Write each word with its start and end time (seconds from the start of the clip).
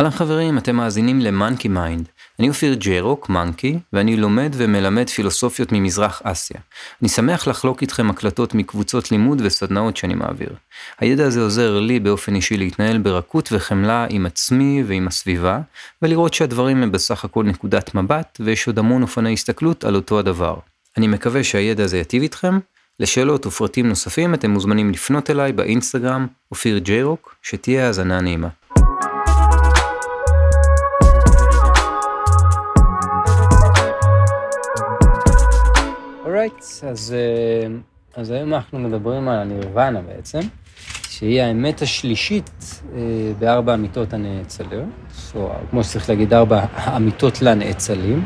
אהלן 0.00 0.10
חברים, 0.10 0.58
אתם 0.58 0.76
מאזינים 0.76 1.20
ל 1.20 1.27
Monkey 1.27 1.68
Mind. 1.68 2.08
אני 2.38 2.48
אופיר 2.48 2.74
ג'רוק, 2.74 3.28
Monkey, 3.28 3.78
ואני 3.92 4.16
לומד 4.16 4.52
ומלמד 4.56 5.08
פילוסופיות 5.08 5.72
ממזרח 5.72 6.22
אסיה. 6.24 6.60
אני 7.02 7.08
שמח 7.08 7.46
לחלוק 7.46 7.82
איתכם 7.82 8.10
הקלטות 8.10 8.54
מקבוצות 8.54 9.10
לימוד 9.10 9.42
וסדנאות 9.44 9.96
שאני 9.96 10.14
מעביר. 10.14 10.54
הידע 10.98 11.26
הזה 11.26 11.40
עוזר 11.40 11.80
לי 11.80 12.00
באופן 12.00 12.34
אישי 12.34 12.56
להתנהל 12.56 12.98
ברכות 12.98 13.48
וחמלה 13.52 14.06
עם 14.10 14.26
עצמי 14.26 14.84
ועם 14.86 15.08
הסביבה, 15.08 15.60
ולראות 16.02 16.34
שהדברים 16.34 16.82
הם 16.82 16.92
בסך 16.92 17.24
הכל 17.24 17.44
נקודת 17.44 17.94
מבט, 17.94 18.40
ויש 18.40 18.66
עוד 18.66 18.78
המון 18.78 19.02
אופני 19.02 19.32
הסתכלות 19.32 19.84
על 19.84 19.94
אותו 19.94 20.18
הדבר. 20.18 20.56
אני 20.96 21.06
מקווה 21.06 21.44
שהידע 21.44 21.84
הזה 21.84 21.98
יטיב 21.98 22.22
איתכם. 22.22 22.58
לשאלות 23.00 23.46
ופרטים 23.46 23.88
נוספים 23.88 24.34
אתם 24.34 24.50
מוזמנים 24.50 24.90
לפנות 24.90 25.30
אליי 25.30 25.52
באינסטגרם, 25.52 26.26
אופיר 26.50 26.78
ג'רוק, 26.78 27.34
שתהיה 27.42 27.86
האזנה 27.86 28.20
נעימה. 28.20 28.48
אורייט, 36.40 36.64
אז, 36.90 37.14
אה, 37.16 37.66
אז 38.22 38.30
היום 38.30 38.54
אנחנו 38.54 38.78
מדברים 38.78 39.28
על 39.28 39.38
הנירוונה 39.38 40.00
בעצם, 40.00 40.40
שהיא 41.08 41.42
האמת 41.42 41.82
השלישית 41.82 42.80
אה, 42.94 43.00
בארבע 43.38 43.74
אמיתות 43.74 44.12
הנאצלות, 44.12 44.70
או 45.34 45.52
כמו 45.70 45.84
שצריך 45.84 46.08
להגיד, 46.08 46.34
ארבע 46.34 46.64
אמיתות 46.96 47.42
לנאצלים. 47.42 48.24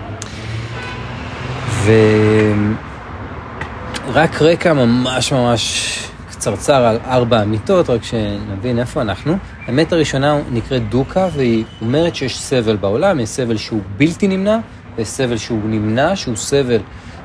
ורק 4.06 4.42
רקע 4.42 4.72
ממש 4.72 5.32
ממש 5.32 5.98
קצרצר 6.30 6.84
על 6.84 6.98
ארבע 7.06 7.42
אמיתות, 7.42 7.90
רק 7.90 8.04
שנבין 8.04 8.78
איפה 8.78 9.02
אנחנו. 9.02 9.36
האמת 9.66 9.92
הראשונה 9.92 10.40
נקראת 10.52 10.88
דוקה, 10.88 11.28
והיא 11.32 11.64
אומרת 11.80 12.14
שיש 12.14 12.40
סבל 12.40 12.76
בעולם, 12.76 13.20
יש 13.20 13.28
סבל 13.28 13.56
שהוא 13.56 13.80
בלתי 13.96 14.28
נמנע, 14.28 14.58
ויש 14.96 15.08
סבל 15.08 15.36
שהוא 15.36 15.60
נמנע, 15.64 16.16
שהוא 16.16 16.36
סבל 16.36 16.80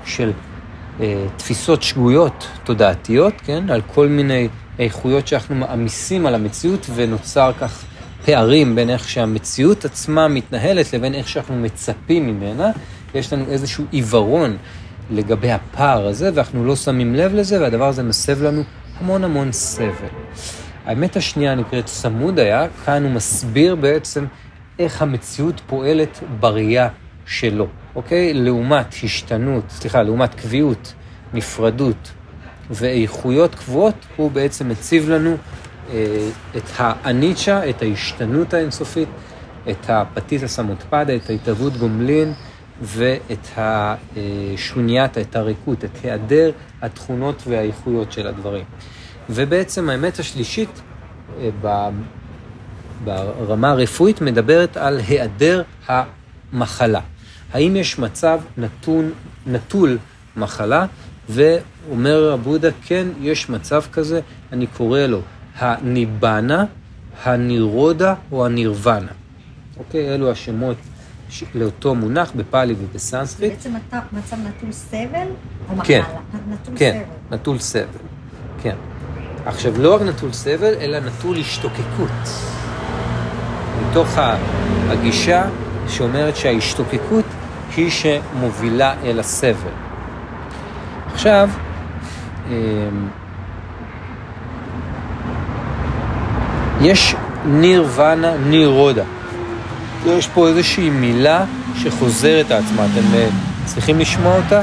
של 0.05 0.31
תפיסות 1.37 1.83
שגויות 1.83 2.47
תודעתיות, 2.63 3.33
כן, 3.45 3.69
על 3.69 3.81
כל 3.93 4.07
מיני 4.07 4.47
איכויות 4.79 5.27
שאנחנו 5.27 5.55
מעמיסים 5.55 6.25
על 6.25 6.35
המציאות 6.35 6.89
ונוצר 6.95 7.51
כך 7.59 7.83
פערים 8.25 8.75
בין 8.75 8.89
איך 8.89 9.09
שהמציאות 9.09 9.85
עצמה 9.85 10.27
מתנהלת 10.27 10.93
לבין 10.93 11.13
איך 11.15 11.27
שאנחנו 11.27 11.55
מצפים 11.55 12.27
ממנה. 12.27 12.71
יש 13.15 13.33
לנו 13.33 13.45
איזשהו 13.49 13.85
עיוורון 13.91 14.57
לגבי 15.11 15.51
הפער 15.51 16.07
הזה 16.07 16.29
ואנחנו 16.33 16.65
לא 16.65 16.75
שמים 16.75 17.15
לב 17.15 17.33
לזה 17.33 17.61
והדבר 17.61 17.87
הזה 17.87 18.03
מסב 18.03 18.43
לנו 18.43 18.63
המון 18.99 19.23
המון 19.23 19.51
סבל. 19.51 20.09
האמת 20.85 21.15
השנייה 21.15 21.55
נקראת 21.55 21.87
סמוד 21.87 22.39
היה, 22.39 22.67
כאן 22.85 23.03
הוא 23.03 23.11
מסביר 23.11 23.75
בעצם 23.75 24.25
איך 24.79 25.01
המציאות 25.01 25.61
פועלת 25.67 26.19
בראייה 26.39 26.89
שלו. 27.29 27.67
אוקיי? 27.95 28.33
לעומת 28.33 28.95
השתנות, 29.03 29.63
סליחה, 29.69 30.03
לעומת 30.03 30.35
קביעות, 30.35 30.93
נפרדות 31.33 32.11
ואיכויות 32.71 33.55
קבועות, 33.55 33.95
הוא 34.15 34.31
בעצם 34.31 34.69
מציב 34.69 35.09
לנו 35.09 35.37
אה, 35.89 36.29
את 36.57 36.63
האניצ'ה, 36.77 37.69
את 37.69 37.81
ההשתנות 37.81 38.53
האינסופית, 38.53 39.07
את 39.69 39.89
הפטיטה 39.89 40.47
סמוטפדה, 40.47 41.15
את 41.15 41.29
ההתהוות 41.29 41.77
גומלין 41.77 42.33
ואת 42.81 43.47
השונייתה, 43.57 45.21
את 45.21 45.35
הריקות, 45.35 45.83
את 45.85 45.89
היעדר 46.03 46.51
התכונות 46.81 47.43
והאיכויות 47.47 48.11
של 48.11 48.27
הדברים. 48.27 48.63
ובעצם 49.29 49.89
האמת 49.89 50.19
השלישית 50.19 50.81
אה, 51.39 51.49
ברמה 53.03 53.71
הרפואית 53.71 54.21
מדברת 54.21 54.77
על 54.77 54.99
היעדר 55.07 55.63
המחלה. 55.87 57.01
האם 57.53 57.75
יש 57.75 57.99
מצב 57.99 58.39
נתון, 58.57 59.11
נטול 59.47 59.97
מחלה, 60.37 60.85
ואומר 61.29 62.31
הבודה, 62.33 62.69
כן, 62.85 63.07
יש 63.21 63.49
מצב 63.49 63.81
כזה, 63.91 64.19
אני 64.53 64.67
קורא 64.67 64.99
לו 64.99 65.21
הניבנה, 65.55 66.65
הנירודה 67.23 68.13
או 68.31 68.45
הנירוונה. 68.45 69.11
אוקיי, 69.77 70.15
אלו 70.15 70.31
השמות 70.31 70.77
לאותו 71.55 71.95
מונח 71.95 72.31
בפאלי 72.35 72.75
ובסנסקריט. 72.79 73.53
בעצם 73.53 73.73
מצב 74.11 74.37
נטול 74.47 74.71
סבל 74.71 75.27
או 75.69 75.75
מחלה? 75.75 75.85
כן, 75.85 76.01
נטול 76.49 76.77
כן, 76.77 77.01
סבל. 77.03 77.35
נטול 77.35 77.59
סבל, 77.59 77.83
כן. 78.61 78.75
עכשיו, 79.45 79.81
לא 79.81 79.95
רק 79.95 80.01
נטול 80.01 80.33
סבל, 80.33 80.73
אלא 80.79 80.99
נטול 80.99 81.37
השתוקקות. 81.37 82.09
מתוך 83.89 84.17
הגישה 84.89 85.49
שאומרת 85.87 86.35
שההשתוקקות 86.35 87.25
היא 87.77 87.91
שמובילה 87.91 88.93
אל 89.03 89.19
הסבל. 89.19 89.71
עכשיו, 91.13 91.49
אמ, 92.47 92.53
יש 96.81 97.15
נירוונה, 97.45 98.37
נירודה. 98.37 99.03
יש 100.05 100.27
פה 100.27 100.47
איזושהי 100.47 100.89
מילה 100.89 101.45
שחוזרת 101.75 102.51
על 102.51 102.63
עצמה, 102.63 102.85
אתם 102.85 103.15
אה, 103.15 103.29
צריכים 103.65 103.99
לשמוע 103.99 104.37
אותה? 104.37 104.61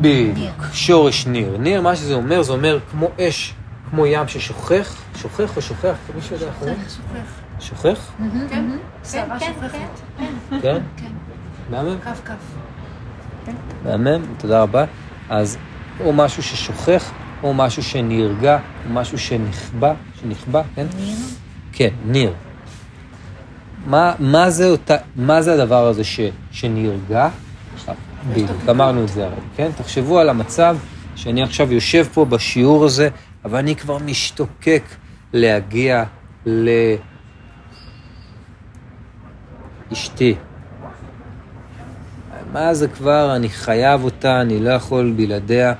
בדיוק, 0.00 0.64
שורש 0.72 1.26
ניר. 1.26 1.56
ניר, 1.58 1.80
מה 1.80 1.96
שזה 1.96 2.14
אומר, 2.14 2.42
זה 2.42 2.52
אומר 2.52 2.78
כמו 2.90 3.10
אש, 3.20 3.54
כמו 3.90 4.06
ים 4.06 4.28
ששוכח, 4.28 4.94
שוכח 5.16 5.56
או 5.56 5.62
שוכח, 5.62 5.94
מישהו 6.14 6.34
יודע 6.34 6.46
איך 6.46 6.54
אומרים? 6.60 6.76
שוכח? 6.88 7.45
כן, 8.18 8.46
כן, 8.50 8.64
שערה 9.04 9.38
כן, 9.38 9.52
שופכת. 9.54 9.78
כן. 10.18 10.34
כן? 10.62 10.78
כן. 10.96 11.12
מהמם? 11.70 11.98
כף 12.04 12.20
כף. 12.24 12.34
מהמם, 13.84 14.22
תודה 14.38 14.62
רבה. 14.62 14.84
אז 15.28 15.58
או 16.04 16.12
משהו 16.12 16.42
ששוכח, 16.42 17.12
או 17.42 17.54
משהו 17.54 17.82
שנרגע, 17.82 18.58
או 18.88 18.92
משהו 18.92 19.18
שנכבה, 19.18 19.94
שנכבה, 20.20 20.62
כן? 20.74 20.86
ניר. 20.96 21.16
כן, 21.72 21.90
ניר. 22.06 22.32
מה, 23.86 24.14
מה, 24.18 24.50
זה, 24.50 24.70
אותה, 24.70 24.96
מה 25.16 25.42
זה 25.42 25.54
הדבר 25.54 25.86
הזה 25.86 26.04
ש, 26.04 26.20
שנרגע? 26.50 27.28
בדיוק, 28.32 28.50
אמרנו 28.70 29.04
את 29.04 29.08
זה 29.08 29.26
הרי, 29.26 29.36
כן? 29.56 29.70
תחשבו 29.76 30.18
על 30.18 30.28
המצב 30.28 30.76
שאני 31.16 31.42
עכשיו 31.42 31.72
יושב 31.72 32.06
פה 32.12 32.24
בשיעור 32.24 32.84
הזה, 32.84 33.08
אבל 33.44 33.58
אני 33.58 33.76
כבר 33.76 33.98
משתוקק 33.98 34.82
להגיע 35.32 36.04
לאשתי. 39.90 40.34
מה 42.52 42.74
זה 42.74 42.88
כבר, 42.88 43.36
אני 43.36 43.48
חייב 43.48 44.04
אותה, 44.04 44.40
אני 44.40 44.60
לא 44.60 44.70
יכול 44.70 45.12
בלעדיה, 45.16 45.74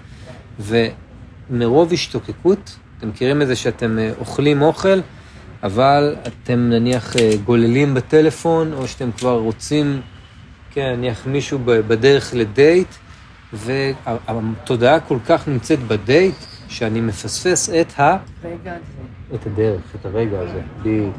ומרוב 0.60 1.92
השתוקקות, 1.92 2.76
אתם 2.98 3.08
מכירים 3.08 3.42
את 3.42 3.46
זה 3.46 3.56
שאתם 3.56 3.98
אה, 3.98 4.10
אוכלים 4.18 4.62
אוכל, 4.62 4.98
אבל 5.62 6.16
אתם 6.26 6.58
נניח 6.58 7.16
אה, 7.16 7.30
גוללים 7.44 7.94
בטלפון, 7.94 8.72
או 8.72 8.88
שאתם 8.88 9.12
כבר 9.12 9.38
רוצים, 9.38 10.00
כן, 10.70 10.94
נניח 10.96 11.26
מישהו 11.26 11.58
בדרך 11.64 12.34
לדייט, 12.34 12.88
והתודעה 13.52 15.00
כל 15.00 15.18
כך 15.26 15.48
נמצאת 15.48 15.78
בדייט, 15.78 16.34
שאני 16.68 17.00
מפספס 17.00 17.70
את, 17.70 18.00
ה... 18.00 18.16
רגע, 18.44 18.74
את 19.34 19.46
הדרך, 19.46 19.80
את 20.00 20.06
הרגע 20.06 20.40
הזה, 20.40 20.60
בדיוק. 20.80 21.14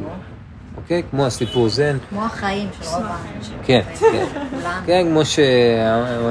אוקיי? 0.88 1.03
כמו 1.12 1.25
הסיפור 1.25 1.70
זן, 1.70 1.98
כמו 2.09 2.25
החיים 2.25 2.70
של 2.81 2.90
רוב 2.90 3.03
האנשים. 3.03 3.58
כן, 3.64 3.81
כן. 4.00 4.25
כן, 4.86 5.06
כמו 5.09 5.25
ש... 5.25 5.40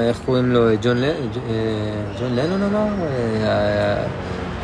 איך 0.09 0.21
קוראים 0.27 0.53
לו? 0.53 0.61
ג'ון. 0.83 0.97
ג'ון 2.21 2.37
לנון 2.37 2.62
אמר? 2.62 2.87
אה, 3.45 4.05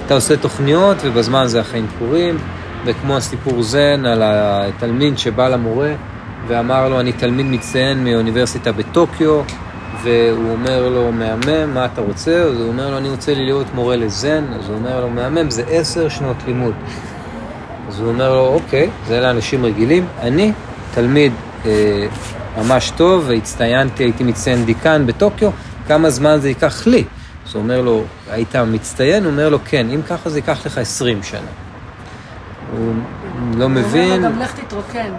אתה 0.06 0.14
עושה 0.14 0.36
תוכניות 0.36 0.96
ובזמן 1.02 1.46
זה 1.46 1.60
החיים 1.60 1.86
קורים, 1.98 2.38
וכמו 2.84 3.16
הסיפור 3.16 3.62
זן 3.62 4.06
על 4.06 4.20
התלמיד 4.24 5.18
שבא 5.18 5.48
למורה 5.48 5.94
ואמר 6.46 6.88
לו, 6.88 7.00
אני 7.00 7.12
תלמיד 7.12 7.46
מצטיין 7.46 8.04
מאוניברסיטה 8.04 8.72
בטוקיו, 8.72 9.42
והוא 10.02 10.52
אומר 10.52 10.88
לו, 10.88 11.12
מהמם, 11.12 11.74
מה 11.74 11.84
אתה 11.84 12.00
רוצה? 12.00 12.42
אז 12.42 12.60
הוא 12.60 12.68
אומר 12.68 12.90
לו, 12.90 12.98
אני 12.98 13.08
רוצה 13.08 13.34
להיות 13.34 13.66
מורה 13.74 13.96
לזן, 13.96 14.44
אז 14.58 14.68
הוא 14.68 14.76
אומר 14.76 15.00
לו, 15.00 15.10
מהמם, 15.10 15.50
זה 15.50 15.64
עשר 15.68 16.08
שנות 16.08 16.36
לימוד. 16.46 16.74
אז 17.92 18.00
הוא 18.00 18.08
אומר 18.08 18.34
לו, 18.34 18.46
אוקיי, 18.46 18.90
זה 19.06 19.20
לאנשים 19.20 19.64
רגילים. 19.64 20.06
אני 20.20 20.52
תלמיד 20.94 21.32
אה, 21.66 22.06
ממש 22.58 22.92
טוב, 22.96 23.24
והצטיינתי, 23.26 24.02
הייתי 24.04 24.24
מצטיין 24.24 24.64
דיקן 24.64 25.06
בטוקיו, 25.06 25.50
כמה 25.88 26.10
זמן 26.10 26.38
זה 26.40 26.48
ייקח 26.48 26.86
לי? 26.86 27.04
אז 27.46 27.54
הוא 27.54 27.62
אומר 27.62 27.80
לו, 27.80 28.04
היית 28.30 28.56
מצטיין? 28.56 29.24
הוא 29.24 29.32
אומר 29.32 29.48
לו, 29.48 29.58
כן, 29.64 29.90
אם 29.90 30.02
ככה 30.02 30.30
זה 30.30 30.38
ייקח 30.38 30.66
לך 30.66 30.78
20 30.78 31.22
שנה. 31.22 31.40
הוא 32.76 32.94
לא 33.56 33.64
הוא 33.64 33.70
מבין. 33.70 34.12
אומר 34.12 34.28
לו 34.28 34.34
גם 34.34 34.38
לך 34.38 34.54
תתרוקן. 34.60 35.12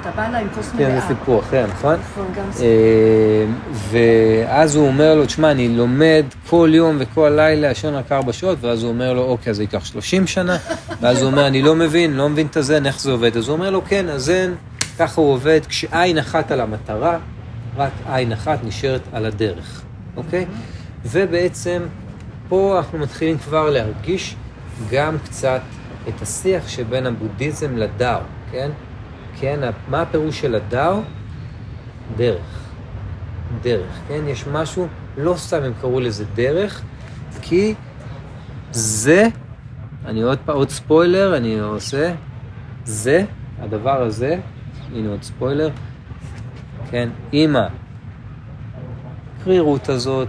אתה 0.00 0.10
בא 0.10 0.26
אליי 0.26 0.42
עם 0.42 0.48
כוס 0.54 0.70
כן, 0.70 0.76
מלאה. 0.76 1.00
זה 1.00 1.06
סיפור 1.06 1.40
אחר, 1.40 1.66
נכון? 1.66 1.94
נכון, 1.94 2.26
גם 2.36 2.52
סיפור. 2.52 2.66
אה, 2.66 3.46
ואז 3.90 4.76
הוא 4.76 4.86
אומר 4.86 5.14
לו, 5.14 5.26
תשמע, 5.26 5.50
אני 5.50 5.68
לומד 5.68 6.24
כל 6.48 6.70
יום 6.72 6.96
וכל 7.00 7.32
לילה, 7.36 7.70
ישן 7.70 7.94
רק 7.94 8.12
ארבע 8.12 8.32
שעות, 8.32 8.58
ואז 8.60 8.82
הוא 8.82 8.92
אומר 8.92 9.12
לו, 9.12 9.22
אוקיי, 9.22 9.50
אז 9.50 9.56
זה 9.56 9.62
ייקח 9.62 9.84
30 9.84 10.26
שנה, 10.26 10.56
ואז 11.00 11.22
הוא 11.22 11.30
אומר, 11.30 11.46
אני 11.46 11.62
לא 11.62 11.74
מבין, 11.74 12.16
לא 12.16 12.28
מבין 12.28 12.46
את 12.46 12.56
הזן, 12.56 12.86
איך 12.86 13.00
זה 13.00 13.12
עובד. 13.12 13.36
אז 13.36 13.48
הוא 13.48 13.56
אומר 13.56 13.70
לו, 13.70 13.84
כן, 13.84 14.08
הזן, 14.08 14.52
ככה 14.98 15.20
הוא 15.20 15.32
עובד, 15.32 15.60
כשעין 15.68 16.18
אחת 16.18 16.50
על 16.50 16.60
המטרה, 16.60 17.18
רק 17.76 17.92
עין 18.08 18.32
אחת 18.32 18.58
נשארת 18.64 19.02
על 19.12 19.26
הדרך, 19.26 19.82
אוקיי? 20.16 20.46
ובעצם, 21.04 21.82
פה 22.48 22.74
אנחנו 22.78 22.98
מתחילים 22.98 23.38
כבר 23.38 23.70
להרגיש 23.70 24.36
גם 24.90 25.16
קצת 25.24 25.60
את 26.08 26.22
השיח 26.22 26.68
שבין 26.68 27.06
הבודהיזם 27.06 27.76
לדאו, 27.76 28.18
כן? 28.52 28.70
כן, 29.40 29.60
מה 29.88 30.02
הפירוש 30.02 30.40
של 30.40 30.54
הדאו? 30.54 31.00
דרך. 32.16 32.66
דרך, 33.62 33.98
כן? 34.08 34.20
יש 34.28 34.46
משהו, 34.46 34.86
לא 35.16 35.34
סתם 35.36 35.62
הם 35.62 35.72
קראו 35.80 36.00
לזה 36.00 36.24
דרך, 36.34 36.82
כי 37.42 37.74
זה, 38.72 39.28
אני 40.06 40.22
עוד 40.22 40.38
פעם, 40.44 40.56
עוד 40.56 40.70
ספוילר, 40.70 41.36
אני 41.36 41.58
עושה, 41.60 42.14
זה, 42.84 43.24
הדבר 43.60 44.02
הזה, 44.02 44.38
הנה 44.94 45.08
עוד 45.08 45.22
ספוילר, 45.22 45.70
כן, 46.90 47.08
עם 47.32 47.56
הקרירות 49.40 49.88
הזאת, 49.88 50.28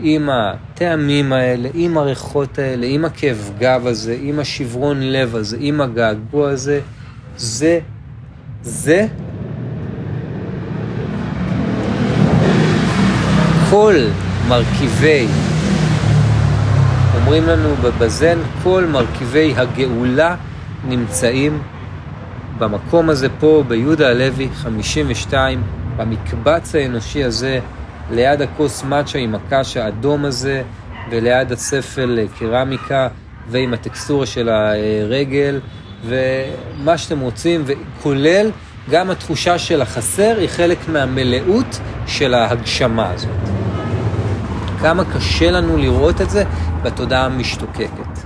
עם 0.00 0.28
הטעמים 0.30 1.32
האלה, 1.32 1.68
עם 1.74 1.98
הריחות 1.98 2.58
האלה, 2.58 2.86
עם 2.86 3.04
הכאב 3.04 3.52
גב 3.58 3.86
הזה, 3.86 4.16
עם 4.20 4.38
השברון 4.38 5.00
לב 5.00 5.36
הזה, 5.36 5.56
עם 5.60 5.80
הגעגוע 5.80 6.50
הזה, 6.50 6.80
זה, 7.36 7.80
זה 8.62 9.06
כל 13.70 13.94
מרכיבי, 14.48 15.26
אומרים 17.14 17.46
לנו 17.46 17.74
בבזן, 17.82 18.38
כל 18.62 18.84
מרכיבי 18.92 19.54
הגאולה 19.56 20.36
נמצאים 20.88 21.62
במקום 22.58 23.10
הזה 23.10 23.28
פה, 23.40 23.64
ביהודה 23.68 24.08
הלוי 24.08 24.48
52, 24.54 25.62
במקבץ 25.96 26.74
האנושי 26.74 27.24
הזה, 27.24 27.60
ליד 28.10 28.42
הכוס 28.42 28.84
מאצ'ה 28.84 29.18
עם 29.18 29.34
הקש 29.34 29.76
האדום 29.76 30.24
הזה, 30.24 30.62
וליד 31.10 31.52
הספל 31.52 32.26
קרמיקה, 32.38 33.08
ועם 33.50 33.74
הטקסטורה 33.74 34.26
של 34.26 34.48
הרגל, 34.48 35.60
ומה 36.04 36.98
שאתם 36.98 37.20
רוצים, 37.20 37.64
וכולל 37.66 38.50
גם 38.90 39.10
התחושה 39.10 39.58
של 39.58 39.82
החסר 39.82 40.34
היא 40.38 40.48
חלק 40.48 40.78
מהמלאות 40.88 41.80
של 42.06 42.34
ההגשמה 42.34 43.10
הזאת. 43.10 43.30
כמה 44.80 45.04
קשה 45.04 45.50
לנו 45.50 45.76
לראות 45.76 46.20
את 46.20 46.30
זה 46.30 46.44
בתודעה 46.82 47.24
המשתוקקת. 47.24 48.18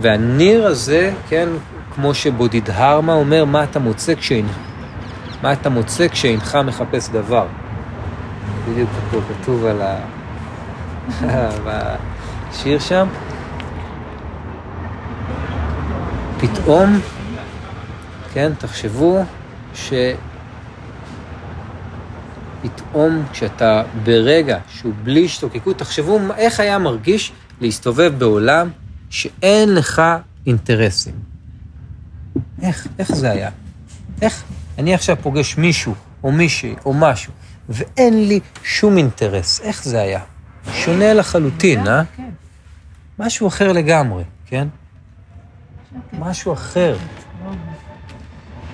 והניר 0.00 0.66
הזה, 0.66 1.12
כן, 1.28 1.48
כמו 1.94 2.14
שבודידהרמה 2.14 3.12
אומר, 3.12 3.44
מה 3.44 3.64
אתה 3.64 3.78
מוצא 3.78 4.14
כשאינך, 4.14 4.56
מה 5.42 5.52
אתה 5.52 5.70
מוצא 5.70 6.08
כשאינך 6.08 6.58
מחפש 6.64 7.08
דבר. 7.08 7.46
בדיוק 8.68 8.90
פה 9.10 9.18
כתוב 9.28 9.64
על 9.64 9.82
ה... 9.82 9.98
בשיר 12.50 12.78
שם. 12.78 13.08
פתאום, 16.40 17.00
כן, 18.32 18.52
תחשבו 18.58 19.24
ש... 19.74 19.92
פתאום 22.62 23.24
כשאתה 23.32 23.82
ברגע 24.04 24.58
שהוא 24.68 24.92
בלי 25.02 25.24
השתוקקות, 25.24 25.78
תחשבו 25.78 26.18
איך 26.36 26.60
היה 26.60 26.78
מרגיש 26.78 27.32
להסתובב 27.60 28.12
בעולם 28.18 28.70
שאין 29.10 29.74
לך 29.74 30.02
אינטרסים. 30.46 31.14
איך, 32.62 32.88
איך 32.98 33.14
זה 33.14 33.30
היה? 33.30 33.50
איך? 34.22 34.42
אני 34.78 34.94
עכשיו 34.94 35.16
פוגש 35.22 35.56
מישהו, 35.58 35.94
או 36.24 36.32
מישהי, 36.32 36.74
או 36.84 36.94
משהו, 36.94 37.32
ואין 37.68 38.28
לי 38.28 38.40
שום 38.62 38.96
אינטרס. 38.96 39.60
איך 39.60 39.84
זה 39.84 40.00
היה? 40.00 40.20
שונה 40.72 41.14
לחלוטין, 41.14 41.88
אה? 41.88 42.02
כן. 42.16 42.30
משהו 43.18 43.48
אחר 43.48 43.72
לגמרי, 43.72 44.24
כן? 44.46 44.68
משהו 46.12 46.52
אחר. 46.52 46.96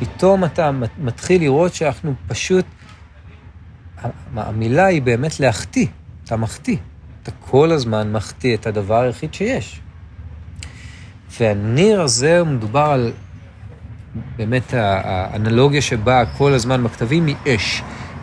פתאום 0.01 0.45
אתה 0.45 0.71
מתחיל 0.99 1.41
לראות 1.41 1.75
שאנחנו 1.75 2.15
פשוט... 2.27 2.65
המילה 4.37 4.85
היא 4.85 5.03
באמת 5.03 5.41
להחטיא, 5.41 5.87
אתה 6.25 6.37
מחטיא. 6.37 6.77
אתה 7.23 7.31
כל 7.41 7.73
הזמן 7.73 8.13
מחטיא 8.13 8.57
את 8.57 8.67
הדבר 8.67 9.01
היחיד 9.01 9.35
שיש. 9.35 9.81
והניר 11.41 12.01
הזה, 12.01 12.45
מדובר 12.45 12.91
על 12.91 13.13
באמת 14.37 14.75
האנלוגיה 14.75 15.83
שבאה 15.83 16.27
כל 16.27 16.53
הזמן 16.53 16.85
בכתבים 16.85 17.27
היא 17.27 17.37
אש. 17.49 17.83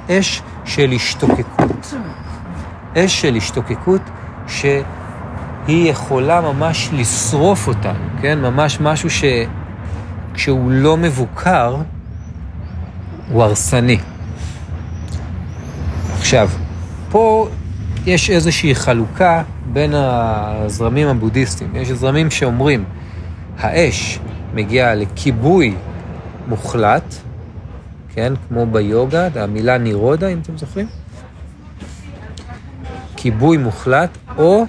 אש 0.10 0.42
של 0.66 0.92
השתוקקות. 0.92 1.94
אש 2.98 3.22
של 3.22 3.36
השתוקקות 3.36 4.02
שהיא 5.66 5.92
יכולה 5.92 6.42
ממש 6.42 6.90
לשרוף 6.94 7.68
אותנו, 7.68 8.00
כן? 8.22 8.40
ממש 8.40 8.78
משהו 8.82 9.10
שכשהוא 9.10 10.72
לא 10.72 10.98
מבוקר, 10.98 11.76
הוא 13.32 13.44
הרסני. 13.44 13.98
עכשיו, 16.20 16.50
פה 17.12 17.48
יש 18.06 18.30
איזושהי 18.30 18.76
חלוקה 18.76 19.44
בין 19.74 19.94
הזרמים 19.96 21.08
הבודהיסטיים. 21.08 21.76
יש 21.76 21.92
זרמים 21.92 22.32
שאומרים, 22.32 22.84
האש 23.60 24.20
מגיעה 24.54 24.96
לכיבוי 24.96 25.76
מוחלט, 26.48 27.16
כן, 28.14 28.34
כמו 28.48 28.66
ביוגה, 28.66 29.28
המילה 29.36 29.78
נירודה, 29.78 30.28
אם 30.28 30.40
אתם 30.42 30.58
זוכרים. 30.58 30.88
כיבוי 33.16 33.58
מוחלט, 33.58 34.10
או 34.38 34.66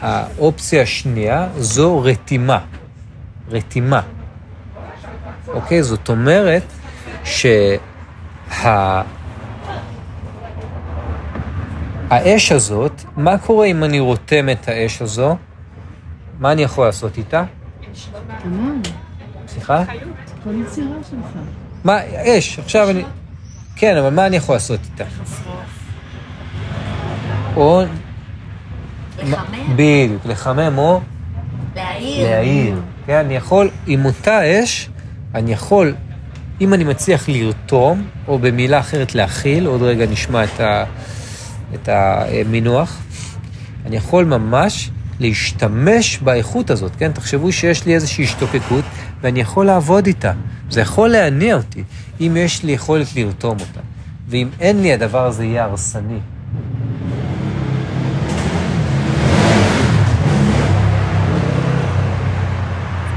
האופציה 0.00 0.82
השנייה 0.82 1.48
זו 1.56 2.02
רתימה. 2.02 2.58
רתימה. 3.48 4.00
אוקיי? 5.48 5.82
זאת 5.82 6.08
אומרת 6.08 6.62
שה... 7.24 7.76
האש 12.10 12.52
הזאת, 12.52 13.02
מה 13.16 13.38
קורה 13.38 13.66
אם 13.66 13.84
אני 13.84 14.00
רותם 14.00 14.48
את 14.48 14.68
האש 14.68 15.02
הזו? 15.02 15.36
מה 16.38 16.52
אני 16.52 16.62
יכול 16.62 16.86
לעשות 16.86 17.18
איתה? 17.18 17.44
סליחה? 19.48 19.84
כל 20.44 20.50
יצירה 20.54 20.96
שלך. 21.10 21.38
מה, 21.84 21.98
אש, 22.16 22.58
עכשיו 22.58 22.90
אני... 22.90 23.04
כן, 23.76 23.96
אבל 23.96 24.10
מה 24.10 24.26
אני 24.26 24.36
יכול 24.36 24.54
לעשות 24.54 24.80
איתה? 24.92 25.04
או... 27.56 27.82
לחמם, 29.22 29.76
בדיוק, 29.76 30.26
לחמם 30.26 30.78
או 30.78 31.00
להעיר. 31.76 32.30
להעיר. 32.30 32.80
כן, 33.06 33.16
אני 33.16 33.36
יכול, 33.36 33.70
עם 33.86 34.04
אותה 34.04 34.40
אש, 34.44 34.88
אני 35.34 35.52
יכול, 35.52 35.94
אם 36.60 36.74
אני 36.74 36.84
מצליח 36.84 37.28
לרתום, 37.28 38.06
או 38.28 38.38
במילה 38.38 38.78
אחרת 38.78 39.14
להכיל, 39.14 39.66
עוד 39.66 39.82
רגע 39.82 40.06
נשמע 40.06 40.44
את, 40.44 40.60
ה, 40.60 40.84
את 41.74 41.88
המינוח, 41.92 43.02
אני 43.86 43.96
יכול 43.96 44.24
ממש 44.24 44.90
להשתמש 45.20 46.18
באיכות 46.18 46.70
הזאת, 46.70 46.92
כן? 46.98 47.12
תחשבו 47.12 47.52
שיש 47.52 47.86
לי 47.86 47.94
איזושהי 47.94 48.24
השתוקקות, 48.24 48.84
ואני 49.20 49.40
יכול 49.40 49.66
לעבוד 49.66 50.06
איתה. 50.06 50.32
זה 50.70 50.80
יכול 50.80 51.08
להניע 51.08 51.56
אותי, 51.56 51.82
אם 52.20 52.36
יש 52.40 52.62
לי 52.62 52.72
יכולת 52.72 53.16
לרתום 53.16 53.56
אותה. 53.60 53.80
ואם 54.28 54.48
אין 54.60 54.82
לי, 54.82 54.92
הדבר 54.92 55.26
הזה 55.26 55.44
יהיה 55.44 55.64
הרסני. 55.64 56.18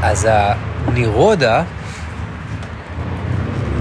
אז 0.04 0.28
הנירודה, 0.30 1.64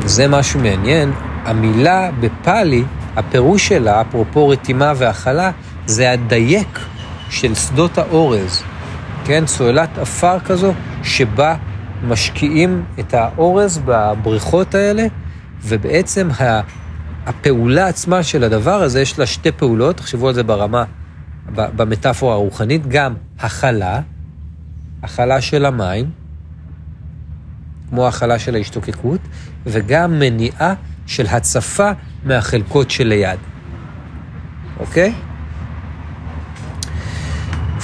זה 0.05 0.29
משהו 0.29 0.61
מעניין, 0.61 1.13
המילה 1.45 2.11
בפאלי, 2.21 2.85
הפירוש 3.17 3.69
שלה, 3.69 4.01
אפרופו 4.01 4.49
רתימה 4.49 4.93
והכלה, 4.97 5.51
זה 5.87 6.13
הדייק 6.13 6.79
של 7.31 7.55
שדות 7.55 7.99
האורז. 7.99 8.63
כן, 9.25 9.47
סוללת 9.47 9.99
עפר 9.99 10.41
כזו, 10.41 10.73
שבה 11.03 11.57
משקיעים 12.05 12.85
את 12.99 13.15
האורז 13.15 13.81
בבריכות 13.85 14.75
האלה, 14.75 15.07
ובעצם 15.63 16.29
הפעולה 17.27 17.87
עצמה 17.87 18.23
של 18.23 18.45
הדבר 18.45 18.83
הזה, 18.83 19.01
יש 19.01 19.19
לה 19.19 19.27
שתי 19.27 19.53
פעולות, 19.53 19.97
תחשבו 19.97 20.29
על 20.29 20.35
זה 20.35 20.43
ברמה, 20.43 20.85
במטאפורה 21.55 22.35
הרוחנית, 22.35 22.87
גם 22.87 23.15
הכלה, 23.41 24.01
הכלה 25.03 25.41
של 25.41 25.65
המים, 25.67 26.11
כמו 27.89 28.09
הכלה 28.09 28.39
של 28.39 28.55
ההשתוקקות, 28.55 29.21
וגם 29.67 30.19
מניעה 30.19 30.75
של 31.07 31.27
הצפה 31.27 31.91
מהחלקות 32.25 32.91
שליד. 32.91 33.39
אוקיי? 34.81 35.13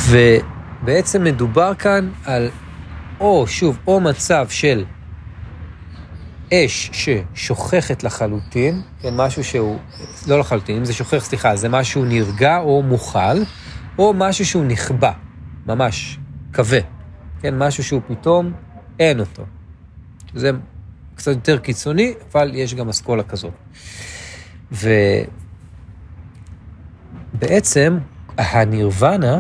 ובעצם 0.09 1.25
מדובר 1.25 1.75
כאן 1.75 2.11
על 2.25 2.51
או, 3.21 3.47
שוב, 3.47 3.79
או 3.87 4.01
מצב 4.01 4.47
של 4.49 4.85
אש 6.53 6.91
ששוכחת 6.93 8.05
לחלוטין, 8.05 8.83
כן, 9.01 9.17
משהו 9.17 9.45
שהוא, 9.45 9.79
לא 10.27 10.39
לחלוטין, 10.39 10.77
אם 10.77 10.85
זה 10.85 10.93
שוכח, 10.93 11.25
סליחה, 11.25 11.57
זה 11.57 11.69
משהו 11.69 12.05
נרגע 12.05 12.59
או 12.59 12.83
מוכל, 12.83 13.39
או 13.99 14.15
משהו 14.17 14.47
שהוא 14.47 14.65
נכבה, 14.65 15.13
ממש, 15.67 16.19
כבה, 16.53 16.79
כן, 17.41 17.59
משהו 17.59 17.85
שהוא 17.85 18.01
פתאום 18.09 18.53
אין 18.99 19.21
אותו. 19.21 19.45
זה 20.35 20.51
קצת 21.15 21.31
יותר 21.31 21.59
קיצוני, 21.59 22.15
אבל 22.33 22.51
יש 22.55 22.75
גם 22.75 22.89
אסכולה 22.89 23.23
כזאת. 23.23 23.53
ובעצם 27.35 27.99
הנירוונה 28.39 29.39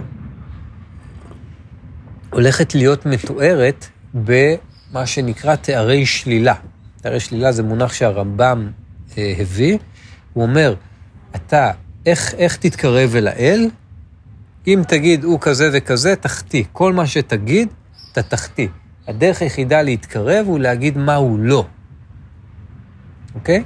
הולכת 2.31 2.75
להיות 2.75 3.07
מתוארת 3.07 3.87
במה 4.15 5.07
שנקרא 5.07 5.57
תארי 5.57 6.07
שלילה. 6.07 6.55
תארי 7.01 7.21
שלילה 7.21 7.53
זה 7.53 7.63
מונח 7.63 7.93
שהרמב"ם 7.93 8.71
אה, 9.19 9.35
הביא. 9.39 9.79
הוא 10.33 10.43
אומר, 10.43 10.75
אתה, 11.37 11.71
איך, 12.07 12.35
איך 12.35 12.57
תתקרב 12.57 13.17
אל 13.17 13.29
האל? 13.29 13.69
אם 14.67 14.83
תגיד 14.89 15.25
הוא 15.25 15.39
כזה 15.41 15.71
וכזה, 15.73 16.17
תחטיא. 16.17 16.65
כל 16.73 16.93
מה 16.93 17.07
שתגיד, 17.07 17.69
תחטיא. 18.23 18.69
הדרך 19.09 19.43
היחידה 19.43 19.83
להתקרב 19.83 20.47
הוא 20.47 20.59
להגיד 20.59 20.99
מה 20.99 21.15
הוא 21.15 21.39
לא. 21.39 21.65
אוקיי? 23.35 23.65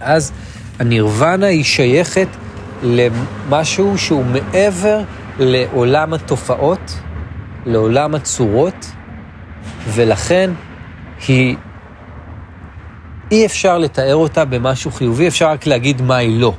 אז 0.00 0.32
הנירוונה 0.78 1.46
היא 1.46 1.64
שייכת 1.64 2.28
למשהו 2.82 3.98
שהוא 3.98 4.24
מעבר 4.24 5.02
לעולם 5.38 6.14
התופעות, 6.14 6.98
לעולם 7.66 8.14
הצורות, 8.14 8.92
ולכן 9.88 10.50
היא, 11.28 11.56
אי 13.30 13.46
אפשר 13.46 13.78
לתאר 13.78 14.16
אותה 14.16 14.44
במשהו 14.44 14.90
חיובי, 14.90 15.28
אפשר 15.28 15.50
רק 15.50 15.66
להגיד 15.66 16.02
מה 16.02 16.16
היא 16.16 16.40
לא. 16.40 16.54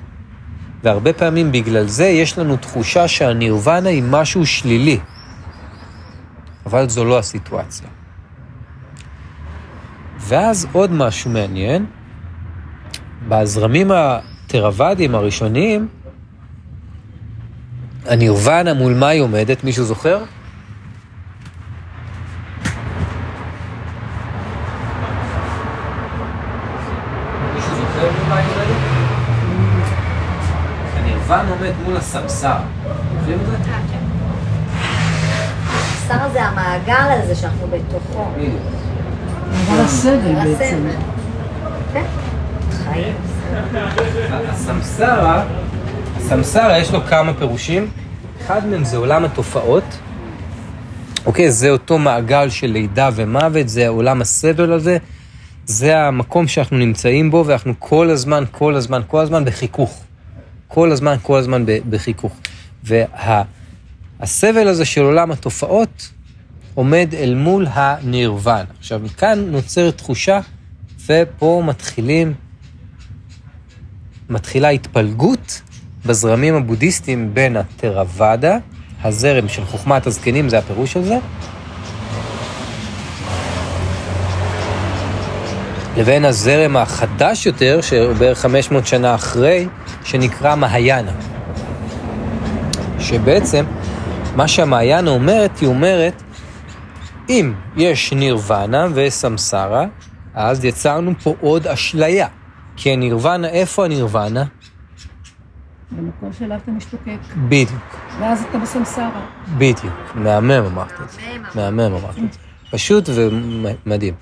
והרבה 0.84 1.14
פעמים 1.14 1.52
בגלל 1.52 1.88
זה 1.88 2.06
יש 2.06 2.38
לנו 2.38 2.58
תחושה 2.58 3.08
שהנירוונה 3.08 3.90
היא 3.90 4.04
משהו 4.04 4.46
שלילי. 4.46 5.00
אבל 6.68 6.90
זו 6.90 7.06
לא 7.06 7.20
הסיטואציה. 7.20 7.88
ואז 10.20 10.68
עוד 10.72 10.92
משהו 10.92 11.32
מעניין, 11.32 11.86
בזרמים 13.28 13.92
התרוואדיים 13.92 15.16
הראשוניים, 15.16 15.88
הנירוונה 18.06 18.74
מול 18.74 18.94
מה 18.94 19.08
היא 19.08 19.22
עומדת, 19.22 19.64
מישהו 19.64 19.84
זוכר? 19.84 20.24
הנירוונה 30.96 31.50
עומד 31.50 31.72
מול 31.86 31.98
הסמסר. 31.98 32.58
שר 36.08 36.30
זה 36.34 36.44
המעגל 36.44 37.22
הזה 37.24 37.36
שאנחנו 37.36 37.68
בתוכו. 37.68 38.26
אבל 39.68 39.80
הסבל. 39.80 40.34
בעצם. 40.34 40.78
כן. 41.94 42.04
חיים. 42.84 43.14
הסמסרה, 44.50 45.44
הסמסרה 46.18 46.78
יש 46.78 46.92
לו 46.92 47.02
כמה 47.02 47.34
פירושים. 47.34 47.90
אחד 48.46 48.66
מהם 48.68 48.84
זה 48.84 48.98
עולם 48.98 49.26
התופעות. 49.26 49.84
אוקיי, 51.26 51.52
זה 51.52 51.70
אותו 51.70 51.98
מעגל 51.98 52.50
של 52.50 52.68
לידה 52.68 53.10
ומוות, 53.16 53.70
זה 53.70 53.88
עולם 53.88 54.22
הסבל 54.22 54.74
הזה. 54.74 54.98
זה 55.66 56.00
המקום 56.00 56.48
שאנחנו 56.48 56.78
נמצאים 56.78 57.32
בו, 57.32 57.44
ואנחנו 57.48 57.74
כל 57.80 58.10
הזמן, 58.10 58.44
כל 58.52 58.76
הזמן, 58.76 59.02
כל 59.08 59.20
הזמן 59.20 59.46
בחיכוך. 59.46 60.04
כל 60.68 60.92
הזמן, 60.92 61.16
כל 61.22 61.38
הזמן 61.38 61.66
בחיכוך. 61.90 62.36
והסבל 64.20 64.68
הזה 64.68 64.86
של 64.86 65.02
עולם 65.02 65.32
התופעות 65.32 66.10
עומד 66.74 67.10
אל 67.14 67.36
מול 67.36 67.68
הנירוון. 67.72 68.66
עכשיו, 68.80 69.00
מכאן 69.04 69.46
נוצרת 69.52 69.98
תחושה, 69.98 70.40
ופה 71.06 71.64
מתחילים, 71.66 72.34
מתחילה 74.30 74.70
התפלגות 74.70 75.62
בזרמים 76.06 76.56
הבודהיסטיים 76.56 77.34
בין 77.34 77.58
התרוואדה, 77.58 78.58
הזרם 79.04 79.50
של 79.50 79.66
חוכמת 79.66 80.08
הזקנים, 80.08 80.50
זה 80.50 80.58
הפירוש 80.58 80.94
של 80.94 81.04
זה, 81.04 81.18
לבין 85.98 86.26
הזרם 86.26 86.78
החדש 86.78 87.46
יותר, 87.46 87.82
שבערך 87.82 88.40
500 88.40 88.88
שנה 88.88 89.16
אחרי, 89.16 89.68
שנקרא 90.04 90.56
מהיאנה. 90.56 91.12
שבעצם, 93.00 93.66
מה 94.38 94.48
שהמעיינה 94.48 95.12
אומרת, 95.12 95.60
היא 95.60 95.70
אומרת, 95.70 96.24
אם 97.30 97.54
יש 97.78 98.14
נירוונה 98.14 98.88
וסמסרה, 98.94 99.86
אז 100.34 100.66
יצרנו 100.66 101.12
פה 101.24 101.36
עוד 101.42 101.68
אשליה. 101.68 102.28
כי 102.76 102.94
הנירוונה, 102.94 103.48
איפה 103.48 103.86
הנירוונה? 103.86 104.44
במקום 105.92 106.34
שאליו 106.34 106.58
אתה 106.64 106.72
משתוקק. 106.72 107.18
בדיוק, 107.50 107.98
ואז 108.20 108.44
אתה 108.50 108.58
בסמסרה. 108.58 109.26
בדיוק. 109.58 110.16
מהמם 110.16 110.52
אמרת 110.52 110.92
את 111.02 111.12
זה. 111.12 111.22
מהמם. 111.56 111.80
אמרת 111.80 112.18
את 112.18 112.34
זה. 112.34 112.40
פשוט 112.72 113.10
ומדהים. 113.14 114.14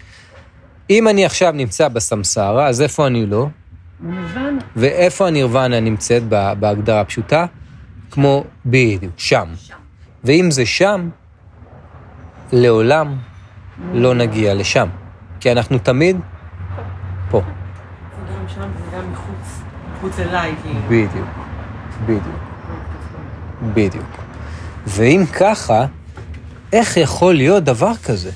אם 0.89 1.07
אני 1.07 1.25
עכשיו 1.25 1.51
נמצא 1.51 1.87
בסמסרה, 1.87 2.67
אז 2.67 2.81
איפה 2.81 3.07
אני 3.07 3.25
לא? 3.25 3.47
בנירוונה. 3.99 4.61
ואיפה 4.75 5.27
הנירוונה 5.27 5.79
נמצאת 5.79 6.23
בהגדרה 6.59 7.01
הפשוטה? 7.01 7.45
כמו 8.11 8.43
בדיוק, 8.65 9.13
שם. 9.17 9.47
ואם 10.25 10.51
זה 10.51 10.65
שם, 10.65 11.09
לעולם 12.51 13.15
לא 13.93 14.15
נגיע 14.15 14.53
לשם. 14.53 14.87
כי 15.39 15.51
אנחנו 15.51 15.77
תמיד 15.77 16.17
פה. 17.29 17.41
זה 17.41 18.33
גם 18.33 18.45
שם 18.55 18.61
וגם 18.61 19.11
מחוץ, 19.11 19.61
מחוץ 19.97 20.19
אליי, 20.19 20.53
כאילו. 20.63 20.79
בדיוק, 20.85 21.27
בדיוק, 22.05 22.41
בדיוק. 23.73 24.05
ואם 24.87 25.23
ככה, 25.39 25.85
איך 26.73 26.97
יכול 26.97 27.35
להיות 27.35 27.63
דבר 27.63 27.95
כזה? 27.95 28.31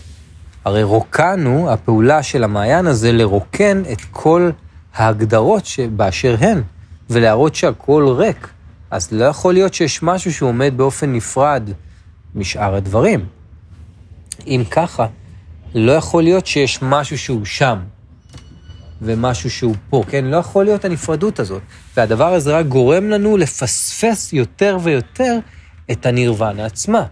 הרי 0.66 0.84
רוקנו, 0.84 1.72
הפעולה 1.72 2.24
של 2.24 2.44
המעיין 2.44 2.88
הזה, 2.88 3.12
לרוקן 3.12 3.82
את 3.92 4.02
כל 4.12 4.50
ההגדרות 4.96 5.66
שבאשר 5.66 6.36
הן, 6.40 6.62
ולהראות 7.10 7.56
שהכל 7.56 8.16
ריק. 8.18 8.48
אז 8.92 9.12
לא 9.12 9.26
יכול 9.26 9.54
להיות 9.54 9.74
שיש 9.74 10.04
משהו 10.04 10.34
שהוא 10.34 10.50
עומד 10.50 10.74
באופן 10.76 11.14
נפרד 11.14 11.70
משאר 12.36 12.76
הדברים. 12.76 13.26
אם 14.48 14.64
ככה, 14.72 15.08
לא 15.76 15.92
יכול 15.92 16.24
להיות 16.24 16.48
שיש 16.48 16.80
משהו 16.82 17.18
שהוא 17.18 17.46
שם, 17.46 17.80
ומשהו 19.02 19.52
שהוא 19.52 19.76
פה, 19.90 20.04
כן? 20.08 20.26
לא 20.26 20.38
יכול 20.38 20.66
להיות 20.66 20.86
הנפרדות 20.86 21.40
הזאת. 21.40 21.62
והדבר 21.98 22.34
הזה 22.34 22.58
רק 22.58 22.66
גורם 22.66 23.10
לנו 23.10 23.38
לפספס 23.38 24.34
יותר 24.34 24.78
ויותר 24.84 25.40
את 25.92 26.06
הנירוונה 26.06 26.66
עצמה. 26.66 27.06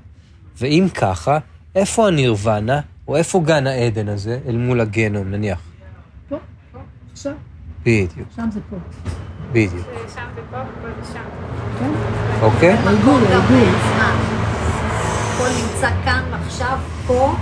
ואם 0.58 0.88
ככה, 0.94 1.38
איפה 1.76 2.08
הנירוונה, 2.08 2.82
או 3.08 3.16
איפה 3.16 3.42
גן 3.46 3.68
העדן 3.68 4.08
הזה, 4.08 4.40
אל 4.48 4.58
מול 4.58 4.82
הגנום, 4.82 5.32
נניח? 5.32 5.60
פה. 6.30 6.38
עכשיו. 7.12 7.34
בדיוק, 7.84 8.28
שם 8.36 8.50
זה 8.54 8.60
פה. 8.70 8.76
בדיוק. 9.58 9.86
שם 10.16 10.22
ופה 10.36 10.58
ופה 10.58 10.88
ושם. 11.02 11.20
כן? 11.80 11.90
אוקיי? 12.42 12.70
העיגול. 12.86 13.22
זמן. 13.24 14.16
הכל 15.36 15.48
נמצא 15.62 15.90
כאן 16.06 16.22
ועכשיו, 16.32 16.78
פה, 17.08 17.34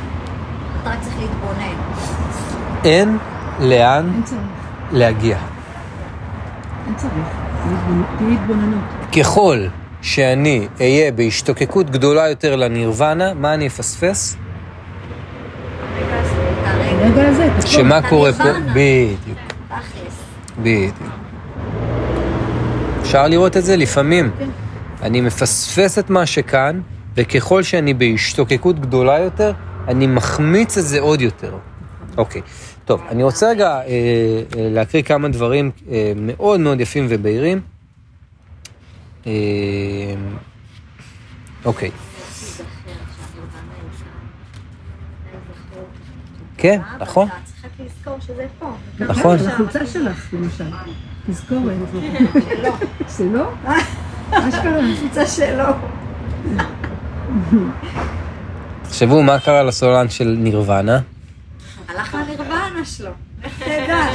אתה 0.82 0.90
רק 0.90 0.98
צריך 1.02 1.16
להתבונן. 1.20 1.76
אין 2.84 3.18
לאן. 3.60 4.22
להגיע. 4.92 5.38
אין 6.88 6.96
צריך. 6.96 7.14
להתבונ- 7.14 8.18
תהיה 8.18 8.30
התבוננות. 8.42 8.84
ככל 9.20 9.60
שאני 10.02 10.68
אהיה 10.82 11.12
בהשתוקקות 11.12 11.90
גדולה 11.90 12.30
יותר 12.30 12.56
לנירוונה, 12.56 13.34
מה 13.34 13.54
אני 13.54 13.68
אפספס? 13.68 14.38
שמה 17.66 18.00
קורה 18.10 18.34
פה? 18.34 18.44
בדיוק. 18.74 19.38
בדיוק. 20.62 20.96
אפשר 23.06 23.28
לראות 23.28 23.58
את 23.58 23.66
זה 23.66 23.78
לפעמים. 23.78 24.32
כן. 24.40 24.50
אני 25.02 25.22
מפספס 25.22 26.00
את 26.00 26.10
מה 26.10 26.26
שכאן, 26.26 26.82
וככל 27.16 27.64
שאני 27.64 27.94
בהשתוקקות 27.94 28.80
גדולה 28.80 29.20
יותר, 29.20 29.54
אני 29.88 30.08
מחמיץ 30.08 30.78
את 30.78 30.84
זה 30.84 31.00
עוד 31.00 31.22
יותר. 31.22 31.58
אוקיי. 32.18 32.42
טוב, 32.86 33.02
אני 33.10 33.24
רוצה 33.24 33.50
רגע 33.50 33.68
אה, 33.68 33.82
אה, 33.82 34.42
להקריא 34.56 35.04
כמה 35.04 35.30
דברים 35.30 35.72
אה, 35.90 36.14
מאוד 36.16 36.60
מאוד 36.60 36.82
יפים 36.82 37.06
ובהירים. 37.10 37.62
אה, 39.28 39.32
אוקיי. 41.66 41.92
כן, 46.58 46.82
נכון. 47.00 47.28
צריך 47.62 47.74
לזכור 47.80 48.20
שזה 48.20 48.46
פה. 48.60 48.72
נכון. 49.00 49.38
החולצה 49.38 49.86
שלך, 49.86 50.34
למשל. 50.34 50.64
תזכורת. 51.30 51.74
שלא? 53.18 53.52
אשכרה. 54.32 54.82
קבוצה 55.00 55.26
שלו. 55.28 55.64
תחשבו 58.84 59.24
מה 59.24 59.40
קרה 59.40 59.64
לסולן 59.64 60.10
של 60.10 60.36
נירוונה. 60.40 61.00
הלך 61.88 62.16
לנירוונה 62.16 62.86
שלו. 62.86 63.12
איך 63.44 63.64
תדע? 63.64 64.06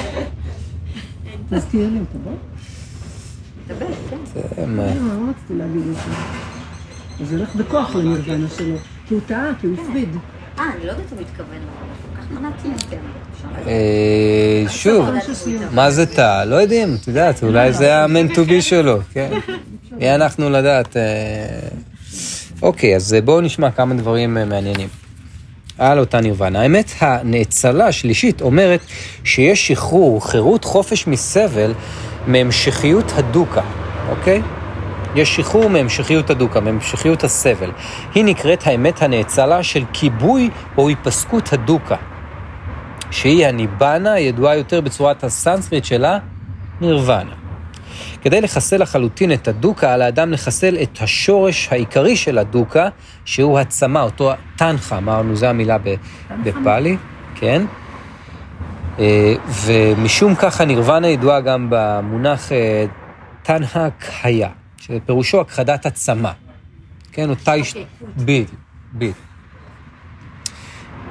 תזכיר 1.50 1.88
לי 1.88 1.98
אותו, 2.00 2.18
בוא. 2.24 2.32
תדבר, 3.68 3.86
כן. 4.10 4.16
זה 4.56 4.66
מה- 4.66 4.82
לא, 4.86 4.92
לא 5.24 5.30
רציתי 5.30 5.54
להגיד 5.54 5.82
את 5.88 5.94
זה. 5.94 6.00
אז 7.20 7.28
זה 7.28 7.36
הולך 7.36 7.54
בכוח 7.56 7.94
לנירוונה 7.94 8.48
שלו. 8.56 8.76
כי 9.08 9.14
הוא 9.14 9.22
טעה, 9.26 9.44
כי 9.60 9.66
הוא 9.66 9.76
הפריד. 9.82 10.16
אה, 10.58 10.64
אני 10.74 10.86
לא 10.86 10.90
יודעת 10.92 11.12
אם 11.12 11.18
הוא 11.18 11.26
מתכוון, 11.26 11.58
אה, 13.66 14.64
שוב, 14.68 15.06
מה 15.72 15.90
זה 15.90 16.06
תא? 16.06 16.44
לא 16.44 16.56
יודעים, 16.56 16.96
את 17.00 17.08
יודעת, 17.08 17.42
אולי 17.42 17.72
זה 17.72 17.96
המנטובי 17.96 18.62
שלו, 18.62 18.98
כן. 19.12 19.30
מי 19.92 20.14
אנחנו 20.14 20.50
לדעת? 20.50 20.96
אה, 20.96 21.02
אוקיי, 22.62 22.96
אז 22.96 23.16
בואו 23.24 23.40
נשמע 23.40 23.70
כמה 23.70 23.94
דברים 23.94 24.38
אה, 24.38 24.44
מעניינים. 24.44 24.88
על 25.78 25.98
אותה 25.98 26.20
נירוונה. 26.20 26.60
האמת, 26.62 26.90
הנאצלה 27.00 27.86
השלישית 27.86 28.40
אומרת 28.40 28.80
שיש 29.24 29.68
שחרור, 29.68 30.30
חירות, 30.30 30.64
חופש 30.64 31.06
מסבל 31.06 31.72
מהמשכיות 32.26 33.12
הדוקה, 33.16 33.62
אוקיי? 34.08 34.42
יש 35.14 35.36
שחרור 35.36 35.70
מהמשכיות 35.70 36.30
הדוקה, 36.30 36.60
מהמשכיות 36.60 37.24
הסבל. 37.24 37.70
היא 38.14 38.24
נקראת 38.24 38.66
האמת 38.66 39.02
הנאצלה 39.02 39.62
של 39.62 39.84
כיבוי 39.92 40.50
או 40.78 40.88
היפסקות 40.88 41.52
הדוקה. 41.52 41.96
שהיא 43.10 43.46
הניבנה, 43.46 44.12
הידועה 44.12 44.56
יותר 44.56 44.80
בצורת 44.80 45.24
הסנסקריט 45.24 45.84
שלה, 45.84 46.18
נירוונה. 46.80 47.34
כדי 48.22 48.40
לחסל 48.40 48.82
לחלוטין 48.82 49.32
את 49.32 49.48
הדוקה, 49.48 49.94
על 49.94 50.02
האדם 50.02 50.32
לחסל 50.32 50.76
את 50.82 50.98
השורש 51.00 51.68
העיקרי 51.70 52.16
של 52.16 52.38
הדוקה, 52.38 52.88
שהוא 53.24 53.58
הצמא, 53.58 53.98
אותו 53.98 54.32
טנחה, 54.56 54.98
אמרנו, 54.98 55.36
זו 55.36 55.46
המילה 55.46 55.76
בפאלי, 56.44 56.96
כן? 57.34 57.62
אה, 58.98 59.34
ומשום 59.64 60.34
כך 60.34 60.60
הנירוונה 60.60 61.08
ידועה 61.08 61.40
גם 61.40 61.66
במונח 61.70 62.52
אה, 62.52 62.84
תנהה 63.42 63.88
קהיה, 63.98 64.48
שפירושו 64.76 65.40
הכחדת 65.40 65.86
הצמא. 65.86 66.30
כן, 67.12 67.30
אותה. 67.30 67.54
אוקיי, 67.54 67.84
בדיוק, 68.16 68.50
בדיוק. 68.94 69.29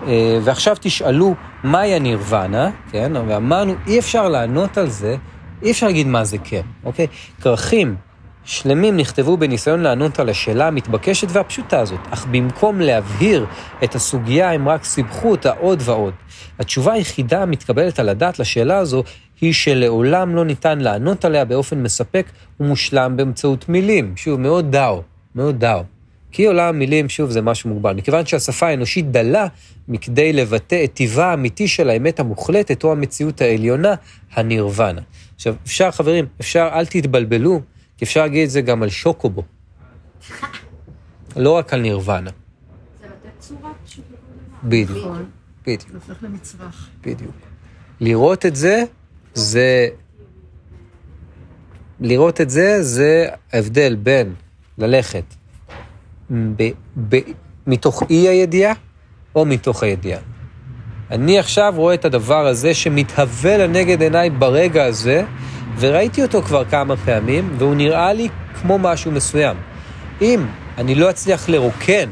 אה, 0.07 0.39
ועכשיו 0.43 0.75
תשאלו, 0.79 1.35
מהי 1.63 1.95
הנירוונה, 1.95 2.69
כן? 2.91 3.11
ואמרנו, 3.27 3.73
אי 3.87 3.99
אפשר 3.99 4.29
לענות 4.29 4.77
על 4.77 4.89
זה, 4.89 5.15
אי 5.63 5.71
אפשר 5.71 5.85
להגיד 5.85 6.07
מה 6.07 6.23
זה 6.23 6.37
כן, 6.43 6.61
אוקיי? 6.83 7.07
כרכים 7.41 7.95
שלמים 8.43 8.97
נכתבו 8.97 9.37
בניסיון 9.37 9.79
לענות 9.79 10.19
על 10.19 10.29
השאלה 10.29 10.67
המתבקשת 10.67 11.27
והפשוטה 11.31 11.79
הזאת, 11.79 11.99
אך 12.09 12.25
במקום 12.31 12.81
להבהיר 12.81 13.45
את 13.83 13.95
הסוגיה, 13.95 14.51
הם 14.51 14.69
רק 14.69 14.83
סיבכו 14.83 15.31
אותה 15.31 15.51
עוד 15.51 15.81
ועוד. 15.85 16.13
התשובה 16.59 16.93
היחידה 16.93 17.41
המתקבלת 17.41 17.99
על 17.99 18.09
הדעת 18.09 18.39
לשאלה 18.39 18.77
הזו, 18.77 19.03
היא 19.41 19.53
שלעולם 19.53 20.35
לא 20.35 20.45
ניתן 20.45 20.79
לענות 20.79 21.25
עליה 21.25 21.45
באופן 21.45 21.83
מספק 21.83 22.25
ומושלם 22.59 23.17
באמצעות 23.17 23.69
מילים. 23.69 24.13
שוב, 24.15 24.39
מאוד 24.39 24.71
דאו, 24.71 25.01
מאוד 25.35 25.59
דאו. 25.59 25.98
כי 26.31 26.45
עולם 26.45 26.67
המילים, 26.67 27.09
שוב, 27.09 27.29
זה 27.29 27.41
משהו 27.41 27.69
מוגבל. 27.69 27.93
מכיוון 27.93 28.25
שהשפה 28.25 28.67
האנושית 28.67 29.11
דלה 29.11 29.47
מכדי 29.87 30.33
לבטא 30.33 30.83
את 30.83 30.93
טיבה 30.93 31.25
האמיתי 31.25 31.67
של 31.67 31.89
האמת 31.89 32.19
המוחלטת 32.19 32.83
או 32.83 32.91
המציאות 32.91 33.41
העליונה, 33.41 33.95
הנירוונה. 34.33 35.01
עכשיו, 35.35 35.55
אפשר, 35.65 35.91
חברים, 35.91 36.25
אפשר, 36.41 36.69
אל 36.73 36.85
תתבלבלו, 36.85 37.61
כי 37.97 38.05
אפשר 38.05 38.21
להגיד 38.21 38.43
את 38.43 38.49
זה 38.49 38.61
גם 38.61 38.83
על 38.83 38.89
שוקובו. 38.89 39.43
לא 41.35 41.51
רק 41.51 41.73
על 41.73 41.81
נירוונה. 41.81 42.29
זה 43.01 43.07
לתת 43.07 43.39
צורה 43.39 43.71
פשוט. 43.85 44.03
בדיוק, 44.63 45.07
בדיוק, 45.61 45.89
זה 45.91 45.95
הופך 45.95 46.23
למצרך. 46.23 46.89
בדיוק. 47.01 47.35
לראות 47.99 48.45
את 48.45 48.55
זה, 48.55 48.83
זה... 49.33 49.87
לראות 51.99 52.41
את 52.41 52.49
זה, 52.49 52.83
זה 52.83 53.27
ההבדל 53.53 53.95
בין 53.95 54.33
ללכת 54.77 55.23
ב, 56.31 56.69
ב, 57.09 57.17
מתוך 57.67 58.03
אי 58.09 58.27
הידיעה 58.27 58.73
או 59.35 59.45
מתוך 59.45 59.83
הידיעה. 59.83 60.19
אני 61.11 61.39
עכשיו 61.39 61.73
רואה 61.75 61.93
את 61.93 62.05
הדבר 62.05 62.47
הזה 62.47 62.73
שמתהווה 62.73 63.57
לנגד 63.57 64.01
עיניי 64.01 64.29
ברגע 64.29 64.85
הזה, 64.85 65.23
וראיתי 65.79 66.23
אותו 66.23 66.41
כבר 66.41 66.65
כמה 66.65 66.97
פעמים, 66.97 67.55
והוא 67.57 67.75
נראה 67.75 68.13
לי 68.13 68.27
כמו 68.61 68.79
משהו 68.79 69.11
מסוים. 69.11 69.57
אם 70.21 70.45
אני 70.77 70.95
לא 70.95 71.09
אצליח 71.09 71.49
לרוקן 71.49 72.09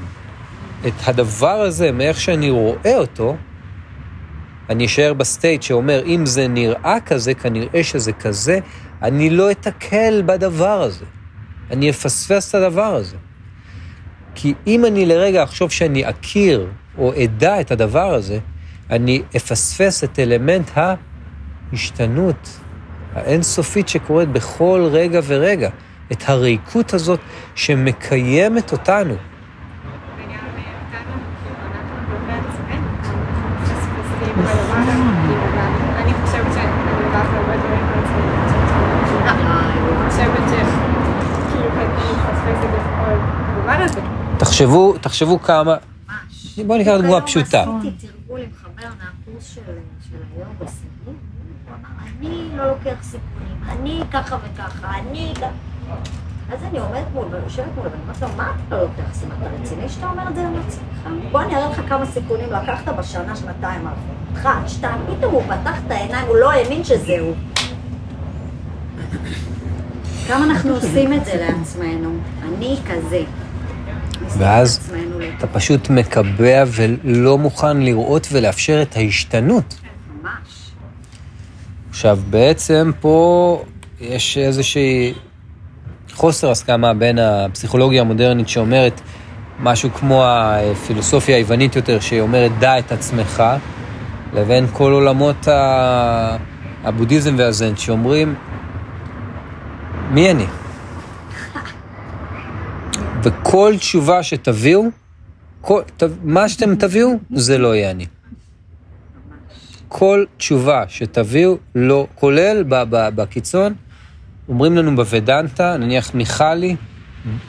את 0.88 0.94
הדבר 1.06 1.62
הזה 1.62 1.92
מאיך 1.92 2.22
שאני 2.22 2.50
רואה 2.50 2.98
אותו, 2.98 3.36
אני 4.70 4.86
אשאר 4.86 5.14
ב 5.14 5.22
state 5.22 5.62
שאומר, 5.62 6.04
אם 6.06 6.26
זה 6.26 6.48
נראה 6.48 6.98
כזה, 7.06 7.34
כנראה 7.34 7.84
שזה 7.84 8.14
כזה, 8.14 8.60
אני 9.02 9.30
לא 9.30 9.52
אתקל 9.52 10.24
בדבר 10.26 10.82
הזה. 10.82 11.06
אני 11.72 11.90
אפספס 11.90 12.50
את 12.50 12.56
הדבר 12.56 12.96
הזה. 12.96 13.16
כי 14.40 14.54
אם 14.68 14.86
אני 14.86 15.06
לרגע 15.06 15.44
אחשוב 15.44 15.72
שאני 15.72 16.10
אכיר 16.10 16.68
או 16.98 17.14
אדע 17.24 17.62
את 17.62 17.72
הדבר 17.72 18.14
הזה, 18.14 18.40
אני 18.90 19.22
אפספס 19.36 20.04
את 20.04 20.20
אלמנט 20.20 20.72
ההשתנות 21.72 22.60
האינסופית 23.14 23.90
שקורית 23.90 24.30
בכל 24.30 24.90
רגע 24.92 25.20
ורגע. 25.28 25.70
את 26.12 26.24
הריקות 26.28 26.94
הזאת 26.94 27.20
שמקיימת 27.56 28.72
אותנו. 28.72 29.14
הדבר 43.68 43.84
הזה. 43.84 44.17
תחשבו, 44.40 44.98
תחשבו 44.98 45.40
כמה... 45.40 45.64
ממש. 45.64 46.60
בואו 46.60 46.78
ניקח 46.78 46.94
דוגמה 47.02 47.22
פשוטה. 47.22 47.66
עשיתי 47.80 48.08
תרגול 48.08 48.40
עם 48.42 48.50
חבר 48.62 48.88
מהקורס 48.88 49.54
של 49.54 49.62
היום 50.36 50.50
בסיבוב, 50.60 51.16
הוא 51.66 51.76
אמר, 51.76 52.08
אני 52.20 52.58
לא 52.58 52.68
לוקח 52.68 53.04
סיכונים, 53.04 53.58
אני 53.70 54.02
ככה 54.12 54.38
וככה, 54.44 54.98
אני 54.98 55.34
ככה. 55.36 55.48
אז 56.54 56.60
אני 56.64 56.80
עומדת 56.80 57.06
מול, 57.14 57.26
ויושבת 57.32 57.66
מול, 57.76 57.88
ואני 57.88 58.02
אומרת 58.04 58.22
לו, 58.22 58.28
מה 58.38 58.52
אתה 58.68 58.76
לא 58.76 58.82
לוקח 58.82 59.14
סיכונים? 59.14 59.38
אתה 59.42 59.62
רציני 59.62 59.90
שאתה 59.90 60.08
אומר 60.08 60.30
את 60.30 60.36
זה 60.36 60.44
לעצמך? 60.56 61.32
בוא 61.32 61.42
אני 61.42 61.56
אראה 61.56 61.70
לך 61.70 61.82
כמה 61.90 62.06
סיכונים 62.06 62.50
לקחת 62.52 62.88
בשנה, 62.88 63.36
שנתיים 63.36 63.88
האחרונות. 63.88 64.18
אחד, 64.34 64.62
שתיים, 64.68 65.02
פתאום 65.18 65.34
הוא 65.34 65.44
פתח 65.44 65.78
את 65.86 65.92
העיניים, 65.92 66.28
הוא 66.28 66.38
לא 66.38 66.52
האמין 66.52 66.84
שזהו. 66.84 67.34
כמה 70.28 70.46
אנחנו 70.46 70.74
עושים 70.74 71.14
את 71.14 71.26
זה 71.26 71.36
לעצמנו? 71.36 72.16
אני 72.44 72.78
כזה. 72.90 73.24
ואז. 74.38 74.92
אתה 75.38 75.48
פשוט 75.48 75.90
מקבע 75.90 76.64
ולא 76.68 77.38
מוכן 77.38 77.78
לראות 77.78 78.28
ולאפשר 78.32 78.82
את 78.82 78.98
ההשתנות. 78.98 79.80
עכשיו, 81.90 82.20
בעצם 82.30 82.92
פה 83.00 83.64
יש 84.02 84.38
איזושהי 84.38 85.14
חוסר 86.14 86.52
הסכמה 86.52 86.94
בין 86.94 87.20
הפסיכולוגיה 87.20 88.02
המודרנית 88.02 88.50
שאומרת 88.50 89.02
משהו 89.60 89.90
כמו 89.94 90.24
הפילוסופיה 90.26 91.36
היוונית 91.36 91.76
יותר, 91.76 92.00
שאומרת 92.00 92.52
דע 92.60 92.80
את 92.80 92.92
עצמך, 92.92 93.44
לבין 94.34 94.68
כל 94.74 94.92
עולמות 94.92 95.48
הבודהיזם 96.84 97.36
והזן, 97.38 97.76
שאומרים, 97.76 98.36
מי 100.12 100.32
אני? 100.32 100.46
וכל 103.24 103.74
תשובה 103.80 104.24
שתביאו, 104.24 104.84
כל, 105.62 105.82
ת, 105.98 106.04
מה 106.24 106.50
שאתם 106.50 106.76
תביאו, 106.76 107.10
זה 107.32 107.58
לא 107.58 107.76
יהיה 107.76 107.92
אני. 107.92 108.06
כל 109.88 110.26
תשובה 110.38 110.84
שתביאו, 110.88 111.58
לא, 111.76 112.08
כולל 112.16 112.64
ב, 112.64 112.84
ב, 112.90 113.10
בקיצון, 113.16 113.74
אומרים 114.50 114.78
לנו 114.78 114.96
בוודנטה, 114.96 115.78
נניח 115.78 116.14
מיכלי, 116.14 116.76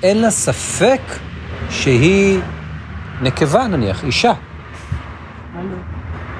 אין 0.02 0.18
לה 0.18 0.30
ספק 0.30 1.00
שהיא 1.70 2.40
נקבה 3.22 3.66
נניח, 3.66 4.04
אישה. 4.04 4.32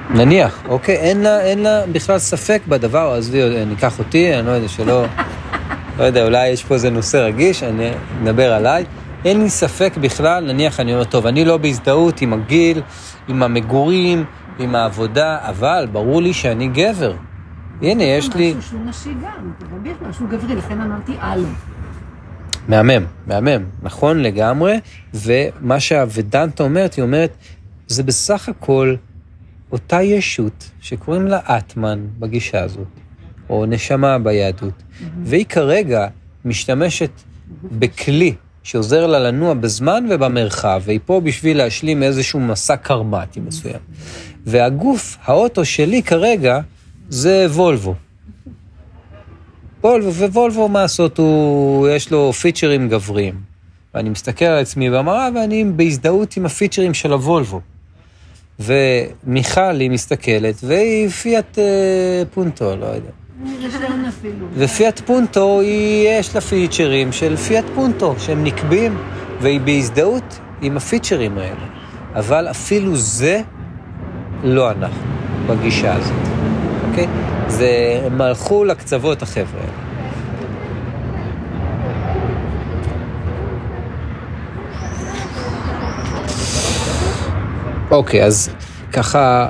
נניח, 0.09 0.63
אוקיי, 0.67 0.95
אין 0.95 1.21
לה, 1.21 1.41
אין 1.41 1.59
לה 1.59 1.83
בכלל 1.91 2.19
ספק 2.19 2.61
בדבר, 2.67 3.13
עזבי, 3.17 3.65
ניקח 3.65 3.99
אותי, 3.99 4.35
אני 4.35 4.47
לא 4.47 4.51
יודע, 4.51 4.67
שלא, 4.67 5.05
לא 5.97 6.03
יודע, 6.03 6.23
אולי 6.23 6.47
יש 6.47 6.63
פה 6.63 6.73
איזה 6.73 6.89
נושא 6.89 7.17
רגיש, 7.17 7.63
אני 7.63 7.91
אדבר 8.23 8.53
עליי. 8.53 8.85
אין 9.25 9.41
לי 9.41 9.49
ספק 9.49 9.93
בכלל, 10.01 10.53
נניח 10.53 10.79
אני 10.79 10.93
אומר, 10.93 11.03
טוב, 11.03 11.25
אני 11.25 11.45
לא 11.45 11.57
בהזדהות 11.57 12.21
עם 12.21 12.33
הגיל, 12.33 12.81
עם 13.27 13.43
המגורים, 13.43 14.25
עם 14.59 14.75
העבודה, 14.75 15.37
אבל 15.41 15.87
ברור 15.91 16.21
לי 16.21 16.33
שאני 16.33 16.67
גבר. 16.67 17.13
הנה, 17.81 18.03
יש 18.03 18.35
לי... 18.35 18.53
משהו 18.57 18.69
שהוא 18.69 18.85
נשי 18.85 19.09
גם, 19.13 19.51
אבל 19.69 19.91
יש 19.91 19.97
משהו 20.09 20.27
גברי, 20.27 20.55
לכן 20.55 20.81
אמרתי 20.81 21.13
אלו. 21.21 21.47
מהמם, 22.67 23.05
מהמם, 23.27 23.63
נכון 23.81 24.19
לגמרי, 24.19 24.79
ומה 25.13 25.79
שהוודנטה 25.79 26.63
אומרת, 26.63 26.93
היא 26.93 27.03
אומרת, 27.03 27.31
זה 27.87 28.03
בסך 28.03 28.49
הכל 28.49 28.95
אותה 29.71 30.01
ישות 30.01 30.69
שקוראים 30.81 31.27
לה 31.27 31.39
אטמן 31.57 31.99
בגישה 32.19 32.63
הזאת, 32.63 32.87
או 33.49 33.65
נשמה 33.65 34.19
ביהדות, 34.19 34.83
והיא 35.23 35.45
כרגע 35.45 36.07
משתמשת 36.45 37.11
בכלי 37.63 38.35
שעוזר 38.63 39.07
לה 39.07 39.19
לנוע 39.19 39.53
בזמן 39.53 40.05
ובמרחב, 40.09 40.81
והיא 40.85 40.99
פה 41.05 41.21
בשביל 41.23 41.57
להשלים 41.57 42.03
איזשהו 42.03 42.39
מסע 42.39 42.75
קרמטי 42.75 43.39
מסוים. 43.39 43.79
והגוף, 44.45 45.17
האוטו 45.23 45.65
שלי 45.65 46.03
כרגע, 46.03 46.59
זה 47.09 47.47
וולבו. 47.49 47.95
וולבו, 49.83 50.09
ווולבו, 50.09 50.67
מה 50.67 50.81
לעשות, 50.81 51.17
הוא, 51.17 51.89
יש 51.89 52.11
לו 52.11 52.33
פיצ'רים 52.33 52.89
גבריים. 52.89 53.35
ואני 53.93 54.09
מסתכל 54.09 54.45
על 54.45 54.61
עצמי 54.61 54.89
במראה 54.89 55.29
ואני 55.35 55.63
בהזדהות 55.75 56.37
עם 56.37 56.45
הפיצ'רים 56.45 56.93
של 56.93 57.13
הוולבו. 57.13 57.61
ומיכל 58.59 59.79
היא 59.79 59.91
מסתכלת, 59.91 60.55
והיא 60.63 61.09
פיאט 61.09 61.59
אה, 61.59 62.23
פונטו, 62.33 62.75
לא 62.75 62.85
יודע. 62.85 63.11
ופיאט 64.55 64.99
פונטו, 64.99 65.61
יש 66.05 66.35
לה 66.35 66.41
פיצ'רים 66.41 67.11
של 67.11 67.37
פיאט 67.37 67.65
פונטו, 67.75 68.15
שהם 68.17 68.43
נקבים, 68.43 68.97
והיא 69.41 69.61
בהזדהות 69.61 70.39
עם 70.61 70.77
הפיצ'רים 70.77 71.37
האלה. 71.37 71.65
אבל 72.15 72.49
אפילו 72.49 72.95
זה 72.95 73.41
לא 74.43 74.71
אנחנו, 74.71 75.01
בגישה 75.47 75.93
הזאת, 75.93 76.27
אוקיי? 76.89 77.07
זה, 77.47 78.01
הם 78.05 78.21
הלכו 78.21 78.63
לקצוות, 78.63 79.21
החבר'ה 79.21 79.61
האלה. 79.61 79.89
אוקיי, 87.91 88.23
אז 88.23 88.49
ככה, 88.93 89.49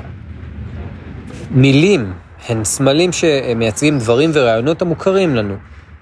מילים 1.50 2.12
הן 2.50 2.64
סמלים 2.64 3.12
שמייצגים 3.12 3.98
דברים 3.98 4.30
ורעיונות 4.34 4.82
המוכרים 4.82 5.34
לנו. 5.34 5.56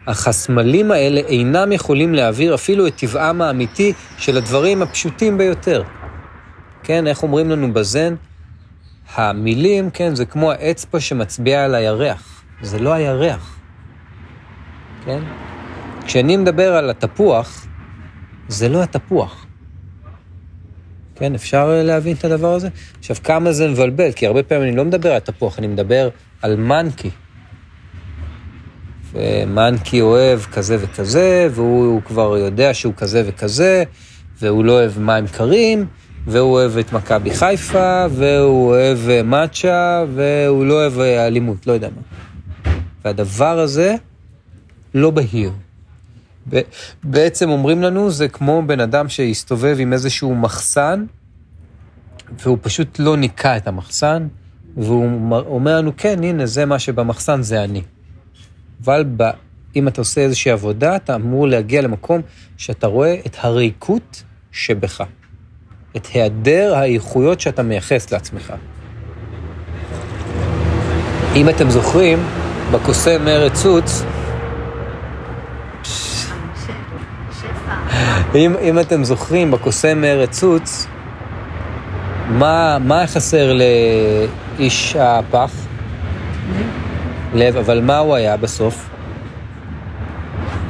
אך 0.06 0.28
הסמלים 0.28 0.90
האלה 0.90 1.20
אינם 1.20 1.72
יכולים 1.72 2.14
להעביר 2.14 2.54
אפילו 2.54 2.86
את 2.86 2.96
טבעם 2.96 3.42
האמיתי 3.42 3.92
של 4.18 4.36
הדברים 4.36 4.82
הפשוטים 4.82 5.38
ביותר. 5.38 5.82
כן, 6.82 7.06
איך 7.06 7.22
אומרים 7.22 7.50
לנו 7.50 7.72
בזן? 7.72 8.14
המילים, 9.14 9.90
כן, 9.90 10.14
זה 10.14 10.24
כמו 10.24 10.52
האצבע 10.52 11.00
שמצביע 11.00 11.64
על 11.64 11.74
הירח. 11.74 12.42
זה 12.62 12.78
לא 12.78 12.92
הירח, 12.92 13.58
כן? 15.04 15.20
כשאני 16.06 16.36
מדבר 16.36 16.74
על 16.74 16.90
התפוח, 16.90 17.66
זה 18.48 18.68
לא 18.68 18.82
התפוח. 18.82 19.46
כן, 21.14 21.34
אפשר 21.34 21.70
אה, 21.72 21.82
להבין 21.82 22.16
את 22.16 22.24
הדבר 22.24 22.54
הזה? 22.54 22.68
עכשיו, 22.98 23.16
כמה 23.24 23.52
זה 23.52 23.68
מבלבל, 23.68 24.12
כי 24.12 24.26
הרבה 24.26 24.42
פעמים 24.42 24.68
אני 24.68 24.76
לא 24.76 24.84
מדבר 24.84 25.12
על 25.12 25.18
תפוח, 25.18 25.58
אני 25.58 25.66
מדבר 25.66 26.08
על 26.42 26.56
מנקי. 26.56 27.10
ומנקי 29.12 30.00
אוהב 30.00 30.40
כזה 30.40 30.76
וכזה, 30.80 31.48
והוא 31.50 32.02
כבר 32.02 32.36
יודע 32.36 32.74
שהוא 32.74 32.94
כזה 32.96 33.22
וכזה, 33.26 33.84
והוא 34.40 34.64
לא 34.64 34.72
אוהב 34.72 34.98
מים 34.98 35.26
קרים, 35.26 35.86
והוא 36.26 36.52
אוהב 36.52 36.76
את 36.76 36.92
מכבי 36.92 37.34
חיפה, 37.34 38.06
והוא 38.10 38.68
אוהב 38.68 38.98
אה, 39.08 39.22
מאצ'ה, 39.22 40.04
והוא 40.14 40.66
לא 40.66 40.74
אוהב 40.74 40.98
אה, 40.98 41.26
אלימות, 41.26 41.66
לא 41.66 41.72
יודע 41.72 41.88
מה. 41.96 42.02
והדבר 43.04 43.58
הזה 43.58 43.94
לא 44.94 45.10
בהיר. 45.10 45.52
בעצם 47.04 47.50
אומרים 47.50 47.82
לנו, 47.82 48.10
זה 48.10 48.28
כמו 48.28 48.62
בן 48.66 48.80
אדם 48.80 49.08
שהסתובב 49.08 49.76
עם 49.78 49.92
איזשהו 49.92 50.34
מחסן, 50.34 51.04
והוא 52.42 52.58
פשוט 52.62 52.98
לא 52.98 53.16
ניקה 53.16 53.56
את 53.56 53.68
המחסן, 53.68 54.28
והוא 54.78 55.06
אומר 55.46 55.78
לנו, 55.78 55.92
כן, 55.96 56.24
הנה, 56.24 56.46
זה 56.46 56.66
מה 56.66 56.78
שבמחסן, 56.78 57.42
זה 57.42 57.64
אני. 57.64 57.82
אבל 58.84 59.04
ב, 59.16 59.30
אם 59.76 59.88
אתה 59.88 60.00
עושה 60.00 60.20
איזושהי 60.20 60.50
עבודה, 60.50 60.96
אתה 60.96 61.14
אמור 61.14 61.48
להגיע 61.48 61.82
למקום 61.82 62.20
שאתה 62.56 62.86
רואה 62.86 63.16
את 63.26 63.36
הריקות 63.40 64.22
שבך. 64.52 65.02
את 65.96 66.06
היעדר 66.06 66.74
האיכויות 66.76 67.40
שאתה 67.40 67.62
מייחס 67.62 68.12
לעצמך. 68.12 68.52
אם 71.36 71.48
אתם 71.48 71.70
זוכרים, 71.70 72.18
בקוסם 72.72 73.28
ארץ 73.28 73.62
צוץ, 73.62 74.02
אם, 78.34 78.54
אם 78.62 78.78
אתם 78.78 79.04
זוכרים, 79.04 79.50
בקוסם 79.50 80.04
ארץ 80.04 80.30
צוץ, 80.30 80.86
מה, 82.28 82.78
מה 82.78 83.06
חסר 83.06 83.52
לאיש 84.58 84.96
הפח? 84.96 85.50
לב, 87.34 87.56
אבל 87.56 87.80
מה 87.80 87.98
הוא 87.98 88.14
היה 88.14 88.36
בסוף? 88.36 88.88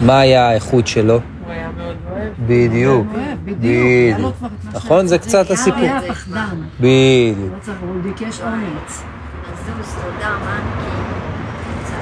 מה 0.01 0.21
היה 0.21 0.49
האיכות 0.49 0.87
שלו? 0.87 1.15
הוא 1.15 1.53
היה 1.53 1.71
מאוד 1.77 1.97
אוהב. 2.11 2.33
בדיוק. 2.47 3.07
בדיוק. 3.45 4.19
מה 4.43 4.49
נכון? 4.73 5.07
זה 5.07 5.19
קצת. 5.19 5.51
הסיפור. 5.51 5.81
היה 5.81 6.01
פחדן. 6.09 6.63
בדיוק. 6.81 7.39
הוא 7.81 8.03
ביקש 8.03 8.41
אומץ. 8.41 9.03
תודה, 10.03 10.37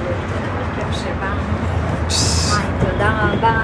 להיות 0.03 0.17
בכיף 0.77 1.03
שבאנו. 1.03 1.41
וואי, 2.49 2.63
תודה 2.79 3.29
רבה. 3.33 3.61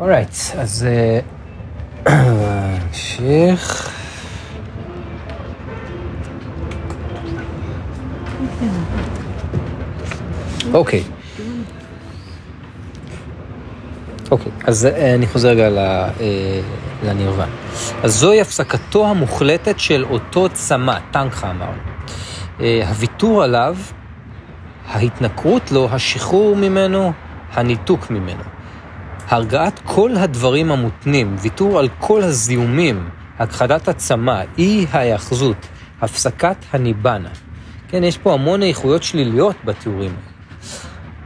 אורייט, 0.00 0.28
אז 0.58 0.86
נמשיך. 2.08 3.90
אוקיי. 10.72 11.02
אוקיי, 14.30 14.52
אז 14.64 14.86
אה, 14.86 15.14
אני 15.14 15.26
חוזר 15.26 15.48
רגע 15.48 15.68
אה, 15.68 16.60
לנירוון. 17.02 17.48
אז 18.02 18.14
זוהי 18.14 18.40
הפסקתו 18.40 19.06
המוחלטת 19.06 19.80
של 19.80 20.04
אותו 20.10 20.48
צמא, 20.52 20.98
אמר. 21.44 21.72
אה, 22.60 22.88
הוויתור 22.88 23.42
עליו, 23.42 23.76
ההתנכרות 24.88 25.72
לו, 25.72 25.88
השחרור 25.92 26.56
ממנו, 26.56 27.12
הניתוק 27.52 28.10
ממנו. 28.10 28.42
הרגעת 29.30 29.80
כל 29.84 30.16
הדברים 30.16 30.72
המותנים, 30.72 31.36
ויתור 31.40 31.78
על 31.78 31.88
כל 31.98 32.22
הזיהומים, 32.22 33.08
הכחדת 33.38 33.88
הצמא, 33.88 34.42
אי 34.58 34.86
ההיאחזות, 34.92 35.66
הפסקת 36.00 36.56
הניבנה. 36.72 37.28
כן, 37.88 38.04
יש 38.04 38.18
פה 38.18 38.34
המון 38.34 38.62
איכויות 38.62 39.02
שליליות 39.02 39.56
בתיאורים. 39.64 40.16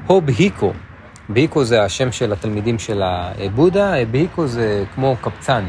הו 0.07 0.21
בהיקו, 0.21 0.73
בהיקו 1.29 1.65
זה 1.65 1.85
השם 1.85 2.13
של 2.13 2.33
התלמידים 2.33 2.79
של 2.79 3.03
הבודה, 3.05 3.93
בהיקו 4.11 4.47
זה 4.47 4.85
כמו 4.95 5.17
קבצן. 5.21 5.65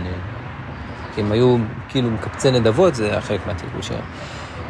הם 1.17 1.31
היו 1.31 1.57
כאילו 1.89 2.11
מקבצי 2.11 2.51
נדבות, 2.51 2.95
זה 2.95 3.11
היה 3.11 3.21
חלק 3.21 3.47
מהתרגול 3.47 3.81
שלהם. 3.81 4.03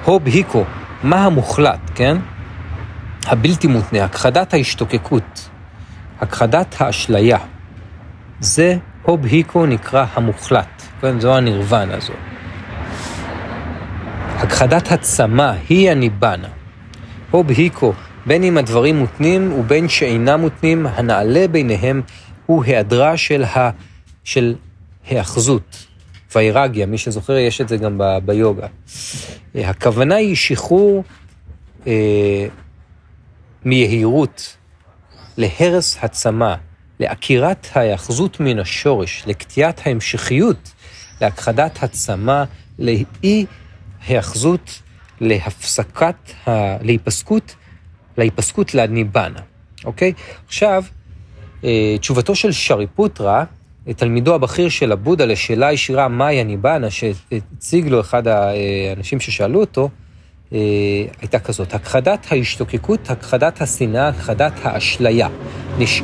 הו 0.03 0.19
בהיקו, 0.19 0.63
מה 1.03 1.25
המוחלט, 1.25 1.91
כן? 1.95 2.17
הבלתי 3.27 3.67
מותנה, 3.67 4.03
הכחדת 4.03 4.53
ההשתוקקות, 4.53 5.49
הכחדת 6.21 6.75
האשליה. 6.79 7.37
זה 8.39 8.77
הוב 9.01 9.25
היקו 9.25 9.65
נקרא 9.65 10.05
המוחלט, 10.13 10.81
כן, 11.01 11.19
זו 11.19 11.35
הנירוונה 11.35 11.95
הזו. 11.95 12.13
הכחדת 14.35 14.91
הצמא 14.91 15.51
היא 15.69 15.91
הניבנה. 15.91 16.47
הוב 17.31 17.49
היקו, 17.49 17.93
בין 18.25 18.43
אם 18.43 18.57
הדברים 18.57 18.95
מותנים 18.95 19.53
ובין 19.53 19.89
שאינם 19.89 20.39
מותנים, 20.39 20.85
הנעלה 20.85 21.47
ביניהם 21.47 22.01
הוא 22.45 22.63
היעדרה 22.63 23.17
של, 23.17 23.43
ה... 23.43 23.69
של 24.23 24.55
היאחזות. 25.09 25.85
ויירגיה, 26.35 26.85
מי 26.85 26.97
שזוכר, 26.97 27.37
יש 27.37 27.61
את 27.61 27.69
זה 27.69 27.77
גם 27.77 27.97
ב... 27.97 28.03
ביוגה. 28.25 28.67
אה, 29.55 29.69
הכוונה 29.69 30.15
היא 30.15 30.35
שחרור 30.35 31.03
אה, 31.87 32.47
מיהירות 33.65 34.57
להרס 35.37 35.97
הצמא, 36.01 36.55
לעקירת 36.99 37.67
ההיאחזות 37.73 38.39
מן 38.39 38.59
השורש, 38.59 39.23
לקטיעת 39.27 39.81
ההמשכיות 39.85 40.73
להכחדת 41.21 41.83
הצמא, 41.83 42.43
לאי 42.79 43.45
היאחזות, 44.07 44.81
להפסקת, 45.21 46.15
ה... 46.47 46.77
להיפסקות, 46.83 47.55
להיפסקות 48.17 48.73
לניבנה, 48.75 49.39
אוקיי? 49.85 50.13
עכשיו, 50.47 50.83
אה, 51.63 51.95
תשובתו 51.99 52.35
של 52.35 52.51
שריפוטרה, 52.51 53.43
תלמידו 53.95 54.35
הבכיר 54.35 54.69
של 54.69 54.91
הבודה 54.91 55.25
לשאלה 55.25 55.71
ישירה 55.71 56.07
מהי 56.07 56.39
הניבנה, 56.39 56.87
שהציג 56.89 57.87
לו 57.87 58.01
אחד 58.01 58.27
האנשים 58.27 59.19
ששאלו 59.19 59.59
אותו, 59.59 59.89
אה, 60.53 60.59
הייתה 61.21 61.39
כזאת, 61.39 61.73
הכחדת 61.73 62.27
ההשתוקקות, 62.31 63.09
הכחדת 63.09 63.61
השנאה, 63.61 64.07
הכחדת 64.07 64.53
האשליה, 64.63 65.27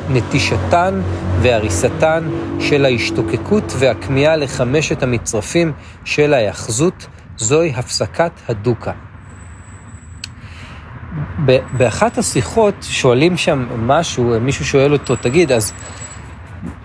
נטישתן 0.10 1.02
והריסתן 1.42 2.30
של 2.60 2.86
ההשתוקקות 2.86 3.74
והכמיהה 3.80 4.36
לחמשת 4.36 5.04
המצרפים 5.04 5.72
של 6.06 6.34
ההיאחזות, 6.34 7.08
זוהי 7.38 7.74
הפסקת 7.76 8.32
הדוקה. 8.50 8.92
באחת 11.78 12.18
השיחות 12.18 12.76
שואלים 12.82 13.38
שם 13.38 13.68
משהו, 13.88 14.40
מישהו 14.42 14.66
שואל 14.66 14.94
אותו, 14.94 15.16
תגיד, 15.16 15.52
אז 15.52 15.74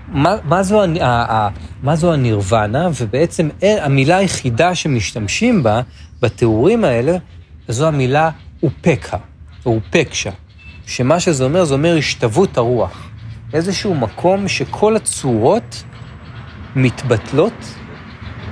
מה, 0.09 0.37
מה, 0.45 0.63
זו, 0.63 0.83
ה- 0.83 0.87
ה- 1.03 1.49
מה 1.83 1.97
זו 1.97 2.13
הנירוונה? 2.13 2.89
ובעצם 3.01 3.49
אין- 3.63 3.79
המילה 3.83 4.17
היחידה 4.17 4.75
שמשתמשים 4.75 5.63
בה 5.63 5.81
בתיאורים 6.23 6.85
האלה, 6.85 7.17
זו 7.69 7.89
המילה 7.89 8.31
אופקה, 8.63 9.17
או 9.67 9.75
אופקשה, 9.75 10.31
שמה 10.87 11.21
שזה 11.21 11.45
אומר, 11.45 11.65
זה 11.65 11.75
אומר 11.75 11.97
השתוות 11.97 12.57
הרוח. 12.57 13.09
איזשהו 13.53 13.95
מקום 13.95 14.49
שכל 14.49 14.97
הצורות 14.97 15.85
מתבטלות, 16.77 17.75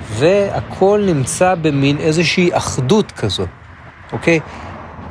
והכל 0.09 1.05
נמצא 1.07 1.55
במין 1.55 1.99
איזושהי 1.99 2.57
אחדות 2.57 3.13
כזו, 3.13 3.47
אוקיי? 4.13 4.41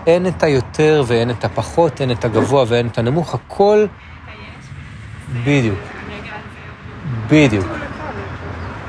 אין 0.07 0.27
את 0.27 0.43
היותר 0.43 1.03
ואין 1.07 1.29
את 1.29 1.45
הפחות, 1.45 2.01
אין 2.01 2.11
את 2.11 2.25
הגבוה 2.25 2.65
ואין 2.67 2.87
את 2.87 2.97
הנמוך, 2.97 3.33
הכל... 3.33 3.85
בדיוק. 5.43 5.79
בדיוק. 7.27 7.65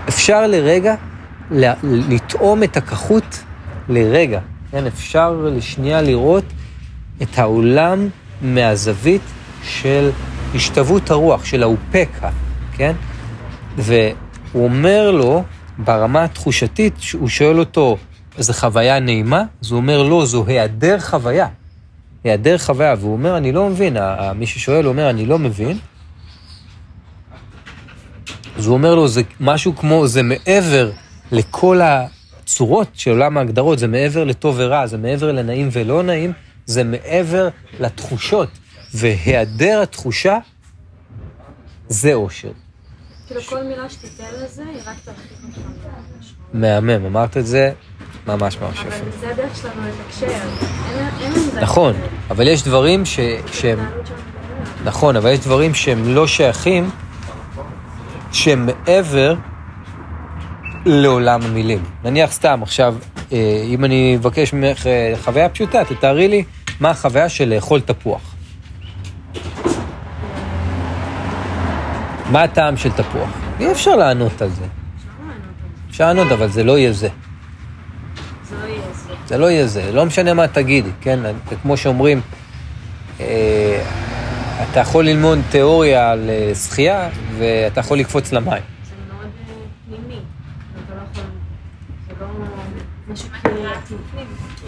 אפשר 0.09 0.47
לרגע 0.47 0.95
לטעום 1.83 2.63
את 2.63 2.77
הכחות 2.77 3.45
לרגע, 3.89 4.41
כן? 4.75 4.87
אפשר 4.87 5.33
לשנייה 5.33 6.03
לראות 6.03 6.45
את 7.23 7.39
העולם 7.39 8.09
מהזווית 8.43 9.23
של 9.63 10.11
השתוות 10.55 11.11
הרוח, 11.11 11.45
של 11.45 11.63
האופקה, 11.63 12.31
כן? 12.77 12.93
והוא 13.77 14.65
אומר 14.65 15.11
לו, 15.11 15.45
ברמה 15.79 16.25
התחושתית, 16.25 16.95
הוא 17.13 17.29
שואל 17.29 17.59
אותו, 17.59 17.97
זו 18.39 18.53
חוויה 18.53 19.01
נעימה? 19.01 19.43
אז 19.63 19.71
הוא 19.71 19.77
אומר, 19.77 20.03
לא, 20.03 20.27
זו 20.27 20.45
היעדר 20.47 21.01
חוויה. 21.01 21.47
היעדר 22.25 22.59
חוויה, 22.59 22.95
והוא 22.99 23.13
אומר, 23.13 23.37
אני 23.37 23.53
לא 23.53 23.69
מבין, 23.69 23.97
מי 24.35 24.47
ששואל 24.47 24.87
אומר, 24.87 25.11
אני 25.11 25.27
לא 25.27 25.39
מבין. 25.39 25.79
אז 28.57 28.67
הוא 28.67 28.75
אומר 28.75 28.95
לו, 28.95 29.09
זה 29.09 29.23
משהו 29.41 29.77
כמו, 29.77 30.07
זה 30.07 30.23
מעבר 30.23 30.91
לכל 31.33 31.81
הצורות 32.45 32.89
של 32.95 33.11
עולם 33.11 33.39
ההגדרות, 33.39 33.79
זה 33.79 33.89
מעבר 33.89 34.25
לטוב 34.25 34.55
ורע, 34.59 34.87
זה 34.87 34.99
מעבר 34.99 35.33
לנעים 35.33 35.69
ולא 35.73 36.03
נעים, 36.03 36.33
זה 36.67 36.85
מעבר 36.85 37.49
לתחושות. 37.81 38.49
והיעדר 38.95 39.81
התחושה 39.83 40.39
זה 41.89 42.15
אושר. 42.15 42.53
כאילו 43.27 43.41
כל 43.43 43.65
מילה 43.65 43.91
שתיתן 43.91 44.25
לזה, 44.45 44.63
היא 44.63 44.81
רק 44.87 44.97
תרחיק 45.05 45.39
אותך. 45.45 45.59
מהמם, 46.53 47.07
אמרת 47.07 47.37
את 47.37 47.47
זה 47.47 47.73
ממש 48.27 48.59
ממש 48.59 48.79
אבל 48.79 48.89
יפה. 48.89 49.05
זה 49.21 49.31
הדרך 49.31 49.57
שלנו 49.57 49.83
לתקשר. 49.89 50.27
נכון, 51.61 51.95
אבל 52.31 52.49
יש 52.49 52.63
דברים 52.65 53.05
ש, 53.05 53.21
שהם... 53.53 53.79
נכון, 54.85 55.17
אבל 55.17 55.31
יש 55.31 55.39
דברים 55.39 55.75
שהם 55.75 56.15
לא 56.15 56.27
שייכים, 56.27 56.91
שהם 58.33 58.67
מעבר 58.67 59.35
לעולם 60.87 61.43
המילים. 61.43 61.85
נניח 62.05 62.33
סתם, 62.33 62.63
עכשיו, 62.63 62.95
אה, 63.33 63.63
אם 63.65 63.85
אני 63.85 64.17
אבקש 64.21 64.53
ממך 64.53 64.87
אה, 64.87 65.15
חוויה 65.23 65.49
פשוטה, 65.49 65.85
תתארי 65.85 66.29
לי 66.29 66.45
מה 66.81 66.91
החוויה 66.91 67.29
של 67.29 67.49
לאכול 67.49 67.81
תפוח. 67.81 68.35
מה 72.31 72.43
הטעם 72.43 72.77
של 72.77 72.91
תפוח? 72.93 73.31
אי 73.61 73.73
אפשר 73.73 73.97
לענות 73.97 74.43
על 74.43 74.49
זה. 74.49 74.65
אפשר 75.91 76.07
לענות, 76.07 76.33
אבל 76.33 76.49
זה 76.49 76.65
לא 76.65 76.79
יהיה 76.79 76.93
זה. 76.93 77.09
זה 79.27 79.39
לא 79.39 79.51
יהיה 79.51 79.67
זה. 79.67 79.93
לא 79.93 80.07
משנה 80.07 80.35
מה 80.35 80.49
תגידי, 80.49 80.91
כן? 81.01 81.21
כמו 81.63 81.77
שאומרים, 81.77 82.21
אה, 83.21 83.85
אתה 84.71 84.81
יכול 84.81 85.05
ללמוד 85.05 85.39
תיאוריה 85.51 86.11
על 86.11 86.31
שחייה, 86.69 87.09
ואתה 87.39 87.81
יכול 87.81 87.99
לקפוץ 87.99 88.33
למים. 88.33 88.49
זה 88.49 88.95
מאוד 89.13 89.25
אה, 89.25 89.97
פנימי. 89.97 90.21
אתה 90.85 90.95
לא 90.95 91.01
יכול... 91.13 91.25
זה 92.09 92.13
לא 92.21 92.27
משהו 92.27 92.43
קריאטיבי. 92.45 92.81
כאילו 93.04 93.04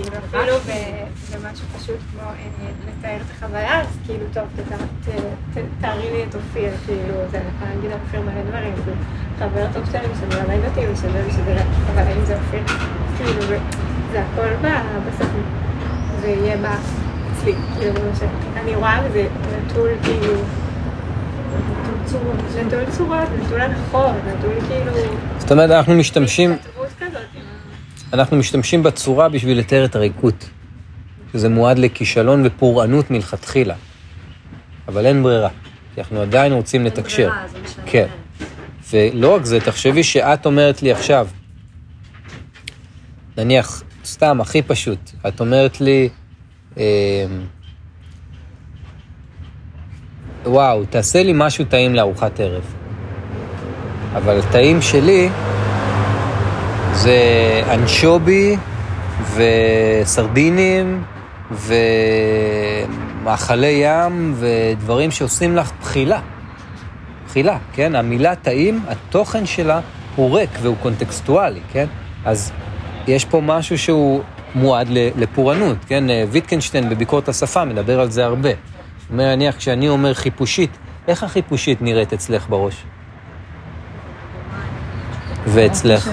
אפילו 0.06 0.56
ב- 0.66 1.06
במשהו 1.36 1.66
פשוט 1.78 1.96
כמו 2.12 2.22
אה, 2.28 2.34
לתאר 2.88 3.16
את 3.16 3.36
החוויה, 3.36 3.80
אז 3.80 3.86
כאילו 4.06 4.24
טוב, 4.32 4.44
תארי 5.80 6.10
לי 6.12 6.24
את 6.28 6.34
אופיר, 6.34 6.70
כאילו, 6.86 7.14
זה 7.30 7.38
אני 7.38 7.46
יכולה 7.56 7.70
להגיד 7.74 7.90
על 7.90 7.98
אופיר 8.06 8.20
מלא 8.20 8.42
דברים, 8.50 8.74
כאילו, 8.74 8.92
חבר 9.38 9.66
טוב 9.74 9.84
שלי 9.92 10.08
שמלמד 10.20 10.64
אותי 10.68 10.80
ושזה 10.92 11.22
ושזה, 11.28 11.56
אבל 11.94 12.02
האם 12.02 12.24
זה 12.24 12.36
אופיר? 12.36 12.62
כאילו, 13.16 13.42
זה- 13.42 13.58
זה 14.12 14.22
הכל 14.22 14.48
בסוף, 15.08 15.28
זה 16.20 16.28
יהיה 16.28 16.56
בה 16.56 16.74
אצלי, 17.32 17.54
כאילו, 17.78 17.92
זה 17.94 18.26
מה 18.26 18.32
שאני 18.54 18.74
רואה 18.74 19.00
וזה 19.08 19.28
נטול 19.66 19.90
כאילו. 20.02 20.32
נטול 22.66 22.84
צורות, 22.90 23.28
נטול 23.44 23.60
הנחות, 23.60 24.10
נטול 24.26 24.54
כאילו, 24.68 24.92
זאת 25.38 25.52
אומרת, 25.52 25.70
אנחנו 25.70 25.94
משתמשים, 25.94 26.52
התכתבות 26.52 26.86
כזאת 27.00 27.12
עם 27.34 27.42
ה... 27.42 28.05
אנחנו 28.20 28.36
משתמשים 28.36 28.82
בצורה 28.82 29.28
בשביל 29.28 29.58
לתאר 29.58 29.84
את 29.84 29.96
הריקות. 29.96 30.48
שזה 31.32 31.48
מועד 31.48 31.78
לכישלון 31.78 32.42
ופורענות 32.46 33.10
מלכתחילה. 33.10 33.74
אבל 34.88 35.06
אין 35.06 35.22
ברירה, 35.22 35.48
כי 35.94 36.00
אנחנו 36.00 36.20
עדיין 36.20 36.52
רוצים 36.52 36.80
אין 36.80 36.86
לתקשר. 36.86 37.28
ברירה, 37.28 37.48
זה 37.48 37.58
מה 37.58 37.68
שאני 37.68 37.90
כן. 37.90 38.06
ולא 38.92 39.34
רק 39.34 39.44
זה, 39.44 39.60
תחשבי 39.60 40.04
שאת 40.04 40.46
אומרת 40.46 40.82
לי 40.82 40.92
עכשיו, 40.92 41.28
נניח, 43.36 43.82
סתם, 44.04 44.40
הכי 44.40 44.62
פשוט, 44.62 45.10
את 45.28 45.40
אומרת 45.40 45.80
לי, 45.80 46.08
אה, 46.78 47.26
וואו, 50.44 50.84
תעשה 50.84 51.22
לי 51.22 51.32
משהו 51.34 51.64
טעים 51.64 51.94
לארוחת 51.94 52.40
ערב. 52.40 52.74
אבל 54.14 54.38
הטעים 54.38 54.82
שלי 54.82 55.28
זה 56.96 57.62
אנשובי 57.70 58.56
וסרדינים 59.34 61.02
ומאכלי 63.22 63.82
ים 63.82 64.34
ודברים 64.36 65.10
שעושים 65.10 65.56
לך 65.56 65.72
בחילה. 65.80 66.20
בחילה, 67.26 67.58
כן? 67.72 67.94
המילה 67.94 68.34
טעים, 68.34 68.80
התוכן 68.88 69.46
שלה 69.46 69.80
הוא 70.16 70.38
ריק 70.38 70.50
והוא 70.62 70.76
קונטקסטואלי, 70.82 71.60
כן? 71.72 71.86
אז 72.24 72.52
יש 73.06 73.24
פה 73.24 73.40
משהו 73.40 73.78
שהוא 73.78 74.22
מועד 74.54 74.88
לפורענות, 74.90 75.76
כן? 75.86 76.10
אה, 76.10 76.24
ויטקנשטיין 76.30 76.88
בביקורת 76.88 77.28
השפה 77.28 77.64
מדבר 77.64 78.00
על 78.00 78.10
זה 78.10 78.24
הרבה. 78.24 78.48
הוא 78.48 78.56
אומר, 79.10 79.34
נניח, 79.34 79.56
כשאני 79.56 79.88
אומר 79.88 80.14
חיפושית, 80.14 80.70
איך 81.08 81.22
החיפושית 81.22 81.82
נראית 81.82 82.12
אצלך 82.12 82.48
בראש? 82.48 82.84
ואצלך? 85.46 86.10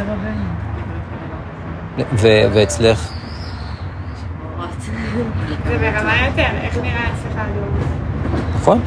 ו- 1.98 2.46
ואצלך? 2.54 3.10
זה 5.68 5.78
ברמה 5.78 6.26
יותר, 6.28 6.46
איך 6.62 6.78
נראה 6.78 7.14
אצלך 7.14 7.36
הדור? 7.36 7.66
נכון. 8.56 8.82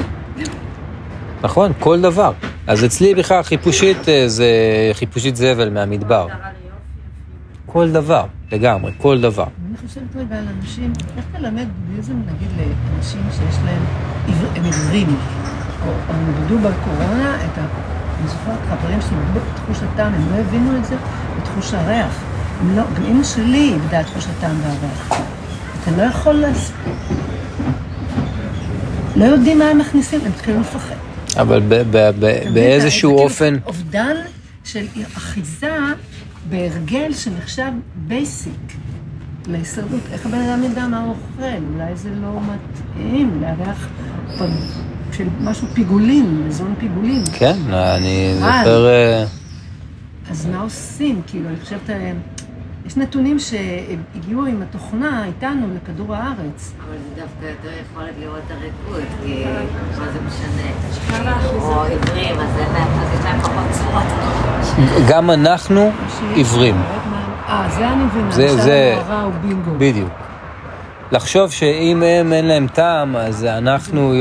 נכון, 1.42 1.73
כל 1.81 2.01
דבר. 2.01 2.33
אז 2.66 2.85
אצלי 2.85 3.14
בכלל 3.14 3.42
חיפושית 3.42 4.09
אה, 4.09 4.29
זה 4.29 4.47
חיפושית 4.92 5.37
זבל 5.37 5.71
מהמדבר. 5.71 6.27
כל 7.66 7.90
דבר, 7.90 8.25
לגמרי, 8.53 8.92
כל 8.99 9.21
דבר. 9.21 9.45
אני 9.69 9.88
חושבת 9.88 10.16
רגע 10.16 10.38
על 10.38 10.45
אנשים, 10.59 10.92
איך 11.16 11.25
תלמד 11.33 11.66
בודהיזם 11.87 12.12
נגיד 12.12 12.49
לאנשים 12.59 13.23
שיש 13.31 13.57
להם, 13.64 13.83
הם 14.57 14.64
עיוורים, 14.64 15.16
או 15.87 15.92
הם 16.09 16.27
איבדו 16.29 16.59
בקורונה 16.59 17.37
את 17.37 17.59
ה... 17.59 17.61
אני 18.21 18.29
זוכרת 18.29 18.59
חברים 18.71 19.01
שלי 19.01 19.19
איבדו 19.19 19.38
את 19.40 19.57
תחוש 19.57 19.79
הטעם, 19.83 20.14
הם 20.14 20.23
לא 20.31 20.37
הבינו 20.40 20.77
את 20.77 20.85
זה 20.85 20.97
בתחוש 21.37 21.75
הריח. 21.75 22.36
לא, 22.77 22.83
גם 22.97 23.05
אמא 23.11 23.25
שלי 23.25 23.73
איבדה 23.73 24.01
את 24.01 24.07
תחוש 24.07 24.27
הטעם 24.27 24.57
והריח. 24.61 25.09
אתה 25.83 25.90
לא 25.97 26.03
יכול 26.03 26.35
לעשות... 26.35 26.75
לא 29.16 29.25
יודעים 29.25 29.59
מה 29.59 29.64
הם 29.64 29.79
מכניסים, 29.79 30.21
הם 30.25 30.33
התחילו 30.33 30.61
לפחד. 30.61 30.95
אבל? 31.37 31.61
באיזשהו 32.53 33.11
זה 33.11 33.16
כאילו 33.16 33.19
אופן, 33.19 33.55
אובדן 33.66 34.16
של 34.64 34.87
אחיזה 35.16 35.71
בהרגל 36.49 37.12
שנחשב 37.12 37.71
basic 37.95 38.73
להישרדות. 39.47 40.01
איך 40.12 40.27
הבן 40.27 40.38
אדם 40.38 40.64
ידע 40.64 40.87
מה 40.87 41.03
הוא 41.03 41.09
אוכל? 41.09 41.62
אולי 41.75 41.97
זה 41.97 42.11
לא 42.23 42.40
מתאים 42.40 43.42
לארח 43.42 43.88
של 45.12 45.27
משהו 45.40 45.69
פיגולים, 45.75 46.49
מזון 46.49 46.75
פיגולים. 46.79 47.23
כן, 47.33 47.57
אני. 47.71 48.35
זוכר... 48.35 48.87
אה, 48.87 49.25
אז 50.31 50.47
מה 50.47 50.61
עושים? 50.61 51.23
כאילו, 51.27 51.49
אני 51.49 51.57
חושבת, 51.57 51.90
אה, 51.90 52.12
יש 52.87 52.96
נתונים 52.96 53.38
שהגיעו 53.38 54.46
עם 54.46 54.62
התוכנה 54.62 55.25
איתנו 55.25 55.66
לכדור 55.75 56.14
הארץ. 56.14 56.72
אבל 56.85 56.96
זה 56.99 57.22
דווקא 57.22 57.44
יותר 57.46 57.68
יכולת 57.92 58.14
לראות 58.20 58.38
את 58.46 58.51
הריקוד, 58.51 59.03
כי 59.25 59.44
מה 59.99 60.05
זה 60.12 60.18
משנה? 60.27 61.22
או 61.59 61.83
עיוורים, 61.85 62.40
אז 62.40 62.59
אין 62.59 62.72
להם, 62.72 62.88
אז 63.01 63.18
יש 63.18 63.25
להם 63.25 63.40
פחות 63.40 63.64
צורות. 63.70 64.03
גם 65.09 65.31
אנחנו 65.31 65.90
עיוורים. 66.35 66.77
אה, 67.49 67.68
זה 67.70 67.88
אני 67.88 68.05
מבינה. 68.05 68.31
זה- 68.33 68.57
זה- 68.62 68.94
המערה 69.03 69.22
הוא 69.22 69.33
בינגו. 69.42 69.70
בדיוק. 69.79 70.09
לחשוב 71.12 71.51
שאם 71.51 72.03
הם 72.03 72.33
אין 72.33 72.46
להם 72.46 72.66
טעם, 72.72 73.16
אז 73.16 73.44
אנחנו... 73.44 74.12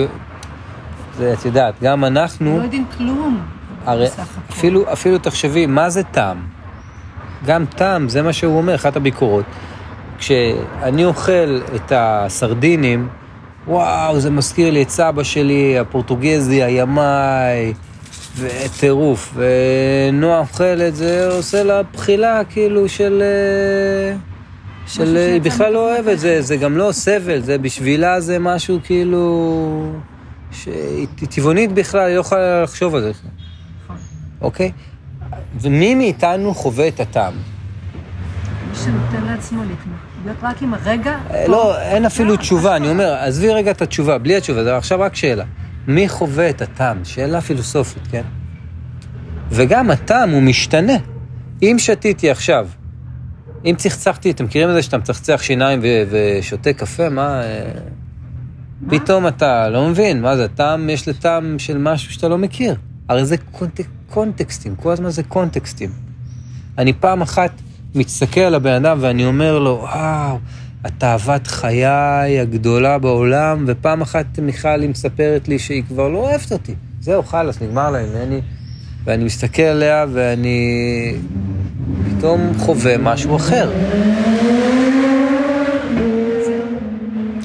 זה, 1.17 1.34
את 1.34 1.45
יודעת, 1.45 1.73
גם 1.84 2.06
אנחנו... 2.06 2.58
לא 2.58 2.63
יודעים 2.63 2.86
כלום. 2.97 3.39
הרי. 3.86 4.08
אפילו, 4.51 4.93
אפילו 4.93 5.17
תחשבי, 5.17 5.65
מה 5.65 5.89
זה 5.89 6.04
טעם? 6.04 6.55
גם 7.45 7.65
טעם, 7.65 8.10
זה 8.10 8.21
מה 8.21 8.34
שהוא 8.34 8.58
אומר, 8.58 8.75
אחת 8.75 8.95
הביקורות. 8.95 9.45
כשאני 10.17 11.05
אוכל 11.05 11.62
את 11.75 11.91
הסרדינים, 11.95 13.08
וואו, 13.67 14.19
זה 14.19 14.29
מזכיר 14.29 14.71
לי 14.71 14.81
את 14.81 14.89
סבא 14.89 15.23
שלי, 15.23 15.79
הפורטוגזי, 15.79 16.63
הימאי, 16.63 17.73
וטירוף. 18.39 19.34
ונועה 19.36 20.39
אוכלת, 20.39 20.95
זה 20.95 21.27
עושה 21.31 21.63
לה 21.63 21.84
בחילה 21.84 22.41
כאילו 22.49 22.89
של... 22.89 23.23
אה, 23.25 24.17
של... 24.88 25.17
היא 25.17 25.41
שיצא 25.41 25.49
בכלל 25.49 25.73
לא 25.73 25.93
אוהבת, 25.93 26.19
זה, 26.19 26.41
זה 26.41 26.58
גם 26.58 26.77
לא 26.77 26.89
סבל, 26.91 27.41
זה 27.41 27.58
בשבילה 27.58 28.19
זה 28.19 28.39
משהו 28.39 28.79
כאילו... 28.84 29.91
שהיא 30.51 31.08
טבעונית 31.29 31.71
בכלל, 31.71 32.08
היא 32.08 32.15
לא 32.15 32.19
יכולה 32.19 32.63
לחשוב 32.63 32.95
על 32.95 33.01
זה. 33.01 33.12
נכון. 33.84 33.95
אוקיי? 34.41 34.71
ומי 35.62 35.96
מאיתנו 35.96 36.54
חווה 36.54 36.88
את 36.88 37.00
הטעם? 37.00 37.34
מי 38.70 38.76
שנותן 38.76 39.24
לעצמו 39.26 39.64
להיות 40.26 40.38
רק 40.42 40.62
עם 40.62 40.74
הרגע. 40.74 41.18
אה, 41.32 41.48
לא, 41.48 41.80
אין 41.80 42.06
אפילו 42.06 42.38
תשובה, 42.38 42.76
אני 42.76 42.90
אומר, 42.90 43.14
עזבי 43.14 43.50
רגע 43.50 43.72
את 43.72 43.82
התשובה, 43.82 44.18
בלי 44.18 44.36
התשובה, 44.36 44.64
זה 44.64 44.78
עכשיו 44.78 45.00
רק 45.00 45.16
שאלה. 45.16 45.44
מי 45.88 46.10
חווה 46.10 46.50
את 46.50 46.62
הטעם? 46.62 47.06
שאלה 47.06 47.42
פילוסופית, 47.42 48.08
כן? 48.12 48.24
וגם 49.50 49.92
הטעם 49.92 50.30
הוא 50.30 50.42
משתנה. 50.42 50.98
אם 51.62 51.76
שתיתי 51.80 52.30
עכשיו, 52.30 52.68
אם 53.66 53.76
צחצחתי, 53.78 54.32
אתם 54.32 54.46
מכירים 54.46 54.70
את 54.70 54.74
זה 54.74 54.82
שאתה 54.82 54.98
מצחצח 54.98 55.42
שיניים 55.42 55.80
ו- 55.84 56.04
ושותה 56.10 56.74
קפה? 56.74 57.10
מה... 57.10 57.42
אה, 57.44 57.72
פתאום 58.90 59.28
אתה 59.28 59.70
לא 59.70 59.90
מבין, 59.90 60.22
מה 60.22 60.38
זה, 60.38 60.48
טעם, 60.48 60.90
יש 60.90 61.08
לטעם 61.08 61.60
של 61.60 61.78
משהו 61.78 62.14
שאתה 62.14 62.28
לא 62.28 62.38
מכיר. 62.38 62.76
הרי 63.10 63.26
זה 63.26 63.38
קונטק, 63.38 63.88
קונטקסטים, 64.10 64.76
כל 64.76 64.91
הזמן 64.91 65.10
זה 65.10 65.24
קונטקסטים. 65.24 65.89
אני 66.78 66.94
פעם 66.94 67.22
אחת 67.22 67.52
מסתכל 67.96 68.41
על 68.41 68.56
הבן 68.56 68.86
אדם 68.86 68.98
ואני 69.02 69.26
אומר 69.26 69.60
לו, 69.60 69.80
וואו, 69.82 70.38
התאוות 70.84 71.48
חיי 71.48 72.39
הגדולה 72.39 72.98
בעולם, 72.98 73.65
ופעם 73.68 74.02
אחת 74.02 74.39
מיכל 74.39 74.78
מספרת 74.89 75.48
לי 75.48 75.60
שהיא 75.60 75.84
כבר 75.88 76.08
לא 76.08 76.18
אוהבת 76.18 76.52
אותי. 76.52 76.76
זהו, 77.02 77.24
חלאס, 77.24 77.62
נגמר 77.62 77.91
לה 77.91 78.00
ממני. 78.04 78.41
ואני 79.04 79.24
מסתכל 79.24 79.62
עליה 79.62 80.06
ואני 80.13 81.13
פתאום 82.18 82.52
חווה 82.58 82.98
משהו 82.98 83.36
אחר. 83.36 83.72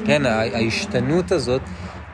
כן, 0.05 0.27
ההשתנות 0.27 1.33
הזאת, 1.33 1.61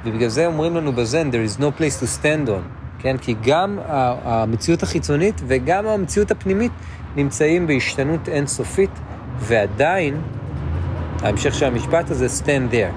ובגלל 0.05 0.29
זה 0.29 0.47
אומרים 0.47 0.77
לנו 0.77 0.93
בזן, 0.93 1.31
there 1.31 1.57
is 1.57 1.61
no 1.61 1.81
place 1.81 2.03
to 2.03 2.07
stand 2.21 2.49
on. 2.49 2.86
כן, 3.07 3.19
כי 3.19 3.35
גם 3.45 3.79
המציאות 4.25 4.83
החיצונית 4.83 5.41
וגם 5.47 5.87
המציאות 5.87 6.31
הפנימית 6.31 6.73
נמצאים 7.17 7.67
בהשתנות 7.67 8.29
אינסופית, 8.29 8.91
ועדיין, 9.39 10.21
ההמשך 11.23 11.55
של 11.55 11.67
המשפט 11.67 12.11
הזה, 12.11 12.27
stand 12.27 12.73
there. 12.73 12.95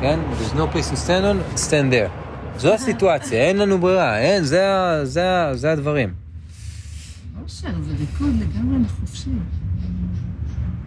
כן? 0.00 0.18
There's 0.32 0.56
no 0.56 0.74
place 0.74 0.90
to 0.92 0.96
stand 1.06 1.24
on, 1.24 1.58
stand 1.58 1.92
there. 1.92 2.10
זו 2.56 2.74
הסיטואציה, 2.74 3.44
אין 3.44 3.56
לנו 3.56 3.78
ברירה, 3.78 4.18
אין, 4.18 4.44
זה, 4.44 4.64
זה, 5.02 5.48
זה 5.52 5.72
הדברים. 5.72 6.12
אושר, 7.42 7.68
זה 7.82 7.94
ריקוד 7.98 8.40
לגמרי 8.40 8.78
לחופשי. 8.84 9.30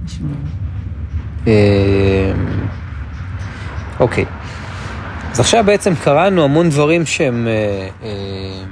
נשמע. 0.04 0.28
אמ, 1.48 1.52
אוקיי. 4.00 4.26
אז 5.36 5.40
עכשיו 5.40 5.64
בעצם 5.66 5.96
קראנו 5.96 6.44
המון 6.44 6.70
דברים 6.70 7.06
שהם... 7.06 7.48
אה, 7.48 7.88
אה, 8.04 8.64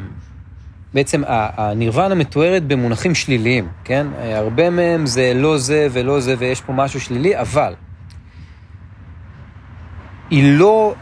בעצם 0.94 1.24
ה- 1.28 1.68
הנירוונה 1.68 2.16
מתוארת 2.16 2.68
במונחים 2.68 3.16
שליליים, 3.16 3.68
כן? 3.84 4.08
אה, 4.20 4.38
הרבה 4.38 4.70
מהם 4.70 5.06
זה 5.06 5.32
לא 5.36 5.58
זה 5.58 5.88
ולא 5.92 6.20
זה 6.20 6.36
ויש 6.38 6.62
פה 6.62 6.74
משהו 6.74 7.00
שלילי, 7.00 7.40
אבל 7.40 7.74
היא 10.30 10.58
לא, 10.60 10.94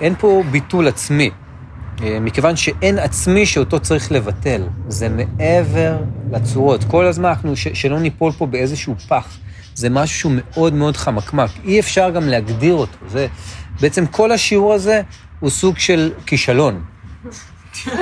אין 0.00 0.14
פה 0.18 0.42
ביטול 0.50 0.88
עצמי, 0.88 1.30
מכיוון 2.00 2.56
שאין 2.56 2.98
עצמי 2.98 3.46
שאותו 3.46 3.80
צריך 3.80 4.12
לבטל. 4.12 4.62
זה 4.88 5.08
מעבר 5.08 5.96
לצורות. 6.32 6.84
כל 6.84 7.04
הזמן 7.04 7.28
אנחנו, 7.28 7.56
ש, 7.56 7.68
שלא 7.68 8.00
ניפול 8.00 8.32
פה 8.32 8.46
באיזשהו 8.46 8.94
פח. 9.08 9.38
זה 9.74 9.90
משהו 9.90 10.18
שהוא 10.18 10.32
מאוד 10.36 10.74
מאוד 10.74 10.96
חמקמק. 10.96 11.50
אי 11.64 11.80
אפשר 11.80 12.10
גם 12.10 12.28
להגדיר 12.28 12.74
אותו. 12.74 12.98
זה, 13.08 13.26
בעצם 13.80 14.06
כל 14.06 14.32
השיעור 14.32 14.74
הזה 14.74 15.02
הוא 15.40 15.50
סוג 15.50 15.78
של 15.78 16.12
כישלון. 16.26 16.84
כאילו, 17.72 17.94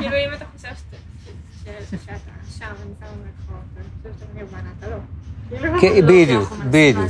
אם 0.00 0.34
אתה 0.36 0.44
חושב 0.56 0.68
שאתה 0.68 0.96
שם, 1.90 2.12
שמה 2.58 2.68
במרכאות, 2.68 3.64
ואני 3.76 3.86
חושבת 4.02 4.12
שאתה 4.20 4.38
נרבנה, 4.38 4.70
אתה 4.78 4.88
לא. 4.90 4.96
כאילו, 5.48 5.80
כן, 5.80 5.92
לא, 6.04 6.08
בדיוק, 6.08 6.52
בדיוק. 6.70 7.08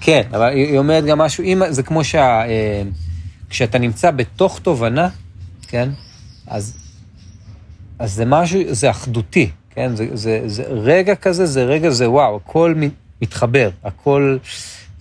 כן, 0.00 0.22
אבל 0.30 0.48
היא 0.48 0.78
אומרת 0.78 1.04
גם 1.04 1.18
משהו, 1.18 1.44
אם, 1.44 1.62
זה 1.70 1.82
כמו 1.82 2.04
שה... 2.04 2.46
אה, 2.48 2.82
כשאתה 3.50 3.78
נמצא 3.78 4.10
בתוך 4.10 4.58
תובנה, 4.58 5.08
כן, 5.68 5.88
אז, 6.46 6.76
אז 7.98 8.12
זה 8.12 8.24
משהו, 8.24 8.60
זה 8.70 8.90
אחדותי, 8.90 9.50
כן, 9.70 9.96
זה, 9.96 10.06
זה, 10.14 10.42
זה 10.46 10.62
רגע 10.68 11.14
כזה, 11.14 11.46
זה 11.46 11.64
רגע, 11.64 11.90
זה 11.90 12.10
וואו, 12.10 12.36
הכל 12.36 12.74
מת- 12.76 12.92
מתחבר, 13.22 13.70
הכל... 13.84 14.36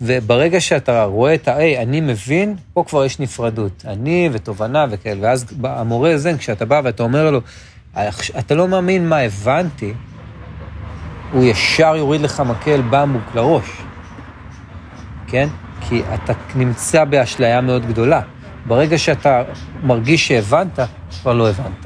וברגע 0.02 0.62
שאתה 0.62 1.04
רואה 1.04 1.34
את 1.34 1.48
ה, 1.48 1.56
היי, 1.56 1.82
אני 1.82 2.02
מבין, 2.02 2.56
פה 2.74 2.84
כבר 2.88 3.06
יש 3.06 3.20
נפרדות. 3.20 3.86
אני 3.88 4.30
ותובנה 4.32 4.86
וכאלה, 4.90 5.20
ואז 5.22 5.46
המורה 5.64 6.18
זן, 6.18 6.38
כשאתה 6.38 6.66
בא 6.66 6.82
ואתה 6.84 7.04
אומר 7.04 7.32
לו, 7.32 7.42
אתה 8.40 8.56
לא 8.56 8.68
מאמין 8.68 9.10
מה 9.10 9.18
הבנתי, 9.18 9.94
הוא 11.32 11.44
ישר 11.44 11.96
יוריד 11.96 12.22
לך 12.22 12.40
מקל 12.40 12.82
במבוק 12.90 13.36
לראש. 13.36 13.82
כן? 15.28 15.48
כי 15.82 16.02
אתה 16.14 16.34
נמצא 16.56 17.06
באשליה 17.06 17.62
מאוד 17.62 17.86
גדולה. 17.86 18.22
ברגע 18.66 18.98
שאתה 18.98 19.44
מרגיש 19.84 20.28
שהבנת, 20.28 20.80
כבר 21.22 21.34
לא 21.34 21.50
הבנת. 21.50 21.86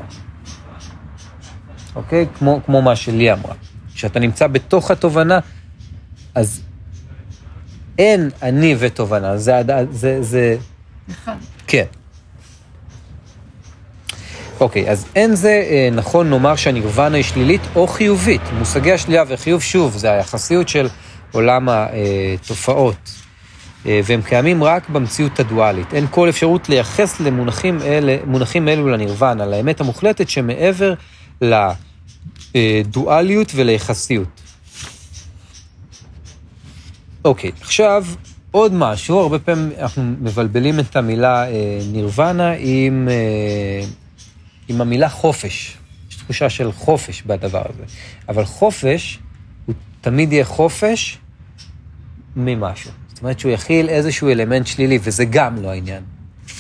אוקיי? 1.96 2.26
כמו, 2.38 2.60
כמו 2.66 2.82
מה 2.82 2.96
שלי 2.96 3.34
אמרה. 3.34 3.54
כשאתה 3.94 4.20
נמצא 4.20 4.48
בתוך 4.48 4.92
התובנה, 4.92 5.40
אז 6.36 6.62
אין 7.98 8.30
אני 8.42 8.76
ותובנה. 8.80 9.38
זה, 9.38 9.62
זה, 9.92 10.24
זה, 10.24 10.56
אחד. 11.12 11.36
כן. 11.68 11.86
אוקיי, 14.60 14.90
אז 14.90 15.06
אין 15.16 15.36
זה 15.36 15.64
אה, 15.70 15.90
נכון 15.92 16.30
לומר 16.30 16.56
שהנירוונה 16.56 17.18
היא 17.18 17.24
שלילית 17.24 17.62
או 17.76 17.88
חיובית. 17.88 18.42
מושגי 18.60 18.92
השלילה 18.92 19.24
והחיוב, 19.28 19.62
שוב, 19.62 19.98
זה 19.98 20.12
היחסיות 20.12 20.70
של 20.70 20.88
עולם 21.32 21.68
התופעות. 21.70 23.12
אה, 23.86 24.00
והם 24.04 24.22
קיימים 24.22 24.64
רק 24.64 24.90
במציאות 24.90 25.40
הדואלית. 25.40 25.94
אין 25.94 26.08
כל 26.10 26.30
אפשרות 26.30 26.70
לייחס 26.70 27.20
למונחים 27.20 27.82
אלה, 27.82 28.18
מונחים 28.26 28.68
אלו 28.68 28.88
לנירוונה, 28.88 29.46
לאמת 29.46 29.82
המוחלטת 29.82 30.30
שמעבר 30.30 30.94
לדואליות 32.56 33.52
וליחסיות. 33.56 34.42
אוקיי, 37.26 37.52
עכשיו 37.62 38.06
עוד 38.52 38.74
משהו, 38.74 39.20
הרבה 39.20 39.40
פעמים 39.40 39.70
אנחנו 39.80 40.04
מבלבלים 40.04 40.80
את 40.80 40.96
המילה 40.96 41.48
אה, 41.48 41.80
נירוונה 41.92 42.52
עם, 42.58 43.08
אה, 43.12 43.86
עם 44.68 44.82
המילה 44.82 45.10
חופש. 45.10 45.78
יש 46.10 46.16
תחושה 46.16 46.50
של 46.50 46.72
חופש 46.72 47.22
בדבר 47.22 47.62
הזה. 47.70 47.84
אבל 48.30 48.46
חופש, 48.46 49.20
הוא 49.66 49.76
תמיד 50.02 50.34
יהיה 50.34 50.46
חופש 50.46 51.18
ממשהו. 52.36 52.92
זאת 53.08 53.20
אומרת 53.22 53.40
שהוא 53.40 53.52
יכיל 53.52 53.90
איזשהו 53.90 54.30
אלמנט 54.30 54.68
שלילי, 54.68 55.00
וזה 55.04 55.26
גם 55.26 55.62
לא 55.62 55.70
העניין. 55.70 56.04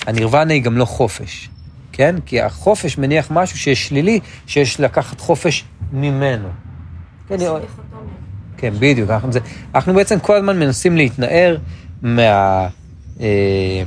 הנירוונה 0.07 0.53
היא 0.53 0.64
גם 0.64 0.78
לא 0.78 0.86
חופש, 0.86 1.49
כן? 1.91 2.16
כי 2.26 2.41
החופש 2.41 2.97
מניח 2.97 3.28
משהו 3.32 3.57
שיש 3.57 3.88
שלילי, 3.88 4.20
שיש 4.47 4.80
לקחת 4.80 5.20
חופש 5.20 5.64
ממנו. 5.91 6.49
כן. 7.28 7.36
כן, 8.62 8.74
בדיוק. 8.80 9.09
אנחנו, 9.09 9.32
זה, 9.32 9.39
אנחנו 9.76 9.93
בעצם 9.93 10.20
כל 10.20 10.36
הזמן 10.36 10.59
מנסים 10.59 10.97
להתנער 10.97 11.57
מה, 12.01 12.68
אה, 13.22 13.84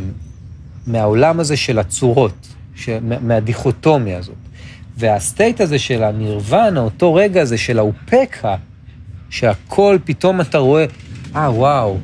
מהעולם 0.87 1.41
הזה 1.41 1.57
של 1.57 1.79
הצורות, 1.79 2.49
ש, 2.77 2.89
מה- 3.03 3.18
מהדיכוטומיה 3.20 4.18
הזאת. 4.18 4.35
והסטייט 4.97 5.61
הזה 5.61 5.79
של 5.79 6.03
הנירוונה, 6.05 6.81
אותו 6.81 7.14
רגע 7.14 7.43
הזה 7.43 7.59
של 7.59 7.79
האופקה, 7.79 8.55
שהכל 9.31 9.99
פתאום 10.05 10.41
אתה 10.41 10.59
רואה, 10.59 10.85
אה, 11.37 11.51
וואו, 11.53 11.99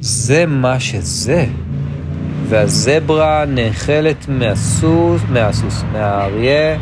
זה 0.00 0.46
מה 0.46 0.80
שזה. 0.80 1.46
והזברה 2.48 3.44
נאכלת 3.48 4.28
מהסוס, 4.28 5.22
מהסוס, 5.28 5.82
מהאריה, 5.92 6.78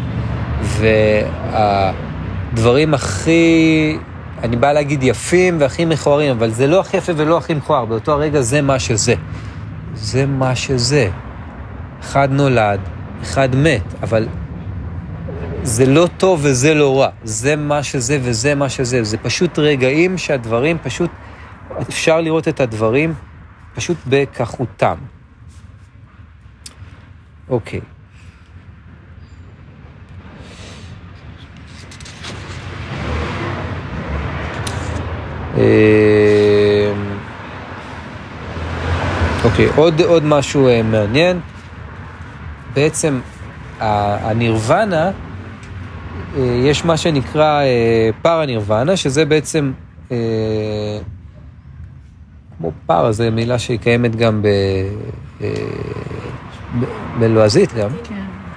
והדברים 2.53 2.95
הכי, 2.95 3.97
אני 4.45 4.57
בא 4.57 4.73
להגיד 4.73 5.03
יפים 5.03 5.57
והכי 5.61 5.85
מכוערים, 5.85 6.31
אבל 6.31 6.51
זה 6.51 6.67
לא 6.67 6.81
הכי 6.81 6.97
יפה 6.97 7.13
ולא 7.17 7.39
הכי 7.39 7.55
מכוער, 7.55 7.85
באותו 7.85 8.13
הרגע 8.13 8.41
זה 8.41 8.63
מה 8.63 8.79
שזה. 8.79 9.15
זה 9.95 10.27
מה 10.27 10.57
שזה. 10.57 11.11
אחד 12.01 12.29
נולד, 12.31 12.81
אחד 13.23 13.57
מת, 13.57 13.83
אבל 14.03 14.29
זה 15.63 15.87
לא 15.87 16.09
טוב 16.17 16.41
וזה 16.43 16.75
לא 16.75 17.01
רע. 17.01 17.09
זה 17.25 17.57
מה 17.57 17.83
שזה 17.83 18.19
וזה 18.23 18.55
מה 18.55 18.69
שזה. 18.69 19.05
זה 19.05 19.19
פשוט 19.19 19.59
רגעים 19.59 20.19
שהדברים 20.19 20.79
פשוט, 20.83 21.11
אפשר 21.81 22.21
לראות 22.21 22.49
את 22.49 22.61
הדברים 22.61 23.15
פשוט 23.75 23.97
בכחותם. 24.07 24.97
אוקיי. 27.49 27.81
אוקיי, 39.45 39.69
עוד, 39.77 40.01
עוד 40.01 40.25
משהו 40.25 40.69
אה, 40.69 40.83
מעניין. 40.83 41.41
בעצם 42.75 43.21
הנירוונה, 43.81 45.11
אה, 46.37 46.43
יש 46.65 46.85
מה 46.85 46.97
שנקרא 46.97 47.63
אה, 47.63 48.11
פארה 48.23 48.47
נירוונה, 48.47 48.97
שזה 48.97 49.25
בעצם, 49.25 49.73
אה, 50.13 50.17
כמו 52.59 52.71
פארה, 52.87 53.13
זו 53.13 53.25
מילה 53.33 53.59
שהיא 53.59 53.79
קיימת 53.79 54.17
גם 54.17 54.43
ב... 54.43 54.47
אה, 55.41 55.49
בלועזית 57.19 57.75
גם, 57.75 57.91
כן, 58.05 58.15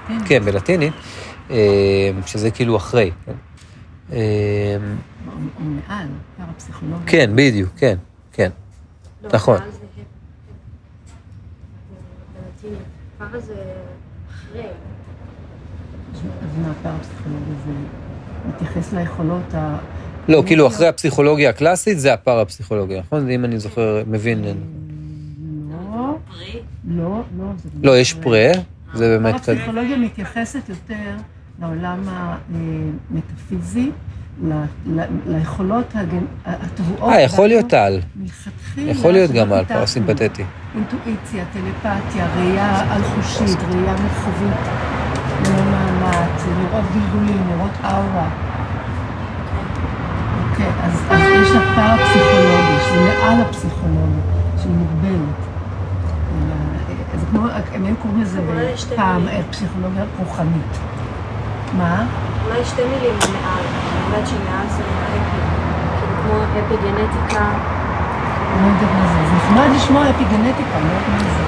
כן. 0.08 0.18
כן, 0.26 0.44
בלטינית, 0.44 0.92
אה, 1.50 2.10
שזה 2.26 2.50
כאילו 2.50 2.76
אחרי. 2.76 3.10
כן. 3.26 3.32
אה, 4.12 4.76
או 5.26 5.64
מעל, 5.64 6.06
פרפסיכולוגיה. 6.36 7.06
כן, 7.06 7.30
בדיוק, 7.34 7.70
כן, 7.76 7.96
כן. 8.32 8.50
לא, 9.22 9.30
נכון. 9.32 9.58
פעל 9.58 9.70
זה 9.70 9.76
הפ. 9.76 10.04
בלטינית. 12.62 12.78
פרה 13.18 13.40
זה 13.40 13.54
אחרי. 14.30 14.66
אז 16.14 16.58
מה 16.62 16.72
פרפסיכולוגיה 16.82 17.54
זה 17.66 17.72
מתייחס 18.48 18.92
ליכולות 18.92 19.54
ה... 19.54 19.78
לא, 20.28 20.42
כאילו 20.46 20.66
אחרי 20.66 20.88
הפסיכולוגיה 20.88 21.50
הקלאסית 21.50 22.00
זה 22.00 22.12
הפארה-פסיכולוגיה, 22.12 23.00
נכון? 23.00 23.30
אם 23.30 23.44
אני 23.44 23.58
זוכר, 23.58 24.02
מבין. 24.06 24.44
לא, 25.70 26.16
פרי. 26.28 26.62
לא, 26.88 27.22
לא. 27.38 27.44
זה 27.56 27.68
לא, 27.82 27.98
יש 27.98 28.14
פרה, 28.14 28.50
זה 28.94 29.18
באמת... 29.18 29.34
הפסיכולוגיה 29.34 29.96
מתייחסת 29.96 30.68
יותר 30.68 30.94
לעולם 31.62 31.98
המטאפיזי, 33.10 33.90
ל- 34.44 34.52
ל- 34.86 35.00
ליכולות 35.26 35.92
הטבועות. 36.46 37.12
אה, 37.12 37.20
יכול 37.20 37.46
להיות 37.48 37.72
על. 37.72 38.00
מלכתחילה. 38.16 38.90
יכול 38.90 39.12
להיות 39.12 39.30
גם 39.30 39.52
על 39.52 39.58
פיתחנו. 39.60 39.78
פרסימפטי. 39.80 40.44
אינטואיציה, 40.74 41.44
טלפתיה, 41.52 42.26
ראייה 42.36 42.92
על-חושית, 42.92 43.58
ראייה 43.70 43.92
מרחבית, 43.92 44.58
ללא 45.44 45.62
מאמץ, 45.70 46.44
לראות 46.58 46.84
גלגולים, 46.94 47.42
לראות 47.50 47.70
אאורה. 47.84 48.28
אוקיי, 50.50 50.66
אז, 50.82 50.92
אז 51.10 51.20
יש 51.42 51.50
לה 51.50 51.60
פרפסיכולוגיה, 51.76 52.78
שזה 52.88 53.00
מעל 53.22 53.40
הפסיכולוגיה, 53.40 54.22
שהיא 54.62 54.72
מוגבלת. 54.72 55.38
אלא, 56.32 56.54
זה 57.20 57.26
כמו, 57.30 57.40
הם 57.74 57.84
היו 57.84 57.96
קוראים 57.96 58.22
לזה 58.22 58.40
פעם. 58.96 59.28
אה, 59.28 59.40
פסיכולוגיה 59.50 60.04
רוחנית. 60.18 60.78
מה? 61.72 62.06
אולי 62.44 62.64
שתי 62.64 62.82
מילים 62.84 63.14
מעל. 63.14 63.64
אני 63.64 64.16
יודעת 64.16 64.28
שמעל 64.28 64.68
זה 64.68 64.82
אפי. 64.82 65.18
כאילו 66.00 66.14
כמו 66.22 66.42
אפיגנטיקה. 66.66 67.52
לא 68.60 68.66
יודעת 68.66 68.92
מה 68.94 69.06
זה. 69.08 69.28
זה 69.28 69.34
נחמד 69.36 69.76
לשמוע 69.76 70.10
אפיגנטיקה, 70.10 70.78
לא 70.78 70.84
יודעת 70.84 71.08
מה 71.08 71.18
זה. 71.18 71.42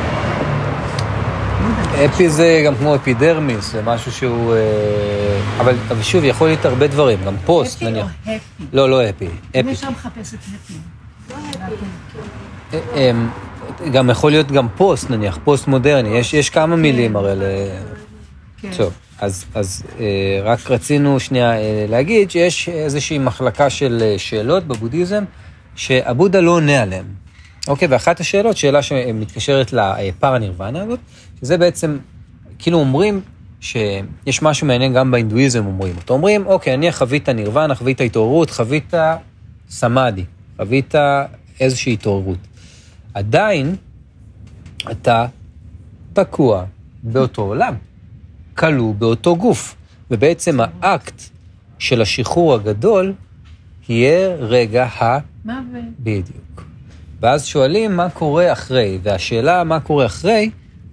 לא. 1.98 2.04
epi 2.05 2.30
זה 2.30 2.62
גם 2.66 2.74
כמו 2.74 2.94
אפידרמיס, 2.94 3.72
זה 3.72 3.82
משהו 3.82 4.12
שהוא... 4.12 4.54
אה, 4.54 5.40
אבל 5.60 5.74
שוב, 6.02 6.24
יכול 6.24 6.48
להיות 6.48 6.64
הרבה 6.64 6.86
דברים, 6.86 7.18
גם 7.26 7.34
פוסט 7.44 7.76
epi 7.76 7.84
או 7.84 7.90
נניח. 7.90 8.06
happy? 8.22 8.38
לא, 8.72 8.90
לא 8.90 9.10
epi, 9.11 9.26
epi. 9.51 9.61
אני 9.60 9.74
שם 9.74 9.92
מחפשת 9.92 10.34
happy. 10.34 10.74
לא 11.30 11.36
epi. 11.51 11.59
כאילו. 12.12 12.24
אה, 12.72 13.10
אה, 13.84 13.90
גם 13.92 14.10
יכול 14.10 14.30
להיות 14.30 14.52
גם 14.52 14.68
פוסט 14.76 15.10
נניח, 15.10 15.38
פוסט 15.44 15.68
מודרני, 15.68 16.08
יש, 16.08 16.50
כמה 16.50 16.76
מילים 16.76 17.16
הרי 17.16 17.34
ל... 17.36 17.42
כן. 18.60 18.70
טוב, 18.76 18.92
אז, 19.20 19.44
אז 19.54 19.82
אה, 19.98 20.40
רק 20.42 20.70
רצינו 20.70 21.20
שנייה 21.20 21.52
אה, 21.52 21.86
להגיד 21.88 22.30
שיש 22.30 22.68
איזושהי 22.68 23.18
מחלקה 23.18 23.70
של 23.70 23.98
אה, 24.02 24.18
שאלות 24.18 24.64
בבודהיזם 24.64 25.24
שהבודה 25.76 26.40
לא 26.40 26.50
עונה 26.50 26.82
עליהן. 26.82 27.04
אוקיי, 27.68 27.88
ואחת 27.90 28.20
השאלות, 28.20 28.56
שאלה 28.56 28.82
שמתקשרת 28.82 29.72
לפארה 29.72 30.38
נירוונה 30.38 30.82
הזאת, 30.82 30.98
שזה 31.40 31.58
בעצם, 31.58 31.98
כאילו 32.58 32.78
אומרים 32.78 33.20
שיש 33.60 34.42
משהו 34.42 34.66
מעניין 34.66 34.94
גם 34.94 35.10
בהינדואיזם 35.10 35.66
אומרים 35.66 35.96
אותו. 35.96 36.14
אומרים, 36.14 36.46
אוקיי, 36.46 36.74
אני 36.74 36.92
חווית 36.92 37.28
נירוונה, 37.28 37.74
חווית 37.74 38.00
התעוררות, 38.00 38.50
חווית 38.50 38.94
סמאדי, 39.70 40.24
חווית 40.56 40.94
איזושהי 41.60 41.92
התעוררות. 41.92 42.38
עדיין 43.14 43.76
אתה 44.90 45.26
תקוע 46.12 46.64
באותו 47.02 47.42
עולם. 47.42 47.74
כלוא 48.61 48.94
באותו 48.94 49.36
גוף. 49.36 49.74
ובעצם 50.11 50.58
האקט 50.61 51.22
של 51.78 52.02
השחרור 52.02 52.54
הגדול 52.54 53.12
יהיה 53.88 54.34
רגע 54.34 54.84
ה... 54.84 55.18
מוות. 55.44 55.64
בדיוק. 56.00 56.64
ואז 57.20 57.46
שואלים 57.46 57.96
מה 57.96 58.11
קורה 58.11 58.52
אחרי, 58.52 58.98
והשאלה 59.02 59.64
מה 59.64 59.80
קורה 59.80 60.06
אחרי, 60.06 60.50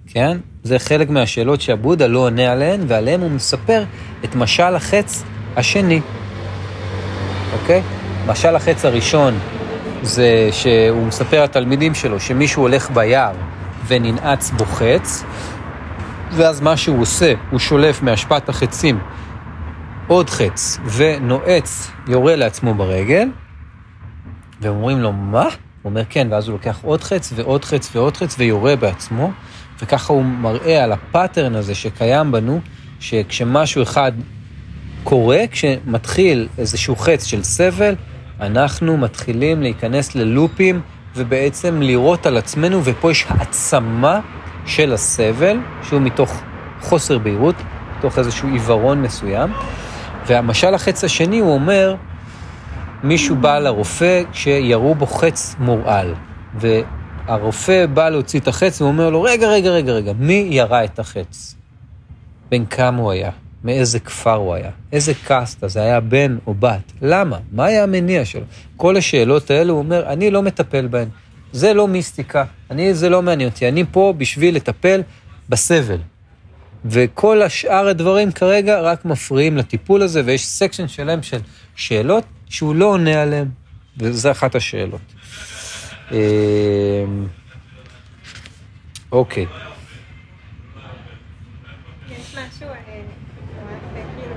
כן, 0.08 0.38
זה 0.64 0.80
חלק 0.80 1.10
מהשאלות 1.10 1.62
שהבודה 1.62 2.08
לא 2.08 2.20
עונה 2.20 2.52
עליהן, 2.52 2.82
ועליהן 2.88 3.22
הוא 3.22 3.32
מספר 3.32 3.84
את 4.24 4.36
משל 4.36 4.76
החץ 4.76 5.24
השני, 5.56 6.02
אוקיי? 7.54 7.82
משל 8.28 8.56
החץ 8.56 8.86
הראשון 8.86 9.40
זה 10.04 10.50
שהוא 10.52 11.06
מספר 11.06 11.44
לתלמידים 11.44 11.96
שלו 11.96 12.20
שמישהו 12.20 12.62
הולך 12.62 12.92
ביער 12.92 13.34
וננעץ 13.88 14.52
בו 14.52 14.66
חץ, 14.66 15.24
ואז 16.38 16.62
מה 16.62 16.78
שהוא 16.78 17.02
עושה, 17.02 17.34
הוא 17.52 17.60
שולף 17.60 18.02
מהשפעת 18.02 18.50
החצים 18.50 19.00
עוד 20.08 20.30
חץ 20.30 20.78
ונועץ, 20.96 21.92
יורה 22.08 22.36
לעצמו 22.36 22.74
ברגל, 22.74 23.30
והם 24.62 24.76
אומרים 24.76 25.00
לו, 25.00 25.14
מה? 25.14 25.44
הוא 25.44 25.50
אומר, 25.86 26.04
כן, 26.10 26.28
ואז 26.32 26.48
הוא 26.48 26.54
לוקח 26.54 26.80
עוד 26.84 27.04
חץ 27.04 27.34
ועוד 27.36 27.66
חץ 27.66 27.90
ועוד 27.96 28.18
חץ 28.18 28.36
ויורה 28.40 28.76
בעצמו, 28.76 29.32
וככה 29.82 30.14
הוא 30.14 30.26
מראה 30.26 30.84
על 30.84 30.92
הפאטרן 30.92 31.56
הזה 31.56 31.76
שקיים 31.76 32.32
בנו, 32.32 32.60
שכשמשהו 33.00 33.84
אחד 33.84 34.12
קורה, 35.04 35.40
כשמתחיל 35.52 36.48
איזשהו 36.58 36.96
חץ 36.96 37.26
של 37.26 37.44
סבל, 37.44 37.96
אנחנו 38.40 38.98
מתחילים 38.98 39.62
להיכנס 39.62 40.16
ללופים 40.16 40.82
ובעצם 41.16 41.82
לירות 41.82 42.26
על 42.26 42.38
עצמנו, 42.38 42.82
ופה 42.84 43.12
יש 43.12 43.26
העצמה 43.30 44.20
של 44.68 44.94
הסבל, 44.94 45.58
שהוא 45.84 46.02
מתוך 46.02 46.42
חוסר 46.82 47.18
בהירות, 47.18 47.56
מתוך 47.98 48.20
איזשהו 48.20 48.50
עיוורון 48.50 49.02
מסוים. 49.02 49.52
והמשל 50.28 50.74
החץ 50.74 51.04
השני, 51.04 51.40
הוא 51.40 51.54
אומר, 51.54 51.96
מישהו 53.04 53.36
בא 53.36 53.60
לרופא 53.60 54.24
כשירו 54.32 54.96
בו 54.96 55.06
חץ 55.06 55.56
מורעל, 55.60 56.14
והרופא 56.56 57.86
בא 57.86 58.10
להוציא 58.10 58.40
את 58.40 58.48
החץ 58.48 58.82
ואומר 58.82 59.10
לו, 59.10 59.22
רגע, 59.22 59.48
רגע, 59.48 59.70
רגע, 59.70 59.92
רגע, 59.92 60.14
מי 60.20 60.48
ירה 60.52 60.84
את 60.84 61.00
החץ? 61.00 61.56
בן 62.52 62.66
כמה 62.66 63.02
הוא 63.02 63.12
היה? 63.12 63.32
מאיזה 63.64 64.00
כפר 64.00 64.34
הוא 64.34 64.54
היה? 64.54 64.72
איזה 64.92 65.14
קאסטה? 65.26 65.68
זה 65.68 65.82
היה 65.82 66.00
בן 66.00 66.38
או 66.48 66.54
בת? 66.54 66.92
למה? 67.02 67.38
מה 67.52 67.66
היה 67.66 67.84
המניע 67.84 68.26
שלו? 68.26 68.46
כל 68.78 68.98
השאלות 68.98 69.52
האלו, 69.52 69.74
הוא 69.74 69.80
אומר, 69.80 70.04
אני 70.08 70.32
לא 70.32 70.44
מטפל 70.44 70.88
בהן. 70.88 71.08
זה 71.52 71.74
לא 71.74 71.88
מיסטיקה, 71.88 72.46
אני, 72.72 72.94
זה 72.94 73.10
לא 73.10 73.22
מעניין 73.22 73.50
אותי, 73.50 73.68
אני 73.68 73.84
פה 73.92 74.14
בשביל 74.18 74.56
לטפל 74.56 75.02
בסבל. 75.50 75.98
וכל 76.86 77.42
השאר 77.42 77.88
הדברים 77.88 78.32
כרגע 78.32 78.82
רק 78.82 79.06
מפריעים 79.06 79.58
לטיפול 79.58 80.02
הזה, 80.02 80.22
ויש 80.26 80.48
סקשן 80.48 80.88
שלם 80.88 81.24
של 81.24 81.40
שאלות 81.76 82.24
שהוא 82.50 82.76
לא 82.76 82.86
עונה 82.86 83.22
עליהן, 83.22 83.48
וזו 83.98 84.32
אחת 84.32 84.56
השאלות. 84.56 85.02
אה, 86.12 86.18
אוקיי. 89.12 89.46
משהו, 92.38 92.68
אה, 92.68 93.02
יפה, 93.66 94.02
כאילו, 94.18 94.36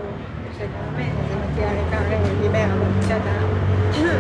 אה, 4.01 4.17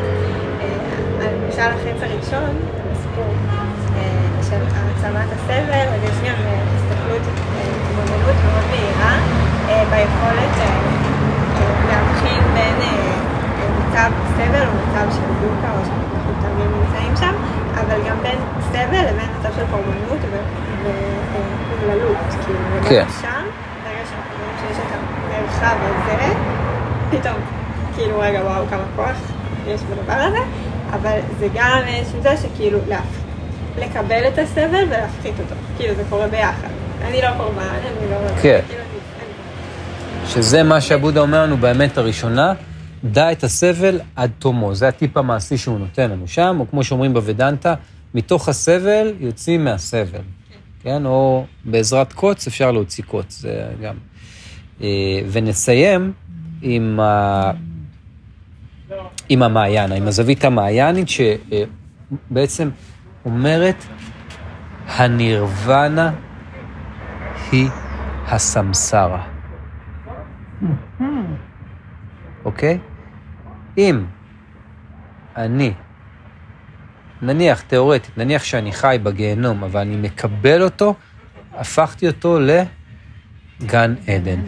אה, 1.21 1.33
למשל 1.33 1.61
החץ 1.61 2.03
הראשון, 2.03 2.80
הסיפור 3.01 3.33
אה, 3.97 4.43
של 4.49 4.63
העצמת 4.75 5.29
הסבל, 5.33 5.89
אז 5.95 6.03
יש 6.05 6.19
גם 6.29 6.39
אה, 6.47 6.61
הסתכלות, 6.77 7.23
אה, 7.23 7.63
התבוננות 7.87 8.37
מאוד 8.45 8.65
מהירה 8.71 9.17
ביכולת 9.91 10.57
להבחין 11.89 12.43
בין 12.55 12.75
מצב 13.79 14.11
סבל 14.37 14.67
או 14.67 14.73
מצב 14.73 15.07
של 15.17 15.31
דוקה, 15.41 15.71
או 15.79 15.85
שאנחנו 15.85 16.33
תמיד 16.41 16.67
נמצאים 16.77 17.17
שם, 17.17 17.35
אבל 17.75 18.09
גם 18.09 18.17
בין 18.23 18.39
סבל 18.73 19.03
לבין 19.11 19.29
מצב 19.39 19.49
של 19.57 19.65
קורבנות 19.71 20.19
ואומללות, 20.83 22.17
כאילו, 22.45 22.59
כן. 22.89 22.95
וגם 22.95 23.09
שם, 23.21 23.45
ברגע 23.85 24.05
שאנחנו 24.11 24.35
רואים 24.41 24.57
שיש 24.61 24.79
את 24.79 24.93
המרחב 24.95 25.77
הזה, 25.83 26.35
פתאום, 27.11 27.37
כאילו, 27.95 28.21
רגע, 28.21 28.41
וואו, 28.45 28.65
כמה 28.71 28.85
כוח 28.97 29.17
יש 29.67 29.81
בדבר 29.83 30.13
הזה, 30.13 30.39
אבל 30.93 31.19
זה 31.39 31.49
גם 31.55 31.81
איזשהו 31.87 32.23
זה 32.23 32.35
שכאילו, 32.37 32.79
להפ- 32.89 33.21
לקבל 33.81 34.23
את 34.29 34.39
הסבל 34.39 34.85
ולהפחית 34.89 35.35
אותו, 35.41 35.55
כאילו, 35.77 35.95
זה 35.95 36.03
קורה 36.11 36.29
ביחד. 36.29 36.69
אני 37.03 37.23
לא 37.23 37.29
קורבן, 37.37 37.61
אני 37.61 38.11
לא... 38.11 38.17
כן. 38.43 38.61
כאילו, 38.69 38.81
אני- 38.83 40.31
שזה 40.31 40.63
מה 40.63 40.81
שעבודה 40.81 41.21
אומר 41.21 41.43
לנו 41.43 41.57
באמת 41.57 41.99
הראשונה, 41.99 42.53
דע 43.05 43.33
את 43.33 43.45
הסבל 43.45 44.01
עד 44.17 44.31
תומו. 44.39 44.75
זה 44.75 44.89
הטיפ 44.89 45.17
המעשי 45.17 45.57
שהוא 45.57 45.79
נותן 45.79 46.11
לנו 46.11 46.29
שם, 46.29 46.57
או 46.61 46.71
כמו 46.71 46.85
שאומרים 46.85 47.15
בוודנטה, 47.15 47.75
מתוך 48.15 48.49
הסבל 48.49 49.13
יוצאים 49.21 49.65
מהסבל. 49.65 50.21
כן? 50.83 51.07
או 51.07 51.45
בעזרת 51.65 52.13
קוץ 52.13 52.47
אפשר 52.47 52.71
להוציא 52.71 53.05
קוץ, 53.05 53.39
זה 53.41 53.63
גם. 53.83 53.95
אה, 54.83 54.89
ונסיים 55.33 56.13
עם, 56.63 57.01
ה... 57.01 57.51
עם 59.29 59.43
המעיינה, 59.43 59.95
עם 59.95 60.09
הזווית 60.09 60.45
המעיינית, 60.45 61.09
שבעצם 61.09 62.71
אומרת, 63.25 63.85
הנירוונה 64.87 66.13
היא 67.53 67.69
הסמסרה. 68.27 69.27
אוקיי? 72.45 72.79
אם 73.79 74.05
אני, 75.37 75.73
נניח, 77.23 77.61
תיאורטית, 77.61 78.19
נניח 78.19 78.45
שאני 78.45 78.73
חי 78.73 78.99
בגיהנום, 79.03 79.65
אבל 79.65 79.81
אני 79.81 79.97
מקבל 79.97 80.63
אותו, 80.63 80.95
הפכתי 81.55 82.07
אותו 82.07 82.39
לגן 82.41 83.95
עדן. 84.07 84.41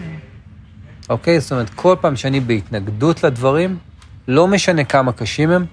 אוקיי? 1.11 1.40
זאת 1.40 1.53
אומרת, 1.53 1.70
כל 1.70 1.97
פעם 2.01 2.16
שאני 2.16 2.40
בהתנגדות 2.40 3.24
לדברים, 3.24 3.78
לא 4.28 4.48
משנה 4.48 4.84
כמה 4.84 5.12
קשים 5.12 5.50
הם, 5.50 5.64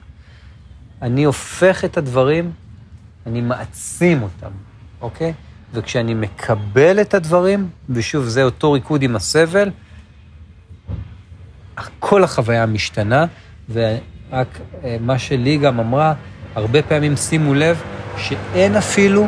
אני 1.01 1.23
הופך 1.23 1.85
את 1.85 1.97
הדברים, 1.97 2.51
אני 3.27 3.41
מעצים 3.41 4.21
אותם, 4.21 4.51
אוקיי? 5.01 5.33
וכשאני 5.73 6.13
מקבל 6.13 7.01
את 7.01 7.13
הדברים, 7.13 7.69
ושוב, 7.89 8.25
זה 8.25 8.43
אותו 8.43 8.71
ריקוד 8.71 9.01
עם 9.01 9.15
הסבל, 9.15 9.69
כל 11.99 12.23
החוויה 12.23 12.65
משתנה, 12.65 13.25
ורק 13.69 14.59
אה, 14.83 14.97
מה 15.01 15.19
שלי 15.19 15.57
גם 15.57 15.79
אמרה, 15.79 16.13
הרבה 16.55 16.81
פעמים 16.81 17.17
שימו 17.17 17.53
לב 17.53 17.81
שאין 18.17 18.75
אפילו 18.75 19.27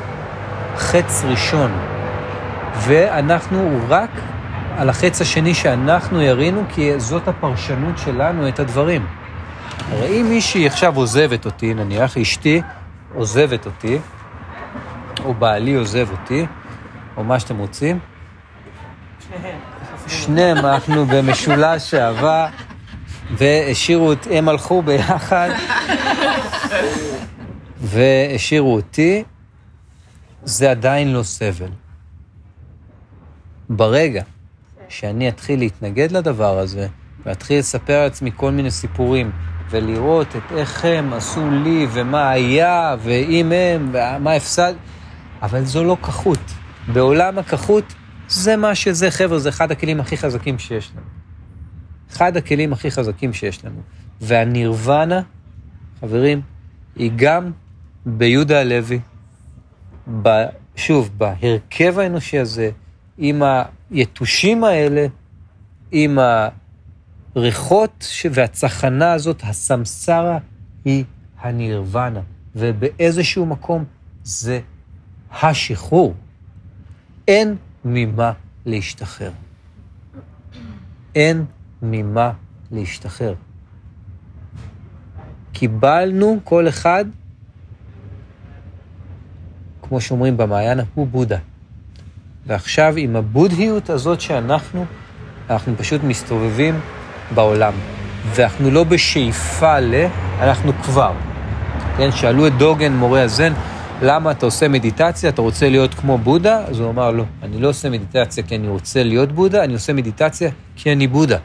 חץ 0.76 1.24
ראשון, 1.24 1.72
ואנחנו 2.88 3.80
רק 3.90 4.10
על 4.78 4.90
החץ 4.90 5.22
השני 5.22 5.54
שאנחנו 5.54 6.22
ירינו, 6.22 6.64
כי 6.70 7.00
זאת 7.00 7.28
הפרשנות 7.28 7.98
שלנו 7.98 8.48
את 8.48 8.60
הדברים. 8.60 9.06
הרי 9.92 10.22
אם 10.22 10.30
מישהי 10.30 10.68
עכשיו 10.68 10.96
עוזבת 10.96 11.46
אותי, 11.46 11.74
נניח 11.74 12.18
אשתי 12.18 12.62
עוזבת 13.14 13.66
אותי, 13.66 14.00
או 15.26 15.34
בעלי 15.34 15.76
עוזב 15.76 16.08
אותי, 16.12 16.46
או 17.18 17.24
מה 17.24 17.40
שאתם 17.40 17.58
רוצים, 17.58 18.00
שניהם. 19.30 19.60
שניהם 20.08 20.58
אנחנו 20.58 21.06
במשולש 21.06 21.94
אהבה, 21.94 22.48
והשאירו 23.32 24.14
את, 24.14 24.28
הם 24.32 24.50
הלכו 24.50 24.82
ביחד, 24.82 25.50
והשאירו 27.82 28.74
אותי, 28.76 29.24
זה 30.44 30.72
עדיין 30.72 31.14
לא 31.14 31.24
סבל. 31.24 31.70
ברגע 33.70 34.24
שאני 34.92 35.30
אתחיל 35.30 35.60
להתנגד 35.60 36.12
לדבר 36.12 36.60
הזה, 36.60 36.88
ואתחיל 37.26 37.60
לספר 37.60 38.04
לעצמי 38.04 38.32
כל 38.36 38.52
מיני 38.52 38.72
סיפורים, 38.72 39.32
ולראות 39.70 40.36
את 40.36 40.52
איך 40.58 40.86
הם 40.86 41.14
עשו 41.14 41.52
לי, 41.52 41.88
ומה 41.94 42.30
היה, 42.30 42.96
ואם 43.04 43.52
הם, 43.52 43.90
ומה 43.94 44.34
הפסד, 44.34 44.74
אבל 45.42 45.66
זו 45.66 45.84
לא 45.84 45.98
כחות. 46.02 46.40
בעולם 46.94 47.38
הכחות, 47.38 47.94
זה 48.28 48.58
מה 48.58 48.76
שזה, 48.76 49.12
חבר'ה, 49.12 49.40
זה 49.40 49.50
אחד 49.50 49.72
הכלים 49.72 50.00
הכי 50.00 50.18
חזקים 50.18 50.60
שיש 50.60 50.92
לנו. 50.92 51.06
אחד 52.12 52.38
הכלים 52.38 52.74
הכי 52.74 52.92
חזקים 52.92 53.34
שיש 53.34 53.66
לנו. 53.66 53.82
והנירוונה, 54.22 55.22
חברים, 56.02 56.42
היא 56.96 57.12
גם 57.16 57.52
ביהודה 58.06 58.62
הלוי, 58.62 59.00
ב, 60.22 60.30
שוב, 60.76 61.10
בהרכב 61.18 62.00
האנושי 62.00 62.40
הזה, 62.40 62.70
עם 63.18 63.42
היתושים 63.92 64.64
האלה, 64.64 65.08
עם 65.92 66.18
הריחות 67.36 68.06
ש- 68.10 68.26
והצחנה 68.32 69.14
הזאת, 69.14 69.42
הסמסרה 69.44 70.38
היא 70.86 71.06
הנירוונה, 71.40 72.22
ובאיזשהו 72.56 73.46
מקום 73.46 73.86
זה 74.24 74.60
השחרור. 75.32 76.14
אין 77.28 77.56
ממה 77.86 78.34
להשתחרר. 78.66 79.32
אין 81.16 81.46
ממה 81.82 82.32
להשתחרר. 82.72 83.34
קיבלנו 85.52 86.40
כל 86.44 86.68
אחד, 86.68 87.06
כמו 89.82 90.02
שאומרים 90.02 90.38
במעיין, 90.38 90.80
הוא 90.94 91.08
בודה. 91.08 91.38
ועכשיו 92.48 92.94
עם 92.98 93.16
הבודהיות 93.16 93.90
הזאת 93.90 94.22
שאנחנו, 94.22 94.86
אנחנו 95.50 95.78
פשוט 95.78 96.04
מסתובבים 96.04 96.80
בעולם. 97.36 97.74
ואנחנו 98.26 98.72
לא 98.72 98.84
בשאיפה 98.84 99.80
ל... 99.80 100.06
אנחנו 100.42 100.74
כבר. 100.84 101.14
כן, 101.98 102.12
שאלו 102.12 102.48
את 102.48 102.58
דוגן, 102.58 102.94
מורה 102.94 103.22
הזן, 103.22 103.54
למה 104.02 104.32
אתה 104.32 104.46
עושה 104.46 104.68
מדיטציה? 104.68 105.30
אתה 105.30 105.42
רוצה 105.42 105.70
להיות 105.70 105.94
כמו 105.94 106.18
בודה? 106.18 106.58
אז 106.58 106.80
הוא 106.80 106.90
אמר, 106.90 107.12
לא, 107.12 107.24
אני 107.44 107.62
לא 107.62 107.70
עושה 107.70 107.90
מדיטציה 107.90 108.44
כי 108.44 108.56
אני 108.56 108.68
רוצה 108.68 109.04
להיות 109.04 109.32
בודה, 109.32 109.64
אני 109.64 109.74
עושה 109.74 109.94
מדיטציה 109.94 110.52
כי 110.76 110.92
אני 110.92 111.08
בודה. 111.08 111.38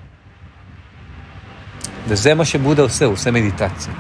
וזה 2.08 2.34
מה 2.34 2.44
שבודה 2.44 2.82
עושה, 2.82 3.04
הוא 3.04 3.12
עושה 3.12 3.30
מדיטציה. 3.30 3.92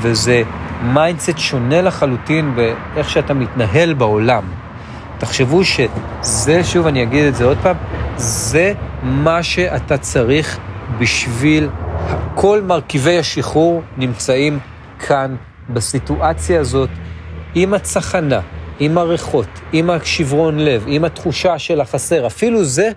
וזה 0.00 0.42
mindset 0.82 1.38
שונה 1.38 1.82
לחלוטין 1.82 2.54
באיך 2.54 3.10
שאתה 3.10 3.34
מתנהל 3.34 3.94
בעולם. 3.94 4.44
תחשבו 5.18 5.60
שזה, 5.64 6.64
שוב 6.64 6.86
אני 6.86 7.02
אגיד 7.02 7.24
את 7.24 7.34
זה 7.34 7.44
עוד 7.44 7.58
פעם, 7.62 7.76
זה 8.16 8.72
מה 9.02 9.42
שאתה 9.42 9.98
צריך 9.98 10.58
בשביל, 10.98 11.68
כל 12.34 12.62
מרכיבי 12.62 13.18
השחרור 13.18 13.82
נמצאים 13.96 14.58
כאן, 14.98 15.36
בסיטואציה 15.70 16.60
הזאת, 16.60 16.90
עם 17.54 17.74
הצחנה, 17.74 18.40
עם 18.80 18.98
הריחות, 18.98 19.46
עם 19.72 19.90
השברון 19.90 20.58
לב, 20.58 20.84
עם 20.86 21.04
התחושה 21.04 21.58
של 21.58 21.80
החסר. 21.80 22.26
אפילו 22.26 22.64
זה 22.64 22.90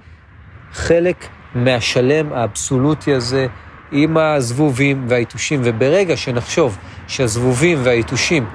חלק 0.74 1.28
מהשלם 1.55 2.34
האבסולוטי 2.34 3.13
הזה, 3.13 3.47
עם 3.91 4.17
הזבובים 4.17 5.05
והיתושים. 5.07 5.61
וברגע 5.63 6.17
שנחשוב 6.17 6.78
שהזבובים 7.07 7.80
והיתושים 7.84 8.45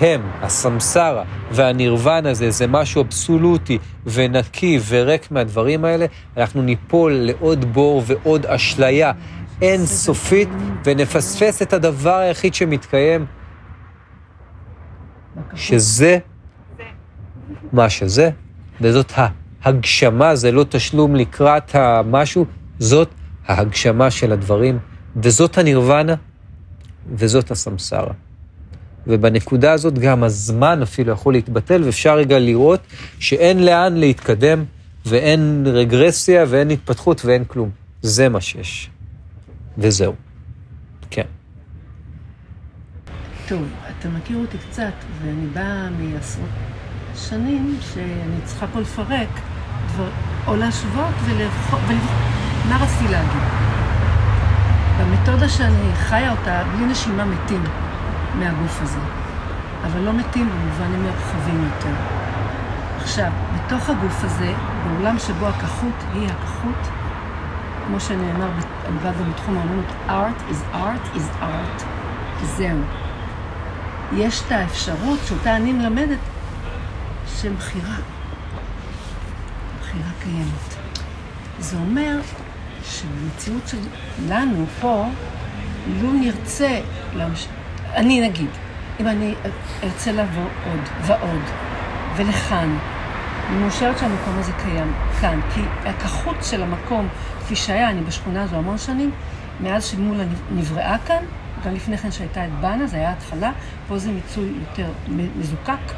הם, 0.00 0.30
הסמסרה 0.42 1.24
והנירוון 1.50 2.26
הזה, 2.26 2.50
זה 2.50 2.66
משהו 2.66 3.02
אבסולוטי 3.02 3.78
ונקי 4.06 4.78
וריק 4.88 5.30
מהדברים 5.30 5.84
האלה, 5.84 6.06
אנחנו 6.36 6.62
ניפול 6.62 7.12
לעוד 7.12 7.64
בור 7.72 8.02
ועוד 8.06 8.46
אשליה 8.46 9.12
אינסופית, 9.62 10.48
ונפספס 10.84 11.62
את 11.62 11.72
הדבר 11.72 12.14
היחיד 12.16 12.54
שמתקיים, 12.54 13.26
שזה 15.54 16.18
מה 17.72 17.90
שזה, 17.90 18.30
וזאת 18.80 19.18
ה- 19.18 19.26
הגשמה, 19.64 20.36
זה 20.36 20.52
לא 20.52 20.64
תשלום 20.68 21.16
לקראת 21.16 21.74
המשהו, 21.74 22.46
זאת 22.78 23.08
ההגשמה 23.46 24.10
של 24.10 24.32
הדברים, 24.32 24.78
וזאת 25.16 25.58
הנירוונה, 25.58 26.14
וזאת 27.14 27.50
הסמסרה. 27.50 28.12
ובנקודה 29.06 29.72
הזאת 29.72 29.98
גם 29.98 30.24
הזמן 30.24 30.82
אפילו 30.82 31.12
יכול 31.12 31.34
להתבטל, 31.34 31.84
ואפשר 31.84 32.16
רגע 32.16 32.38
לראות 32.38 32.80
שאין 33.18 33.64
לאן 33.64 33.96
להתקדם, 33.96 34.64
ואין 35.06 35.66
רגרסיה, 35.66 36.44
ואין 36.48 36.70
התפתחות, 36.70 37.24
ואין 37.24 37.44
כלום. 37.44 37.70
זה 38.02 38.28
מה 38.28 38.40
שיש. 38.40 38.90
וזהו. 39.78 40.12
כן. 41.10 41.26
טוב, 43.48 43.62
אתה 44.00 44.08
מכיר 44.08 44.36
אותי 44.38 44.56
קצת, 44.70 44.92
ואני 45.22 45.46
באה 45.46 45.90
מעשרות 45.90 46.48
שנים 47.16 47.78
שאני 47.94 48.40
צריכה 48.44 48.66
פה 48.66 48.80
לפרק, 48.80 49.28
דבר, 49.94 50.08
או 50.46 50.56
להשוות 50.56 51.14
ולבחור, 51.24 51.80
מה 52.68 52.84
רציתי 52.84 53.12
להגיד? 53.12 53.42
במתודה 55.00 55.48
שאני 55.48 55.94
חיה 55.94 56.30
אותה, 56.30 56.62
בלי 56.74 56.86
נשימה 56.86 57.24
מתים 57.24 57.62
מהגוף 58.38 58.82
הזה, 58.82 58.98
אבל 59.84 60.00
לא 60.00 60.12
מתים 60.12 60.50
במובנים 60.50 61.02
מרחבים 61.02 61.64
יותר. 61.64 61.94
עכשיו, 63.02 63.30
בתוך 63.54 63.90
הגוף 63.90 64.24
הזה, 64.24 64.52
בעולם 64.84 65.18
שבו 65.18 65.46
הכחות 65.46 65.94
היא 66.12 66.28
הכחות, 66.28 66.88
כמו 67.86 68.00
שנאמר 68.00 68.48
אגב 68.88 69.22
בתחום 69.30 69.58
האמנות, 69.58 69.84
art 70.08 70.52
is 70.52 70.74
art 70.74 71.16
is 71.16 71.42
art, 71.42 71.82
זהו. 72.44 72.78
יש 74.12 74.42
את 74.46 74.52
האפשרות 74.52 75.18
שאותה 75.26 75.56
אני 75.56 75.72
מלמדת 75.72 76.18
של 77.26 77.52
בחירה. 77.52 77.96
בחירה 79.80 80.10
קיימת. 80.22 80.76
זה 81.58 81.76
אומר 81.76 82.20
שבמציאות 82.84 83.62
שלנו 83.68 84.66
פה, 84.80 85.04
לו 86.02 86.12
נרצה, 86.12 86.80
להמש... 87.14 87.48
אני 87.94 88.28
נגיד, 88.28 88.48
אם 89.00 89.08
אני 89.08 89.34
ארצה 89.82 90.12
לבוא 90.12 90.42
עוד 90.42 90.80
ועוד 91.02 91.42
ולכאן, 92.16 92.78
אני 93.48 93.58
מאושרת 93.58 93.98
שהמקום 93.98 94.38
הזה 94.38 94.52
קיים 94.52 94.92
כאן, 95.20 95.40
כי 95.54 95.60
הכחות 95.84 96.36
של 96.42 96.62
המקום, 96.62 97.08
כפי 97.40 97.56
שהיה, 97.56 97.90
אני 97.90 98.00
בשכונה 98.00 98.42
הזו 98.42 98.56
המון 98.56 98.78
שנים, 98.78 99.10
מאז 99.60 99.84
שמולה 99.84 100.24
נבראה 100.50 100.96
כאן, 101.06 101.24
גם 101.64 101.74
לפני 101.74 101.98
כן 101.98 102.10
שהייתה 102.10 102.44
את 102.44 102.50
בנה, 102.60 102.86
זה 102.86 102.96
היה 102.96 103.12
התחלה, 103.12 103.52
פה 103.88 103.98
זה 103.98 104.10
מיצוי 104.12 104.52
יותר 104.60 104.90
מזוקק 105.38 105.92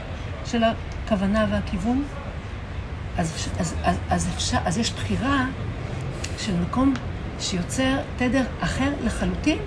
של 0.44 0.62
הכוונה 0.64 1.46
והכיוון. 1.50 2.04
אז, 3.18 3.48
אז, 3.58 3.74
אז, 3.84 3.98
אז, 4.10 4.28
אפשר, 4.36 4.58
אז 4.64 4.78
יש 4.78 4.92
בחירה 4.92 5.46
של 6.38 6.52
מקום 6.60 6.94
שיוצר 7.40 7.96
תדר 8.16 8.44
אחר 8.60 8.90
לחלוטין 9.04 9.58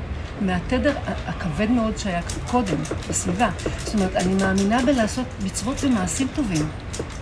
מהתדר 0.42 0.94
הכבד 1.28 1.72
מאוד 1.72 1.98
שהיה 1.98 2.22
קודם, 2.52 2.78
בסביבה. 3.10 3.50
זאת 3.78 3.94
אומרת, 3.94 4.16
אני 4.16 4.34
מאמינה 4.34 4.86
בלעשות 4.86 5.26
מצוות 5.46 5.84
ומעשים 5.84 6.28
טובים, 6.36 6.66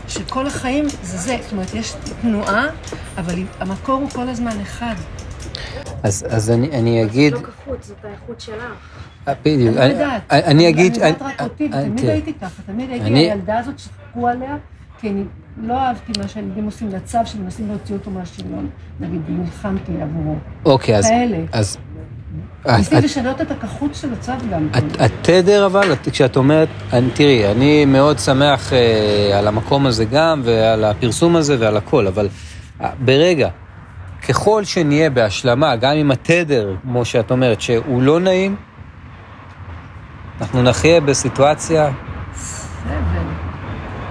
שכל 0.08 0.48
החיים 0.48 0.86
זה 1.04 1.18
זה. 1.18 1.38
זאת 1.42 1.52
אומרת, 1.52 1.74
יש 1.74 1.94
תנועה, 2.22 2.66
אבל 3.18 3.36
המקור 3.60 3.96
הוא 3.96 4.10
כל 4.10 4.30
הזמן 4.30 4.60
אחד. 4.62 4.96
אז, 6.04 6.26
אז 6.30 6.52
אני, 6.52 6.80
אני 6.80 7.04
אגיד... 7.04 7.34
זאת 7.34 7.44
לא 7.44 7.48
כחות, 7.48 7.84
זאת 7.84 8.06
האיכות 8.06 8.42
שלך. 8.42 8.64
אה, 9.28 9.34
בדיוק. 9.46 9.78
אני 9.78 9.94
יודעת. 9.94 10.22
אני 10.32 10.70
אגיד... 10.70 11.00
אני 11.00 11.08
יודעת 11.08 11.22
רק 11.22 11.42
אותי, 11.42 11.70
תמיד 11.70 12.06
הייתי 12.06 12.34
ככה, 12.34 12.62
תמיד 12.66 12.90
הייתי 12.90 13.10
הילדה 13.10 13.60
הזאת 13.60 13.80
שצחקו 13.80 14.28
עליה, 14.28 14.58
כי 15.00 15.10
אני 15.10 15.24
לא 15.58 15.74
אהבתי 15.74 16.12
מה 16.20 16.28
שהילדים 16.28 16.66
עושים 16.66 16.90
לצו, 16.90 17.18
שמנסים 17.26 17.68
להוציא 17.68 17.96
אותו 17.96 18.12
מהשריון. 18.12 18.70
נגיד, 19.00 19.22
נלחמתי 19.30 19.92
עבורו. 20.02 20.36
אוקיי, 20.66 20.98
אז... 20.98 21.06
כאלה. 21.06 21.38
אז... 22.66 22.78
ניסיתי 22.78 23.02
לשנות 23.02 23.42
את 23.42 23.52
הכחות 23.52 23.96
של 23.96 24.14
הצו 24.14 24.32
גם. 24.52 24.70
כן. 24.74 24.80
התדר 25.00 25.66
אבל, 25.66 25.96
כשאת 26.12 26.38
אומרת, 26.38 26.68
תראי, 27.14 27.52
אני 27.52 27.86
מאוד 27.86 28.20
שמח 28.20 28.74
אה, 28.74 29.40
על 29.40 29.48
המקום 29.48 29.86
הזה 29.86 30.06
גם, 30.06 30.42
ועל 30.44 30.84
הפרסום 30.84 31.36
הזה 31.36 31.56
ועל 31.60 31.78
הכל, 31.78 32.08
אבל 32.08 32.28
אה, 32.82 32.90
ברגע, 33.00 33.50
ככל 34.28 34.64
שנהיה 34.64 35.10
בהשלמה, 35.10 35.76
גם 35.76 35.96
עם 35.96 36.12
התדר, 36.12 36.76
כמו 36.82 37.06
שאת 37.06 37.32
אומרת, 37.32 37.62
שהוא 37.62 38.02
לא 38.02 38.20
נעים, 38.20 38.56
אנחנו 40.42 40.64
נחיה 40.64 41.02
בסיטואציה... 41.02 41.92
סבל. 42.36 43.19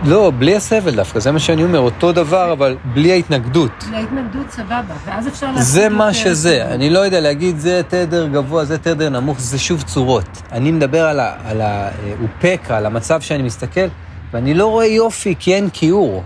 לא, 0.05 0.33
בלי 0.39 0.57
הסבל 0.57 0.95
דווקא, 0.95 1.21
זה 1.21 1.33
מה 1.33 1.39
שאני 1.39 1.65
אומר, 1.65 1.79
אותו 1.79 2.13
דבר, 2.13 2.53
אבל 2.53 2.77
בלי 2.95 3.13
ההתנגדות. 3.13 3.85
בלי 3.89 3.97
ההתנגדות, 3.97 4.51
סבבה, 4.51 4.95
ואז 5.05 5.29
אפשר 5.29 5.47
לעשות... 5.47 5.63
זה 5.63 5.89
מה 5.89 6.15
שזה, 6.15 6.75
אני 6.75 6.91
לא 6.91 6.99
יודע 6.99 7.21
להגיד 7.21 7.59
זה 7.59 7.81
תדר 7.89 8.27
גבוה, 8.27 8.65
זה 8.65 8.79
תדר 8.79 9.09
נמוך, 9.09 9.41
זה 9.41 9.59
שוב 9.59 9.83
צורות. 9.83 10.43
אני 10.53 10.73
מדבר 10.73 11.05
על, 11.05 11.21
ה, 11.21 11.35
על 11.45 11.61
האופקה, 11.61 12.77
על 12.77 12.87
המצב 12.87 13.21
שאני 13.21 13.43
מסתכל, 13.43 13.87
ואני 14.33 14.55
לא 14.55 14.67
רואה 14.67 14.87
יופי, 14.87 15.35
כי 15.39 15.55
אין 15.55 15.71
כיעור. 15.71 16.25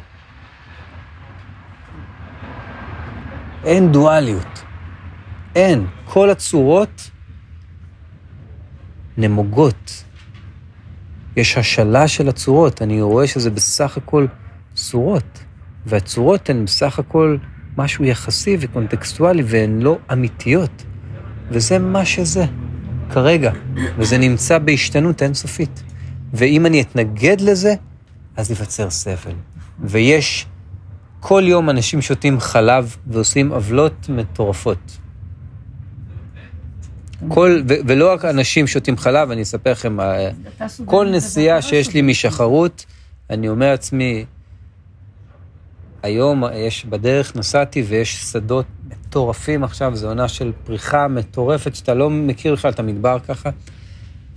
אין 3.64 3.92
דואליות. 3.92 4.62
אין. 5.54 5.86
כל 6.04 6.30
הצורות 6.30 7.10
נמוגות. 9.16 10.04
יש 11.36 11.58
השאלה 11.58 12.08
של 12.08 12.28
הצורות, 12.28 12.82
אני 12.82 13.02
רואה 13.02 13.26
שזה 13.26 13.50
בסך 13.50 13.96
הכל 13.96 14.26
צורות, 14.74 15.38
והצורות 15.86 16.50
הן 16.50 16.64
בסך 16.64 16.98
הכל 16.98 17.36
משהו 17.76 18.04
יחסי 18.04 18.56
וקונטקסטואלי 18.60 19.42
והן 19.46 19.82
לא 19.82 19.98
אמיתיות. 20.12 20.84
וזה 21.50 21.78
מה 21.78 22.04
שזה, 22.04 22.44
כרגע, 23.10 23.52
וזה 23.98 24.18
נמצא 24.18 24.58
בהשתנות 24.58 25.22
אינסופית. 25.22 25.82
ואם 26.34 26.66
אני 26.66 26.80
אתנגד 26.80 27.40
לזה, 27.40 27.74
אז 28.36 28.50
ייווצר 28.50 28.90
סבל. 28.90 29.34
ויש, 29.80 30.46
כל 31.20 31.42
יום 31.46 31.70
אנשים 31.70 32.02
שותים 32.02 32.40
חלב 32.40 32.96
ועושים 33.06 33.52
עוולות 33.52 34.08
מטורפות. 34.08 34.98
כל, 37.28 37.62
ו- 37.68 37.74
ולא 37.86 38.12
רק 38.12 38.24
אנשים 38.24 38.66
שותים 38.66 38.96
חלב, 38.96 39.30
אני 39.30 39.42
אספר 39.42 39.70
לכם, 39.72 40.00
אה, 40.00 40.30
כל 40.84 41.08
נסיעה 41.10 41.62
שיש 41.62 41.94
לי 41.94 42.02
משחרות, 42.02 42.84
אני 43.30 43.48
אומר 43.48 43.70
לעצמי, 43.70 44.24
היום 46.02 46.44
יש 46.54 46.84
בדרך, 46.84 47.36
נסעתי 47.36 47.82
ויש 47.82 48.14
שדות 48.14 48.66
מטורפים 48.88 49.64
עכשיו, 49.64 49.96
זו 49.96 50.08
עונה 50.08 50.28
של 50.28 50.52
פריחה 50.64 51.08
מטורפת, 51.08 51.74
שאתה 51.74 51.94
לא 51.94 52.10
מכיר 52.10 52.54
בכלל 52.54 52.70
את 52.70 52.78
המדבר 52.78 53.18
ככה, 53.18 53.50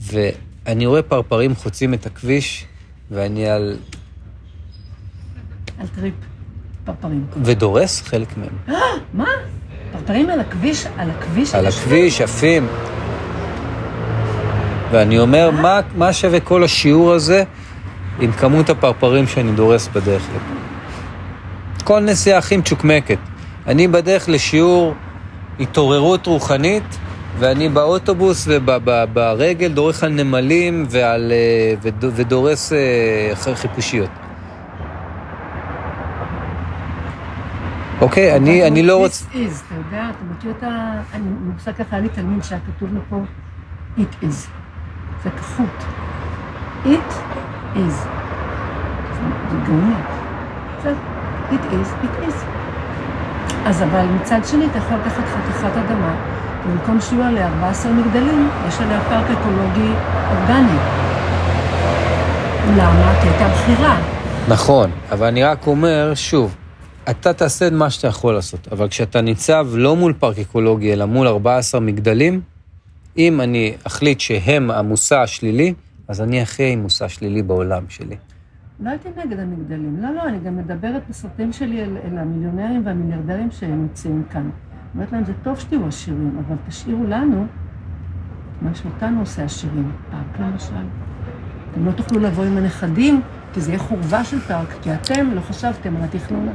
ואני 0.02 0.86
רואה 0.86 1.02
פרפרים 1.02 1.56
חוצים 1.56 1.94
את 1.94 2.06
הכביש, 2.06 2.66
ואני 3.12 3.48
על... 3.48 3.78
על 5.80 5.88
טריפ, 5.88 6.14
פרפרים. 6.86 7.26
ודורס 7.44 8.02
חלק 8.02 8.38
מהם. 8.38 8.78
מה? 9.14 9.26
פרפרים 10.00 10.30
על 10.30 10.40
הכביש? 10.40 10.86
על 10.98 11.10
הכביש? 11.10 11.56
על 11.56 11.68
הכביש, 11.68 12.22
עפים. 12.22 12.68
ואני 14.92 15.20
אומר, 15.20 15.52
מה, 15.52 15.80
מה 15.96 16.14
שווה 16.14 16.40
כל 16.40 16.64
השיעור 16.64 17.14
הזה 17.14 17.44
עם 18.20 18.32
כמות 18.32 18.70
הפרפרים 18.70 19.28
שאני 19.28 19.52
דורס 19.52 19.88
בדרך 19.88 20.24
לפה? 20.36 20.56
כל 21.84 22.00
נסיעה 22.00 22.38
הכי 22.38 22.58
מצ'וקמקת. 22.58 23.18
אני 23.68 23.88
בדרך 23.88 24.30
לשיעור 24.30 24.94
התעוררות 25.60 26.28
רוחנית, 26.28 26.98
ואני 27.40 27.70
באוטובוס 27.70 28.48
וברגל 28.48 29.72
דורך 29.72 30.04
על 30.04 30.10
נמלים 30.10 30.86
ועל, 30.90 31.32
אה, 31.32 31.92
ודורס 32.16 32.74
אה, 32.74 33.56
חיפושיות. 33.56 34.10
אוקיי, 38.02 38.36
אני, 38.36 38.68
אני 38.68 38.84
לא 38.84 38.98
רוצה... 38.98 39.26
This 39.26 39.34
is, 39.34 39.36
אתה 39.36 39.76
יודע, 39.76 40.04
אתה 40.10 40.24
מכיר 40.32 40.52
את 40.58 40.64
ה... 40.64 41.02
אני 41.14 41.24
מושג 41.54 41.72
ככה, 41.72 41.86
היה 41.92 42.00
לי 42.00 42.10
תלמיד 42.10 42.44
שהיה 42.44 42.62
כתוב 42.68 42.94
לו 42.94 43.00
פה, 43.10 43.18
it 43.98 44.24
is. 44.24 44.48
זה 45.24 45.30
כחות. 45.30 45.86
it 46.86 47.14
is. 47.76 47.96
זה 49.52 49.58
גאוני. 49.68 49.96
זה 50.84 50.94
it 51.52 51.74
is, 51.74 52.06
it 52.06 52.28
is. 52.28 52.36
אז 53.66 53.84
אבל 53.84 54.06
מצד 54.22 54.40
שני, 54.46 54.66
אתה 54.66 54.78
יכול 54.78 54.98
לקחת 54.98 55.24
חתיכת 55.26 55.78
אדמה, 55.78 56.16
ובמקום 56.66 57.02
שיהיו 57.02 57.24
עליה 57.24 57.48
14 57.48 57.92
מגדלים, 57.92 58.50
יש 58.68 58.82
עליה 58.82 59.02
פארק 59.10 59.26
אקולוגי 59.40 59.92
אורגני. 60.32 60.78
למה? 62.78 63.14
כי 63.22 63.28
הייתה 63.28 63.48
בחירה. 63.48 63.98
נכון, 64.48 64.90
אבל 65.12 65.28
אני 65.28 65.44
רק 65.44 65.68
אומר, 65.68 66.12
שוב, 66.16 66.56
אתה 67.10 67.34
תעשה 67.34 67.68
את 67.68 67.72
מה 67.72 67.90
שאתה 67.90 68.08
יכול 68.08 68.34
לעשות, 68.34 68.68
אבל 68.72 68.90
כשאתה 68.90 69.22
ניצב 69.22 69.68
לא 69.74 69.96
מול 69.96 70.14
פארק 70.14 70.40
אקולוגי, 70.40 70.94
אלא 70.94 71.06
מול 71.06 71.28
14 71.28 71.82
מגדלים, 71.82 72.42
אם 73.18 73.42
אני 73.42 73.76
אחליט 73.84 74.20
שהם 74.20 74.72
המושא 74.72 75.18
השלילי, 75.18 75.74
אז 76.08 76.22
אני 76.22 76.44
עם 76.60 76.82
מושא 76.82 77.08
שלילי 77.08 77.42
בעולם 77.42 77.84
שלי. 77.90 78.16
לא 78.80 78.90
הייתי 78.90 79.10
נגד 79.18 79.40
המגדלים. 79.40 79.98
לא, 80.02 80.16
לא, 80.16 80.24
אני 80.28 80.40
גם 80.40 80.58
מדברת 80.58 81.02
בסרטים 81.10 81.54
שלי 81.54 81.84
אל, 81.84 81.98
אל 82.06 82.18
המיליונרים 82.18 82.86
והמיליארדרים 82.86 83.52
שנמצאים 83.52 84.24
כאן. 84.32 84.50
אומרת 84.94 85.12
להם, 85.12 85.26
זה 85.26 85.34
טוב 85.44 85.60
שתהיו 85.60 85.88
עשירים, 85.88 86.44
אבל 86.48 86.56
תשאירו 86.68 87.04
לנו 87.04 87.46
מה 88.62 88.76
שאותנו 88.76 89.20
עושה 89.20 89.44
עשירים. 89.44 89.92
פארק 90.12 90.40
למשל. 90.40 90.86
אתם 91.72 91.86
לא 91.86 91.92
תוכלו 91.92 92.20
לבוא 92.20 92.44
עם 92.44 92.58
הנכדים, 92.58 93.22
כי 93.54 93.62
זה 93.62 93.72
יהיה 93.72 93.80
חורבה 93.80 94.24
של 94.24 94.40
פארק, 94.40 94.68
כי 94.82 94.94
אתם 94.94 95.32
לא 95.34 95.42
חשבתם 95.42 95.96
על 95.96 96.04
התכנון 96.04 96.50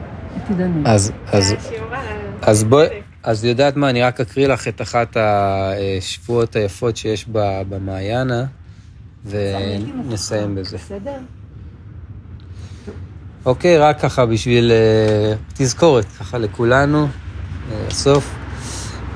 אז, 0.85 1.12
אז, 1.33 1.53
ה- 1.53 1.57
אז 2.43 2.64
בואי, 2.64 2.87
אז 3.22 3.45
יודעת 3.45 3.76
מה, 3.76 3.91
אני 3.91 4.03
רק 4.03 4.20
אקריא 4.20 4.47
לך 4.49 4.68
את 4.68 4.83
אחת 4.83 5.16
השבועות 5.16 6.57
היפות 6.57 6.97
שיש 6.97 7.26
ב- 7.33 7.62
במעיינה, 7.68 8.45
ונסיים 9.26 10.55
בזה. 10.55 10.76
בסדר? 10.76 11.12
אוקיי, 13.45 13.78
רק 13.78 14.01
ככה 14.01 14.26
בשביל 14.26 14.72
אה, 14.72 15.33
תזכורת, 15.55 16.05
ככה 16.20 16.39
לכולנו, 16.39 17.09
אה, 17.72 17.87
הסוף. 17.91 18.35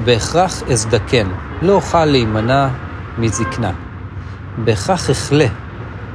בהכרח 0.04 0.62
אזדקן, 0.62 1.26
לא 1.62 1.72
אוכל 1.72 2.04
להימנע 2.04 2.68
מזקנה. 3.18 3.72
בהכרח 4.64 5.10
אכלה, 5.10 5.46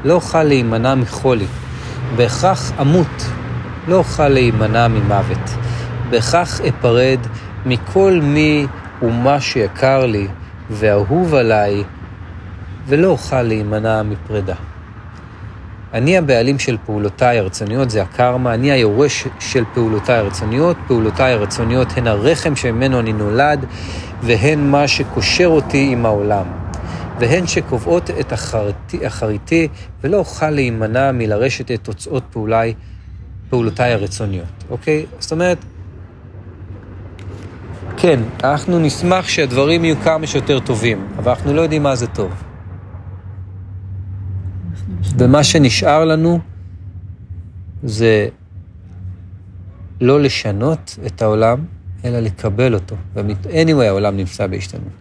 לא 0.05 0.13
אוכל 0.13 0.43
להימנע 0.43 0.95
מחולי. 0.95 1.45
בהכרח 2.15 2.71
אמות, 2.81 3.23
לא 3.89 3.95
אוכל 3.95 4.27
להימנע 4.27 4.87
ממוות. 4.87 5.49
בהכרח 6.09 6.61
אפרד 6.61 7.19
מכל 7.65 8.19
מי 8.23 8.67
ומה 9.01 9.41
שיקר 9.41 10.05
לי 10.05 10.27
ואהוב 10.69 11.35
עליי, 11.35 11.83
ולא 12.87 13.07
אוכל 13.07 13.41
להימנע 13.41 14.03
מפרידה. 14.03 14.55
אני 15.93 16.17
הבעלים 16.17 16.59
של 16.59 16.77
פעולותיי 16.85 17.39
הרצוניות, 17.39 17.89
זה 17.89 18.01
הקרמה, 18.01 18.53
אני 18.53 18.71
היורש 18.71 19.27
של 19.39 19.63
פעולותיי 19.73 20.17
הרצוניות, 20.17 20.77
פעולותיי 20.87 21.33
הרצוניות 21.33 21.87
הן 21.97 22.07
הרחם 22.07 22.55
שממנו 22.55 22.99
אני 22.99 23.13
נולד, 23.13 23.65
והן 24.23 24.71
מה 24.71 24.87
שקושר 24.87 25.47
אותי 25.47 25.89
עם 25.91 26.05
העולם. 26.05 26.45
והן 27.19 27.47
שקובעות 27.47 28.09
את 28.19 28.33
אחריתי, 28.33 29.07
אחריתי, 29.07 29.67
ולא 30.03 30.17
אוכל 30.17 30.49
להימנע 30.49 31.11
מלרשת 31.11 31.71
את 31.71 31.79
תוצאות 31.83 32.23
פעולי, 32.31 32.73
פעולותיי 33.49 33.93
הרצוניות, 33.93 34.63
אוקיי? 34.69 35.05
זאת 35.19 35.31
אומרת, 35.31 35.57
כן, 37.97 38.19
אנחנו 38.43 38.79
נשמח 38.79 39.27
שהדברים 39.27 39.85
יהיו 39.85 39.95
כמה 40.03 40.27
שיותר 40.27 40.59
טובים, 40.59 41.07
אבל 41.17 41.31
אנחנו 41.31 41.53
לא 41.53 41.61
יודעים 41.61 41.83
מה 41.83 41.95
זה 41.95 42.07
טוב. 42.07 42.31
ומה 45.17 45.43
שנשאר 45.43 46.05
לנו 46.05 46.39
זה 47.83 48.27
לא 50.01 50.21
לשנות 50.21 50.99
את 51.05 51.21
העולם, 51.21 51.65
אלא 52.05 52.19
לקבל 52.19 52.73
אותו. 52.73 52.95
ו-anyway, 53.15 53.83
העולם 53.83 54.17
נמצא 54.17 54.47
בהשתנות. 54.47 54.93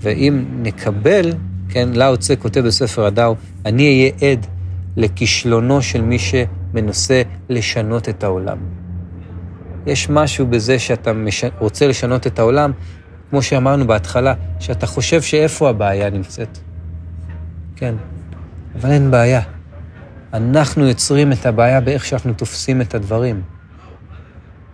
ואם 0.00 0.44
נקבל, 0.62 1.32
כן, 1.68 1.88
לאו 1.92 2.16
צה 2.16 2.36
כותב 2.36 2.60
בספר 2.60 3.06
הדאו, 3.06 3.34
אני 3.66 3.86
אהיה 3.86 4.32
עד 4.32 4.46
לכישלונו 4.96 5.82
של 5.82 6.00
מי 6.02 6.18
שמנסה 6.72 7.22
לשנות 7.48 8.08
את 8.08 8.24
העולם. 8.24 8.58
יש 9.86 10.10
משהו 10.10 10.46
בזה 10.46 10.78
שאתה 10.78 11.12
מש... 11.12 11.44
רוצה 11.58 11.86
לשנות 11.86 12.26
את 12.26 12.38
העולם, 12.38 12.72
כמו 13.30 13.42
שאמרנו 13.42 13.86
בהתחלה, 13.86 14.34
שאתה 14.58 14.86
חושב 14.86 15.22
שאיפה 15.22 15.70
הבעיה 15.70 16.10
נמצאת. 16.10 16.58
כן, 17.76 17.94
אבל 18.80 18.90
אין 18.90 19.10
בעיה. 19.10 19.40
אנחנו 20.32 20.88
יוצרים 20.88 21.32
את 21.32 21.46
הבעיה 21.46 21.80
באיך 21.80 22.04
שאנחנו 22.04 22.32
תופסים 22.32 22.80
את 22.80 22.94
הדברים. 22.94 23.42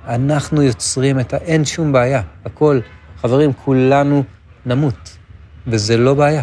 אנחנו 0.07 0.62
יוצרים 0.62 1.20
את 1.20 1.34
ה... 1.34 1.36
אין 1.36 1.64
שום 1.64 1.92
בעיה. 1.92 2.22
הכל, 2.44 2.80
חברים, 3.20 3.53
כולנו 3.53 4.24
נמות, 4.66 5.16
וזה 5.66 5.96
לא 5.96 6.14
בעיה. 6.14 6.42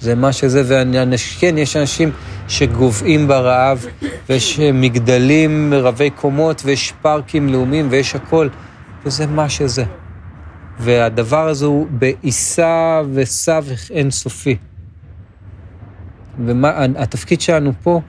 זה 0.00 0.14
מה 0.14 0.32
שזה, 0.32 0.84
וכן, 1.14 1.58
יש 1.58 1.76
אנשים 1.76 2.10
שגוועים 2.48 3.28
ברעב, 3.28 3.86
ויש 4.28 4.60
מגדלים 4.60 5.74
רבי 5.74 6.10
קומות, 6.10 6.62
ויש 6.64 6.92
פארקים 7.02 7.48
לאומיים, 7.48 7.86
ויש 7.90 8.16
הכל, 8.16 8.48
וזה 9.04 9.26
מה 9.26 9.48
שזה. 9.48 9.84
והדבר 10.78 11.48
הזה 11.48 11.66
הוא 11.66 11.86
בעיסה 11.90 13.02
וסבך 13.14 13.90
אינסופי. 13.90 14.56
והתפקיד 16.38 17.40
שלנו 17.40 17.72
פה 17.82 18.00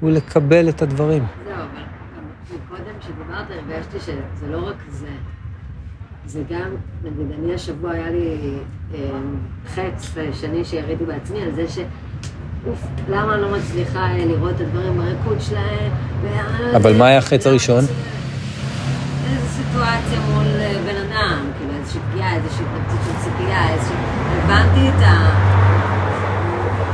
הוא 0.00 0.10
לקבל 0.10 0.68
את 0.68 0.82
הדברים. 0.82 1.24
זהו, 1.44 1.54
אבל 1.54 1.62
גם 2.52 2.58
קודם 2.68 2.94
שדיברת 3.00 3.46
הרגשתי 3.50 4.00
שזה 4.00 4.46
לא 4.50 4.68
רק 4.68 4.76
זה. 4.90 5.08
זה 6.26 6.42
גם, 6.50 6.70
נגיד, 7.04 7.38
אני 7.38 7.54
השבוע 7.54 7.90
היה 7.90 8.10
לי 8.10 8.54
אה, 8.94 8.98
חץ 9.66 10.14
שני 10.32 10.64
שיריתי 10.64 11.04
בעצמי 11.04 11.42
על 11.42 11.54
זה 11.54 11.68
ש... 11.68 11.78
אוף, 12.66 12.86
למה 13.08 13.34
אני 13.34 13.42
לא 13.42 13.48
מצליחה 13.50 13.98
אה, 13.98 14.24
לראות 14.26 14.50
את 14.56 14.60
הדברים 14.60 14.96
בריקוד 14.96 15.40
שלהם? 15.40 15.92
אבל 16.76 16.96
מה 16.96 17.06
היה 17.06 17.18
החץ 17.18 17.46
הראשון? 17.46 17.84
איזו 19.30 19.46
סיטואציה 19.56 20.20
מול 20.30 20.46
אה, 20.60 20.74
בן 20.86 20.96
אדם, 20.96 21.38
כאילו 21.58 21.72
איזושהי 21.80 22.00
פגיעה, 22.12 22.34
איזושהי 22.34 22.64
התנגדות 22.64 23.00
של 23.06 23.12
ציפייה, 23.24 23.68
איזושהי... 23.68 23.96
הבנתי 24.44 24.88
את 24.88 25.02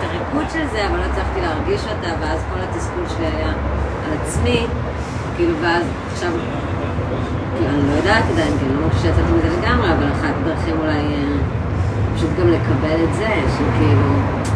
הריקוד 0.02 0.46
של 0.52 0.66
זה, 0.72 0.86
אבל 0.86 0.96
לא 0.96 1.02
הצלחתי 1.02 1.40
להרגיש 1.40 1.80
אותה, 1.80 2.08
ואז 2.20 2.40
כל 2.54 2.60
התסכול 2.60 3.04
שלי 3.16 3.26
היה 3.26 3.52
על 4.06 4.18
עצמי, 4.22 4.66
כאילו, 5.36 5.54
ואז 5.62 5.84
עכשיו... 6.12 6.32
כאילו, 7.56 7.70
אני 7.70 7.90
לא 7.90 7.96
יודעת 7.96 8.24
עדיין, 8.32 8.52
כי 8.58 8.64
אני 8.64 8.74
לא 8.74 8.80
מרגישה 8.80 9.02
שיצאתי 9.02 9.32
מזה 9.32 9.48
לגמרי, 9.60 9.92
אבל 9.92 10.06
אחת 10.12 10.34
הדרכים 10.40 10.76
אולי 10.80 10.98
אה, 10.98 11.38
פשוט 12.16 12.30
גם 12.40 12.48
לקבל 12.48 13.04
את 13.04 13.14
זה, 13.14 13.28
שכאילו... 13.54 14.47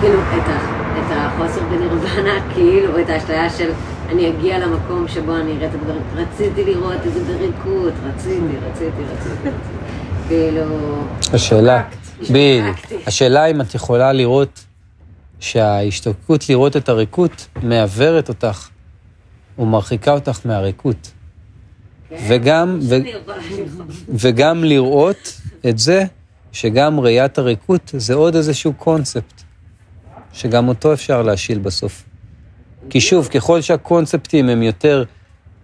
כאילו, 0.00 0.20
את, 0.20 0.48
ה, 0.48 0.56
את 0.98 1.10
החוסר 1.10 1.60
בנירוונה, 1.60 2.34
כאילו, 2.54 3.00
את 3.00 3.10
האשליה 3.10 3.50
של 3.50 3.70
אני 4.08 4.28
אגיע 4.28 4.58
למקום 4.58 5.08
שבו 5.08 5.36
אני 5.36 5.56
אראה 5.56 5.68
את 5.68 5.74
הדברים. 5.74 6.02
רציתי 6.14 6.64
לראות 6.64 7.06
את 7.06 7.12
זה 7.12 7.20
בריקוד, 7.24 7.92
רציתי, 8.04 8.56
רציתי, 8.70 9.02
רציתי. 9.12 9.56
כאילו... 10.28 10.64
השאלה, 11.32 11.82
בדיוק. 12.20 12.76
השאלה 13.06 13.46
אם 13.46 13.60
את 13.60 13.74
יכולה 13.74 14.12
לראות 14.12 14.64
שההשתוקקות 15.40 16.48
לראות 16.48 16.76
את 16.76 16.88
הריקות 16.88 17.46
מעוורת 17.62 18.28
אותך 18.28 18.68
ומרחיקה 19.58 20.12
אותך 20.12 20.40
מהריקות. 20.44 21.12
וגם, 22.28 22.78
ו. 22.82 22.96
וגם 24.08 24.64
לראות 24.64 25.40
את 25.68 25.78
זה 25.78 26.04
שגם 26.52 27.00
ראיית 27.00 27.38
הריקות 27.38 27.90
זה 27.96 28.14
עוד 28.14 28.36
איזשהו 28.36 28.72
קונספט, 28.72 29.42
שגם 30.36 30.68
אותו 30.68 30.92
אפשר 30.92 31.22
להשיל 31.22 31.58
בסוף. 31.58 32.04
כי 32.90 33.00
שוב, 33.00 33.28
ככל 33.28 33.60
שהקונספטים 33.60 34.48
הם 34.48 34.62
יותר 34.62 35.04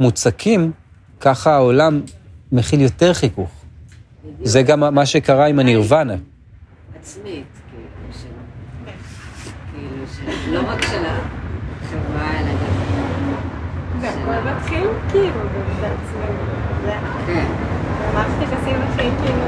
מוצקים, 0.00 0.72
ככה 1.20 1.54
העולם 1.54 2.00
מכיל 2.52 2.80
יותר 2.80 3.14
חיכוך. 3.14 3.50
זה 4.42 4.62
גם 4.62 4.94
מה 4.94 5.06
שקרה 5.06 5.46
עם 5.46 5.58
הנירוונה. 5.58 6.14
עצמית, 7.00 7.44
כאילו, 7.70 8.12
של... 8.22 8.28
כאילו. 10.44 10.62
לא 10.62 10.68
רק 10.68 10.82
של 10.82 11.02
החברה, 11.04 12.30
אלא 12.40 12.50
גם... 12.50 12.72
זה 14.00 14.08
הכל 14.08 14.50
מתחיל 14.50 14.86
כאילו 15.10 15.40
בעצמנו. 15.80 16.44
זה 16.84 16.92
כן. 17.26 17.46
המערכת 18.00 18.42
יחסים 18.42 18.76
הכי 18.82 19.02
כאילו... 19.02 19.44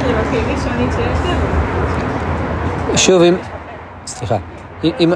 כאילו 0.00 0.18
הכי 0.18 0.36
ראשונית 0.36 0.90
שיש 0.92 1.18
לנו. 1.28 1.97
שוב, 2.96 3.22
אם... 3.22 3.36
סליחה. 4.06 4.38
אם, 4.84 5.12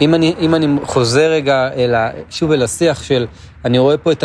אם, 0.00 0.14
אני, 0.14 0.34
אם 0.40 0.54
אני 0.54 0.66
חוזר 0.82 1.30
רגע 1.30 1.68
אל 1.76 1.94
ה, 1.94 2.10
שוב 2.30 2.52
אל 2.52 2.62
השיח 2.62 3.02
של, 3.02 3.26
אני 3.64 3.78
רואה 3.78 3.98
פה 3.98 4.12
את 4.12 4.24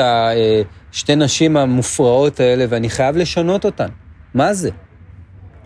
השתי 0.91 1.15
נשים 1.15 1.57
המופרעות 1.57 2.39
האלה 2.39 2.65
ואני 2.69 2.89
חייב 2.89 3.17
לשנות 3.17 3.65
אותן. 3.65 3.89
מה 4.33 4.53
זה? 4.53 4.69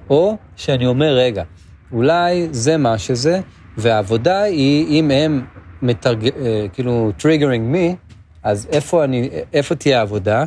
או 0.09 0.38
שאני 0.55 0.85
אומר, 0.85 1.13
רגע, 1.13 1.43
אולי 1.91 2.47
זה 2.51 2.77
מה 2.77 2.97
שזה, 2.97 3.39
והעבודה 3.77 4.41
היא, 4.41 4.99
אם 4.99 5.11
הם 5.11 5.45
מתרג... 5.81 6.25
אה, 6.25 6.65
כאילו 6.73 7.11
triggering 7.18 7.65
me, 7.72 7.95
אז 8.43 8.67
איפה, 8.71 9.03
אני, 9.03 9.29
איפה 9.53 9.75
תהיה 9.75 9.99
העבודה? 9.99 10.43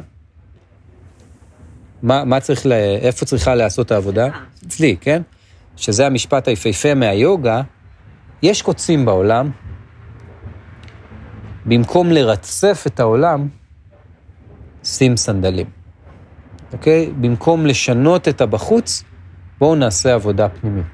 מה, 2.02 2.24
מה 2.24 2.40
צריך, 2.40 2.66
ל... 2.66 2.72
איפה 3.02 3.26
צריכה 3.26 3.54
להיעשות 3.54 3.92
העבודה? 3.92 4.28
אצלי, 4.66 4.96
כן? 5.00 5.22
שזה 5.80 6.06
המשפט 6.06 6.48
היפהפה 6.48 6.94
מהיוגה, 6.94 7.62
יש 8.42 8.62
קוצים 8.62 9.04
בעולם, 9.04 9.50
במקום 11.66 12.10
לרצף 12.10 12.84
את 12.86 13.00
העולם, 13.00 13.48
שים 14.84 15.16
סנדלים. 15.16 15.66
אוקיי? 16.72 17.10
במקום 17.20 17.66
לשנות 17.66 18.28
את 18.28 18.40
הבחוץ, 18.40 19.04
בואו 19.58 19.74
נעשה 19.74 20.14
עבודה 20.14 20.48
פנימית. 20.48 20.86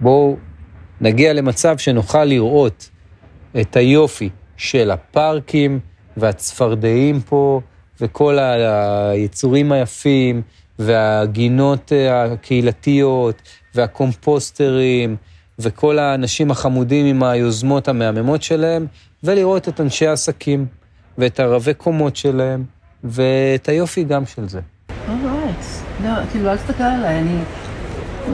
בואו 0.00 0.36
נגיע 1.00 1.32
למצב 1.32 1.78
שנוכל 1.78 2.24
לראות 2.24 2.90
את 3.60 3.76
היופי 3.76 4.28
של 4.56 4.90
הפארקים 4.90 5.80
והצפרדעים 6.16 7.20
פה, 7.20 7.60
וכל 8.00 8.38
היצורים 8.38 9.72
היפים, 9.72 10.42
והגינות 10.78 11.92
אה, 11.92 12.24
הקהילתיות, 12.24 13.42
והקומפוסטרים, 13.78 15.16
וכל 15.58 15.98
האנשים 15.98 16.50
החמודים 16.50 17.06
עם 17.06 17.22
היוזמות 17.22 17.88
המהממות 17.88 18.42
שלהם, 18.42 18.86
ולראות 19.24 19.68
את 19.68 19.80
אנשי 19.80 20.06
העסקים, 20.06 20.66
ואת 21.18 21.40
הרבי 21.40 21.74
קומות 21.74 22.16
שלהם, 22.16 22.64
ואת 23.04 23.68
היופי 23.68 24.04
גם 24.04 24.26
של 24.26 24.48
זה. 24.48 24.60
אורייט. 25.08 25.56
לא, 26.04 26.10
כאילו, 26.32 26.50
אל 26.50 26.56
תסתכל 26.56 26.82
עליי, 26.82 27.18
אני 27.18 27.38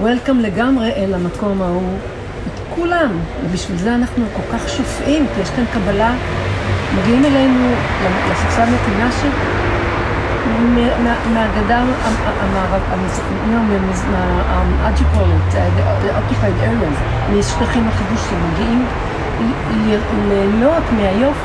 וולקאם 0.01 0.41
לגמרי 0.41 0.93
אל 0.93 1.15
המקום 1.15 1.63
ההוא. 1.63 1.99
את 2.47 2.61
כולם. 2.75 3.19
ובשביל 3.45 3.79
זה 3.79 3.95
אנחנו 3.95 4.25
כל 4.37 4.43
כך 4.53 4.69
שופעים, 4.69 5.27
כי 5.35 5.41
יש 5.41 5.51
כאן 5.51 5.65
קבלה. 5.73 6.17
מגיעים 6.99 7.25
אלינו 7.25 7.75
לספסל 8.31 8.65
נתינה 8.65 9.13
של... 9.13 9.64
מהגדה 11.35 11.85
מה-occupied 16.13 16.59
areas, 16.63 16.99
משטחים 17.39 17.89
הכבושים, 17.89 18.39
מגיעים 18.53 18.87
רק 20.67 20.93
מהיוף, 20.93 21.37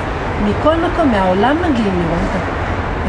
מכל 0.44 0.76
מקום, 0.76 1.12
מהעולם 1.12 1.56
מגיעים 1.56 2.00
לראות 2.00 2.32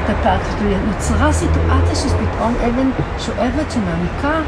את 0.04 0.10
הפארק. 0.10 0.40
נוצרה 0.88 1.32
סיטואציה 1.32 1.94
שפתאום 1.94 2.54
אבן 2.68 2.90
שואבת 3.18 3.70
שמעמיקה, 3.70 4.40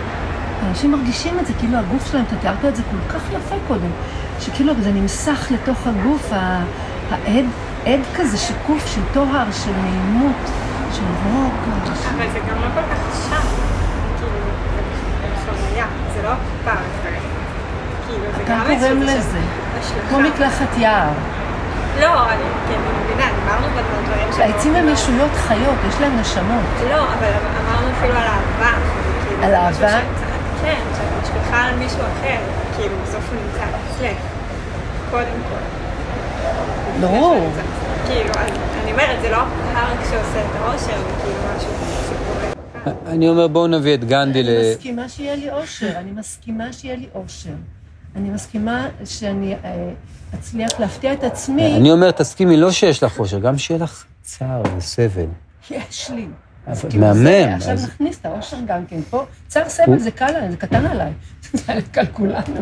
אנשים 0.69 0.93
מרגישים 0.93 1.39
את 1.41 1.47
זה, 1.47 1.53
כאילו 1.59 1.79
הגוף 1.79 2.11
שלהם, 2.11 2.25
אתה 2.29 2.37
תיארת 2.37 2.65
את 2.65 2.77
זה 2.77 2.83
כל 2.83 3.15
כך 3.19 3.23
יפה 3.33 3.55
קודם, 3.69 3.91
שכאילו 4.41 4.73
זה 4.81 4.93
נמסך 4.93 5.47
לתוך 5.51 5.79
הגוף, 5.87 6.33
העד, 7.11 7.45
עד 7.87 8.01
כזה 8.17 8.39
שקוף 8.39 8.87
של 8.87 9.01
טוהר, 9.13 9.53
של 9.53 9.71
נעימות. 9.83 10.51
של 10.93 11.03
רוק. 11.25 11.55
אבל 12.15 12.27
זה 12.33 12.39
גם 12.39 12.57
לא 12.63 12.69
כל 12.75 12.81
כך 12.81 13.29
שם, 13.29 13.47
כאילו, 14.19 14.33
זה 15.45 15.53
חוויה, 15.53 15.87
זה 16.15 16.23
לא 16.23 16.31
פארק. 16.65 16.79
כאילו, 18.07 18.25
אתה 18.45 18.63
קוראים 18.67 19.03
לזה, 19.03 19.39
כמו 20.09 20.21
מקלחת 20.21 20.79
יער. 20.79 21.09
לא, 22.01 22.29
אני 22.29 22.43
כן, 22.69 22.79
מבינה, 23.05 23.31
דיברנו 23.41 23.67
בדברים 23.67 24.33
שלנו. 24.33 24.53
העצים 24.53 24.75
הם 24.75 24.89
ישויות 24.89 25.31
חיות, 25.35 25.77
יש 25.89 25.95
להם 26.01 26.21
נשמות. 26.21 26.65
לא, 26.91 26.97
אבל 26.97 27.33
אמרנו 27.65 27.87
אפילו 27.99 28.15
על 28.15 28.23
אהבה. 28.27 28.79
כאילו, 29.29 29.43
על 29.45 29.55
אהבה? 29.55 30.01
כן, 30.63 30.81
שאת 30.97 31.23
משליכה 31.23 31.65
על 31.65 31.75
מישהו 31.77 31.99
אחר, 31.99 32.39
כאילו, 32.77 32.95
בסוף 33.03 33.25
הוא 33.31 33.39
נמצא 33.43 33.65
אצלך. 33.65 34.17
קודם 35.11 35.41
כל. 35.49 35.63
ברור. 37.01 37.53
כאילו, 38.07 38.31
אני 38.93 39.03
אומרת, 39.03 39.23
זה 39.23 39.31
לא 39.31 39.37
הפארק 39.37 39.99
שעושה 40.11 40.47
את 40.47 40.51
האושר, 40.55 40.99
זה 40.99 41.13
כאילו 41.23 41.39
משהו 41.57 41.71
שקורה. 42.09 43.13
אני 43.13 43.29
אומר, 43.29 43.49
בואו 43.49 43.67
נביא 43.67 43.95
את 43.95 44.05
גנדי 44.05 44.43
ל... 44.43 44.49
אני 44.49 44.71
מסכימה 44.73 45.09
שיהיה 45.09 45.37
לי 45.37 45.51
אושר, 45.51 45.91
אני 45.97 46.11
מסכימה 46.11 46.73
שיהיה 46.73 46.97
לי 46.97 47.07
אושר. 47.15 47.51
אני 48.17 48.31
מסכימה 48.31 48.89
שאני 49.05 49.55
אה, 49.65 49.91
אצליח 50.35 50.81
להפתיע 50.81 51.13
את 51.13 51.25
עצמי. 51.25 51.77
אני 51.77 51.91
אומר, 51.91 52.11
תסכימי, 52.11 52.57
לא 52.57 52.71
שיש 52.71 53.03
לך 53.03 53.19
אושר, 53.19 53.39
גם 53.39 53.59
שיהיה 53.59 53.81
לך 53.83 54.05
צער 54.23 54.63
וסבל. 54.77 55.27
יש 55.71 56.11
לי. 56.11 56.27
מהמם. 57.01 57.55
עכשיו 57.55 57.75
נכניס 57.75 58.19
את 58.21 58.27
האושר 58.27 58.57
גם 58.67 58.87
כן. 58.87 59.01
פה, 59.11 59.25
צער 59.49 59.69
סבל 59.69 59.99
זה 59.99 60.11
קל 60.11 60.25
עליי, 60.25 60.51
זה 60.51 60.57
קטן 60.57 60.87
עליי. 60.87 61.13
זה 61.55 61.73
קל 61.93 62.07
כולנו. 62.13 62.61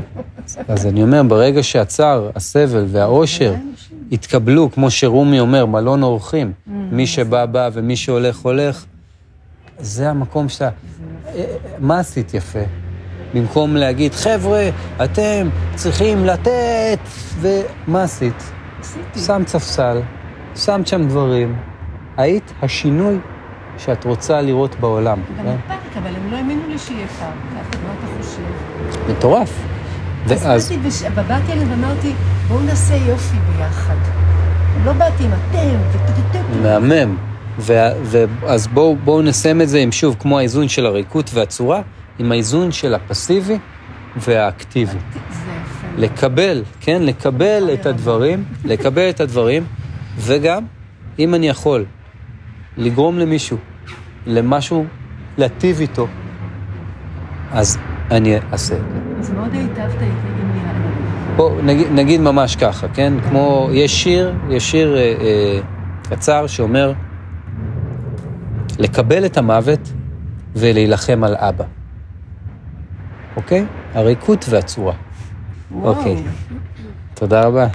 אז 0.68 0.86
אני 0.86 1.02
אומר, 1.02 1.22
ברגע 1.22 1.62
שהצער, 1.62 2.30
הסבל 2.34 2.84
והאושר 2.88 3.54
יתקבלו, 4.10 4.70
כמו 4.72 4.90
שרומי 4.90 5.40
אומר, 5.40 5.66
מלון 5.66 6.02
אורחים, 6.02 6.52
Mm. 6.52 6.70
מי 6.92 7.06
שבא 7.06 7.46
בא 7.46 7.70
ומי 7.72 7.96
שהולך 7.96 8.38
הולך, 8.38 8.84
זה 9.78 10.10
המקום 10.10 10.48
שאתה... 10.48 10.68
מה 11.78 11.98
עשית 11.98 12.34
יפה? 12.34 12.58
במקום 13.34 13.76
להגיד, 13.76 14.14
חבר'ה, 14.14 14.70
אתם 15.04 15.48
צריכים 15.74 16.24
לתת, 16.24 16.98
ומה 17.40 18.02
עשית? 18.02 18.42
עשיתי. 18.80 19.20
שמת 19.20 19.48
ספסל, 19.48 20.00
שמת 20.56 20.86
שם 20.86 21.08
דברים, 21.08 21.56
היית 22.16 22.52
השינוי 22.62 23.18
שאת 23.84 24.04
רוצה 24.04 24.40
לראות 24.40 24.80
בעולם. 24.80 25.18
גם 25.38 25.44
כן? 25.44 25.56
בפארק, 25.64 25.96
אבל 25.96 26.16
הם 26.16 26.32
לא 26.32 26.36
האמינו 26.36 26.62
לי 26.68 26.78
שיהיה. 26.78 27.06
ככה, 27.06 27.30
מה 27.84 27.92
אתה 27.98 28.22
חושב? 28.22 29.12
מטורף. 29.12 29.62
אז 30.46 30.72
באתי 31.28 31.52
אליהם 31.52 31.70
ואמרתי, 31.70 32.12
בואו 32.48 32.60
נעשה 32.60 32.94
יופי 32.94 33.36
ביחד. 33.36 33.96
לא 34.84 34.92
באתי 34.92 35.24
עם 35.24 35.30
אתם. 35.32 36.62
מהמם. 36.62 37.16
אז 38.46 38.66
בואו 39.04 39.22
נסיים 39.22 39.60
את 39.60 39.68
זה 39.68 39.78
עם, 39.78 39.92
שוב, 39.92 40.16
כמו 40.18 40.38
האיזון 40.38 40.68
של 40.68 40.86
הריקות 40.86 41.30
והצורה, 41.34 41.82
עם 42.18 42.32
האיזון 42.32 42.72
של 42.72 42.94
הפסיבי 42.94 43.58
והאקטיבי. 44.16 44.98
לקבל, 45.96 46.62
כן? 46.80 47.02
לקבל 47.02 47.70
את 47.74 47.86
הדברים, 47.86 48.44
לקבל 48.64 49.10
את 49.10 49.20
הדברים, 49.20 49.64
וגם, 50.18 50.64
אם 51.18 51.34
אני 51.34 51.48
יכול, 51.48 51.84
לגרום 52.76 53.18
למישהו, 53.18 53.56
למשהו, 54.26 54.86
להטיב 55.38 55.80
איתו, 55.80 56.06
אז 57.52 57.78
אני 58.10 58.36
אעשה 58.52 58.74
את 58.74 58.80
זה. 58.80 58.98
אז 59.18 59.30
מאוד 59.30 59.52
היטבת 59.52 59.92
איתי 59.92 60.04
עם 60.04 60.52
ליאנה. 60.54 61.36
בוא, 61.36 61.62
נגיד, 61.62 61.86
נגיד 61.92 62.20
ממש 62.20 62.56
ככה, 62.56 62.88
כן? 62.88 63.12
כמו, 63.28 63.68
יש 63.72 64.02
שיר, 64.02 64.34
יש 64.50 64.70
שיר 64.70 64.96
אה, 64.96 65.00
אה, 65.00 65.60
קצר 66.02 66.46
שאומר, 66.46 66.92
לקבל 68.78 69.24
את 69.26 69.36
המוות 69.36 69.92
ולהילחם 70.56 71.24
על 71.24 71.36
אבא. 71.36 71.64
אוקיי? 73.36 73.64
הריקות 73.94 74.44
והצורה. 74.48 74.94
וואו. 75.72 75.96
אוקיי. 75.96 76.22
תודה 77.14 77.44
רבה. 77.44 77.66